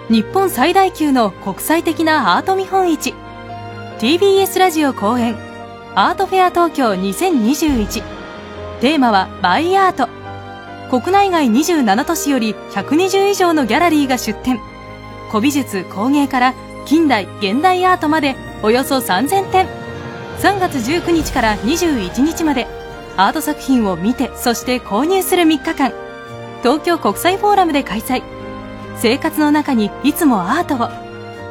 [0.10, 3.14] 日本最大級の国際的なアート見本市。
[4.00, 5.36] TBS ラジオ公演。
[5.96, 8.04] アートフェア東京2021。
[8.82, 10.10] テーマはバイアート。
[10.90, 14.60] 国内外27都市より120以上のギャラリーが出展。
[15.36, 16.54] 古美術工芸から
[16.86, 19.68] 近代現代アートまでおよそ3000点。
[20.40, 22.68] 3月19日から21日まで
[23.18, 25.92] アート作品を見てそして購入する3日間。
[26.62, 28.24] 東京国際フォーラムで開催。
[28.96, 30.88] 生活の中にいつもアートを。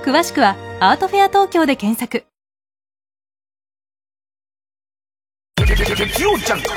[0.03, 2.25] 詳しくはアートフェア東京で検索。
[5.59, 6.69] 月曜ジャンク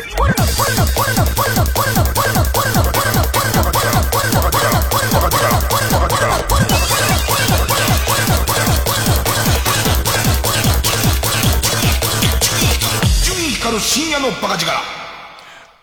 [13.98, 14.72] 深夜のバカ力。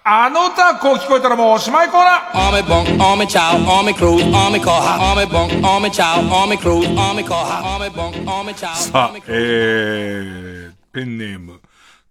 [0.05, 2.33] あの歌こう聞こえたらもうおしまいコーナー。
[8.77, 11.61] さあえー、ペンネーム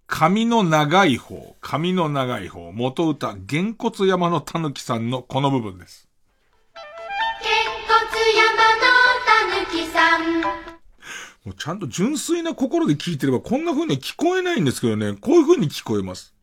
[0.06, 1.56] 髪の長い方。
[1.62, 2.70] 髪の長い方。
[2.74, 6.10] 元歌げんこつ山のたぬきさんのこの部分です。
[7.42, 7.54] げん
[7.88, 8.92] こつ山の
[9.26, 10.18] たぬきさ
[10.60, 10.63] ん。
[11.46, 16.34] もうちゃんと純粋な心で聞いてればこんな風に聞こえないんですけどね、こういう風に聞こえます。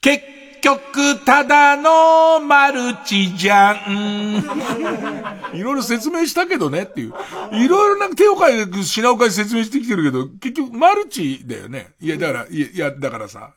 [0.00, 0.24] 結
[0.60, 4.44] 局、ただのマルチじゃん。
[5.54, 7.14] いろいろ説明したけどねっていう。
[7.52, 11.92] いろいろなんか手を変えて品を変えて説明してきてるけど、結局マルチだよね。
[12.00, 13.50] いや、だから、いや、いやだからさ、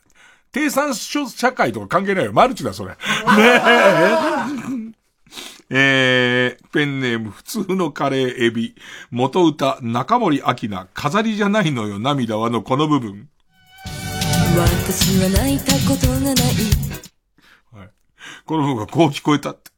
[0.51, 2.33] 低産社会とか関係ないよ。
[2.33, 2.91] マルチだ、それ。
[2.93, 2.97] ね
[3.37, 4.86] え。
[5.69, 8.76] えー、ペンネーム、普通のカレーエビ。
[9.11, 13.30] 元歌、中森明菜、飾りじゃないのよ、涙はのこの部分。
[14.56, 16.35] 私は泣いたことがない
[18.45, 19.72] この部分がこう聞こえたって。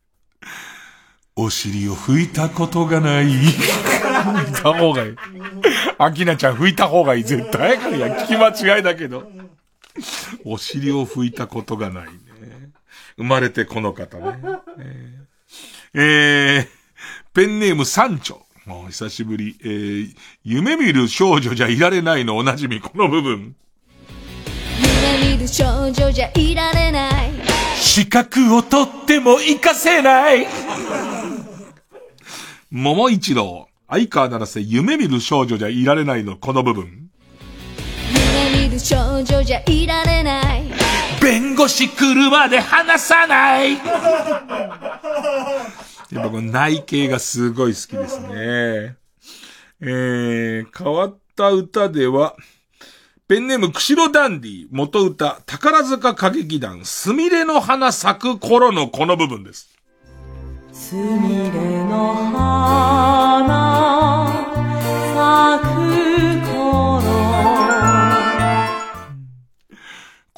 [1.35, 3.25] お尻を拭いたことがない。
[3.25, 5.15] 拭いた方がいい。
[5.97, 7.23] アキナちゃん拭いた方がいい。
[7.23, 7.77] 絶対。
[7.97, 9.31] いや、聞き間違いだけど。
[10.45, 12.71] お尻を拭いたことがないね。
[13.17, 14.39] 生まれてこの方ね。
[14.79, 15.18] えー、
[15.93, 16.67] えー、
[17.33, 18.39] ペンネームサンチョ。
[18.65, 19.57] もう久しぶり。
[19.61, 23.55] えー、夢見る少女じゃいられないのおなじみ、この部分。
[24.77, 27.31] 夢見る少女じゃいられない
[27.75, 30.45] 資格を取っても活かせない。
[32.69, 37.09] 桃一郎、相川七瀬、夢見る少女じゃいられないの、この部分。
[38.51, 40.63] 夢見る少女じゃいられない
[41.21, 43.73] 弁護士来るまで話さない。
[46.11, 48.95] やっぱこの内径がすごい好きですね。
[49.81, 52.35] えー、変わった歌では、
[53.27, 59.69] ペンネーム、釧路ダンディ、元歌、宝塚歌劇団、すみれの花咲く頃のこの部分です。
[60.73, 63.59] すみれの花
[65.61, 66.38] 咲く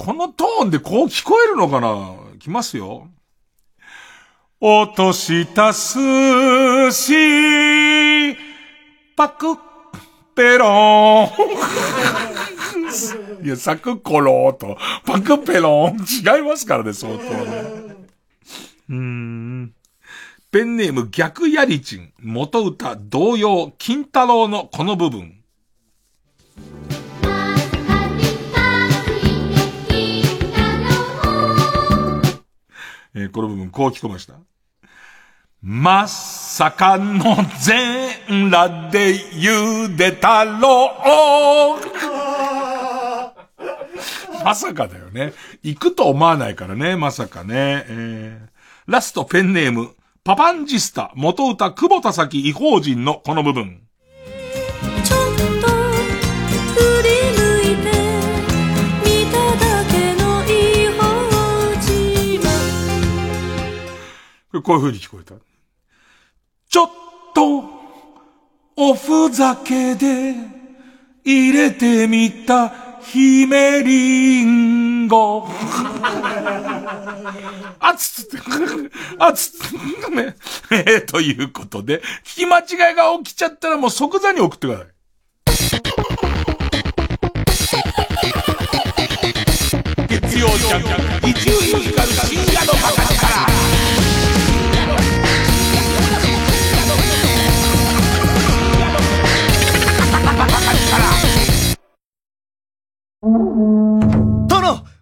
[0.04, 2.16] このトーンでこう聞こえるのかな？
[2.40, 3.06] きますよ。
[4.60, 8.36] 落とした寿司、
[9.14, 9.56] パク、
[10.34, 11.28] ペロン。
[13.46, 14.76] いや、咲く頃と、
[15.06, 17.30] パクペロン、違いますからね、相当ね。
[18.88, 19.72] うーん。
[20.50, 25.41] ペンネーム逆やりちん、元歌同様、金太郎のこの部分。
[33.14, 34.34] えーこの部分こう聞こえました。
[35.60, 40.26] まさかの全裸で茹で太
[40.60, 41.78] 郎。
[44.44, 45.32] まさかだよね。
[45.62, 47.84] 行くと思わないからね、まさかね。
[47.88, 48.52] えー
[48.86, 49.94] ラストペンネーム、
[50.24, 53.81] パパンジスタ、元歌久保田咲異邦人のこの部分。
[64.60, 65.34] こういう風に聞こえた。
[66.68, 66.90] ちょっ
[67.34, 67.64] と、
[68.76, 70.34] おふざけで、
[71.24, 72.68] 入れてみた、
[73.02, 75.48] 姫リンゴ。
[77.80, 78.46] あつつって、
[79.18, 80.36] あつつって、ね。
[80.70, 84.88] えーということで、聞き間違いが起きちゃったらもう即座に送ってください。
[90.08, 90.82] 月曜ジャン
[91.20, 93.02] ク、一流光深夜のバカ
[93.46, 93.51] 力。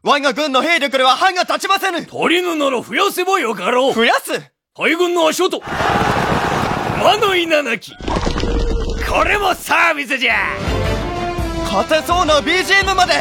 [0.02, 1.98] 我が軍の兵力では歯が立ちませぬ。
[1.98, 3.94] 足りぬなら増やせばよかろう。
[3.94, 4.32] 増やす。
[4.74, 5.60] 大軍の足音。
[5.60, 7.92] 魔の稲なき。
[9.08, 10.34] これもサービスじゃ。
[11.64, 13.12] 勝てそうな BGM まで。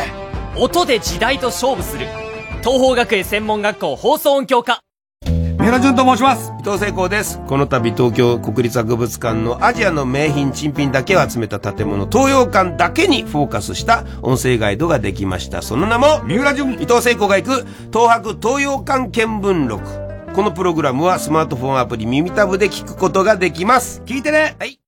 [0.58, 2.08] 音で時代と勝負する。
[2.62, 4.82] 東邦学園専門学校放送音響科
[5.60, 6.54] 三浦淳と申します。
[6.62, 7.42] 伊藤聖光です。
[7.46, 15.62] この度東京国立博物館のアジアの名品珍品だけを集めた建物東洋館だけにフォーカスした音声ガイドができました。
[15.62, 16.76] その名も三浦淳。
[16.76, 20.34] 伊藤聖光が行く東博東洋館見聞録。
[20.34, 24.02] このプログラムはスマートフォンアプリ耳タブで聞くことができます。
[24.06, 24.56] 聞いてね。
[24.60, 24.80] はい。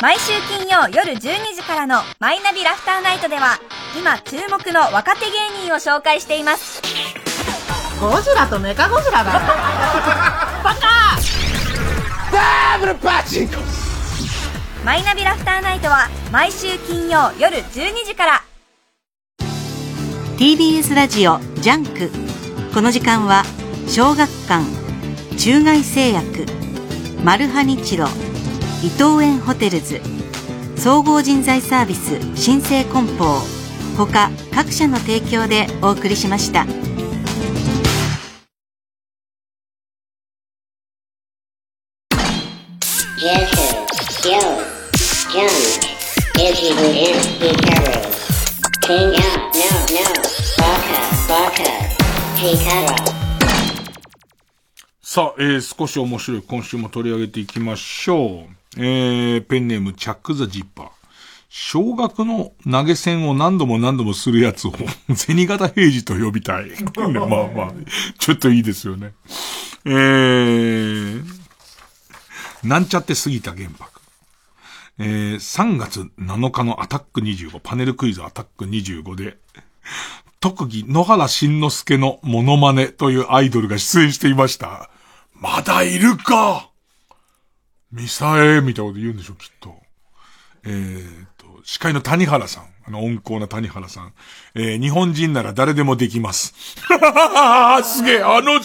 [0.00, 1.18] 毎週金曜夜12
[1.56, 3.58] 時からのマイナビラフターナイトでは
[3.98, 6.82] 今注目の若手芸人を紹介しています
[8.02, 9.30] ゴジラとメカゴジラだ
[10.64, 11.16] バカ！
[12.32, 13.54] ダブルパチンコ
[14.84, 18.42] マイナビラフターナイトは毎週金曜夜12時から。
[20.36, 22.10] TBS ラジオ JUNK。
[22.74, 23.44] この時間は
[23.86, 24.64] 小学館
[25.38, 26.46] 中外製薬
[27.22, 28.06] マルハニチロ
[28.82, 30.00] 伊藤園ホテルズ
[30.76, 33.40] 総合人材サービス新生梱包
[33.96, 36.66] 他各社の提供でお送りしました。
[55.00, 58.80] さあ、えー、少し面白い今週も取り上げていきましょう。
[58.80, 60.88] えー、ペンネームチャック・ザ・ジッパー。
[61.48, 64.72] 小学の投げ銭を何度も何度もするやつを
[65.16, 66.70] 銭形平次と呼びたい。
[66.96, 67.72] まあまあ、
[68.20, 69.14] ちょっといいですよね。
[69.84, 71.24] えー、
[72.62, 73.91] なんちゃって過ぎた原爆。
[74.98, 79.38] えー、3月7日のアタック25、パネルクイズアタック25で、
[80.40, 84.90] 特技野原慎之介のモノマネというアイドルが出演していました。
[85.34, 86.70] まだいるか
[87.92, 89.74] ミサエみたいなこと言うんでしょ、きっと。
[90.64, 92.64] えー、と、司会の谷原さん。
[92.84, 94.14] あの、温厚な谷原さん。
[94.54, 96.54] えー、日本人なら誰でもできます。
[97.84, 98.60] すげえ、あの、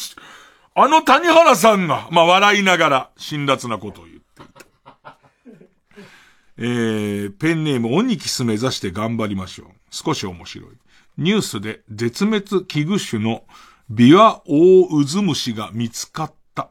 [0.76, 4.66] あの谷原さんが、まあ、笑いながら、辛辣なことを言っていた。
[6.58, 9.68] えー、ペンネーム、オニキス目指して頑張りましょう。
[9.92, 10.70] 少し面白い。
[11.18, 13.44] ニュースで絶滅危惧種の
[13.90, 16.70] ビワオオウズムシが見つかった。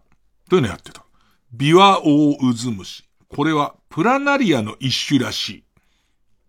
[0.50, 1.04] というのをやってた。
[1.52, 3.04] ビワオオウズムシ。
[3.28, 5.65] これはプラナリアの一種らしい。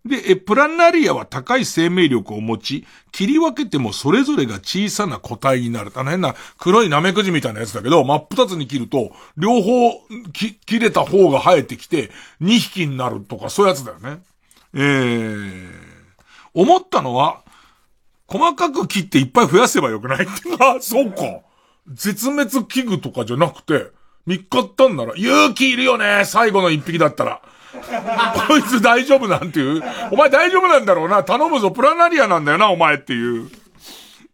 [0.05, 5.91] で、え、プラナリアは高い生命力を持ち、切り分けてもそれぞれが小さな個体になる。
[5.95, 9.91] あの変な黒いナメクジみたいなやつだけど、真っ二つに切ると、両方
[10.33, 12.11] き切れた方が生えてきて、
[12.41, 14.19] 2匹になるとかそういうやつだよね。
[14.73, 15.69] えー、
[16.53, 17.41] 思ったのは、
[18.27, 20.31] 細かく切っていっぱい増やせばよくないって。
[20.59, 21.41] あ、 そうか。
[21.87, 23.87] 絶滅危惧とかじゃなくて、
[24.25, 27.41] 見っかったんなら、勇気いるよね最後の一匹だったら。
[28.47, 29.83] こいつ大丈夫なんていう？
[30.11, 33.43] お前大丈夫なんだろうな頼むぞ、プラナリアなんだよな、お前っていう。
[33.43, 33.49] う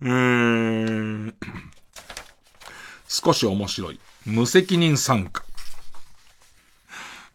[0.01, 1.35] ーん。
[3.07, 3.99] 少し面白い。
[4.25, 5.43] 無責任参加。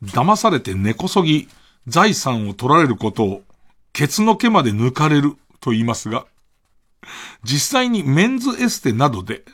[0.03, 1.49] 騙されて根こそぎ
[1.87, 3.43] 財産を取られることを、
[3.93, 6.27] ケツの毛まで抜かれると言いますが、
[7.43, 9.45] 実際にメンズエステなどで、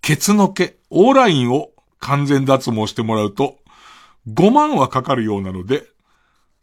[0.00, 1.70] ケツの毛、オーラインを
[2.00, 3.57] 完全脱毛してもらうと、
[4.34, 5.84] 5万はかかるようなので、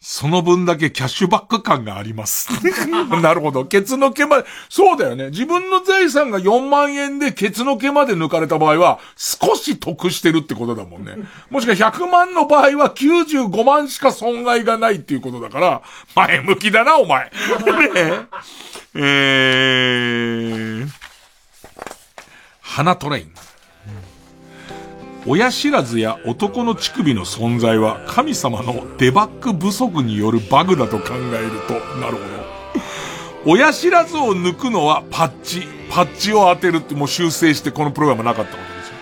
[0.08, 2.50] その分だけキャッシュバック感があります。
[3.24, 3.66] なるほど。
[3.66, 5.32] ケツの毛まで、そうだよね。
[5.32, 11.18] 自分の財産が4万円でケツの毛まで抜かれた場合は、少し得してるってことだもんね。
[11.50, 15.82] もしくは100万の場合は95万しか損害がないっていうことだから、
[16.14, 17.32] 前向きだな、お前。
[17.66, 18.28] ね
[18.94, 20.88] えー、
[22.62, 23.34] 花トレイン。
[25.28, 32.26] 親知らずや男の乳首の存在は神様のデバッグ不足によるバグだと考えると、なるほど。
[33.48, 38.96] 親知らずを抜くのはパッチ、パッチを当てるってもう修正してこのプログラムなかったわけですよ。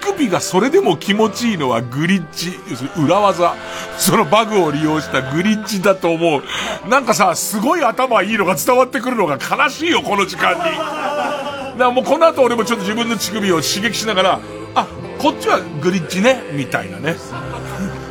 [0.00, 3.54] 乳首がそれでも気持ちいいのはグリッチ、要するに裏技。
[3.98, 6.42] そのバグを利用したグリッチだと思う。
[6.88, 10.60] なんかさ、すごい頭いいのが伝わってくるのが悲しいよ、この時間に。
[10.60, 14.40] だからもうこの後俺もちょっと自分の乳首を刺激しながら、
[14.74, 14.86] あ、
[15.18, 17.16] こっちはグリッチね、みたいなね。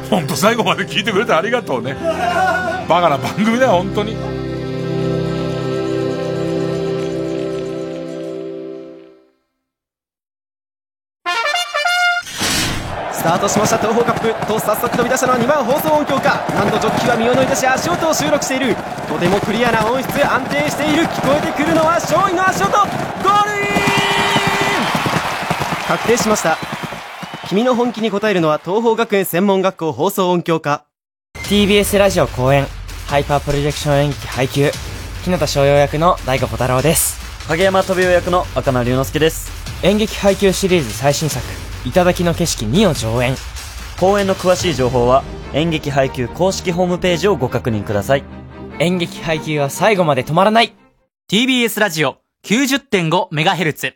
[0.09, 1.95] ほんと最後まで聞いてくれてありがとうね。
[2.87, 4.15] バカな番組だよ、本当に。
[13.13, 18.75] スタートしました東方カップと早速飛び出したのは2番放送音響か何度ジョッキーは身を乗り出し足音を収録している
[19.09, 22.87] とてもクリアな音質安定している聞こえてくるのは勝利の足音ゴー
[23.51, 23.67] ルイン
[25.87, 26.76] 確定しました
[27.47, 30.85] 君の本気に応えるのは東邦学園専門学校放送音響科。
[31.33, 32.65] TBS ラジオ公演
[33.07, 34.69] ハイパープロジェクション演劇配給
[35.23, 37.47] 日向翔陽役の大悟小太郎です。
[37.47, 39.49] 影山飛雄役の赤間龍之介です。
[39.81, 41.41] 演劇配給シリーズ最新作
[41.89, 43.33] 「頂の景色2」を上演。
[43.97, 48.25] 公演の詳しい情報は演劇配給公式ホームページをご確認ください。
[48.79, 50.73] 演劇配給は最後まで止まらない。
[51.31, 53.93] TBS ラジオ 90.5MHz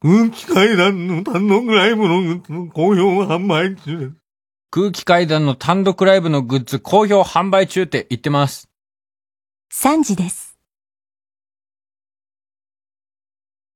[0.00, 4.12] 空気階段の単独ライブのグッズの好評販売中です。
[4.70, 8.68] 空気階段の単独ライブのグッズ好評販売中って言ってます。
[9.72, 10.45] 3時です。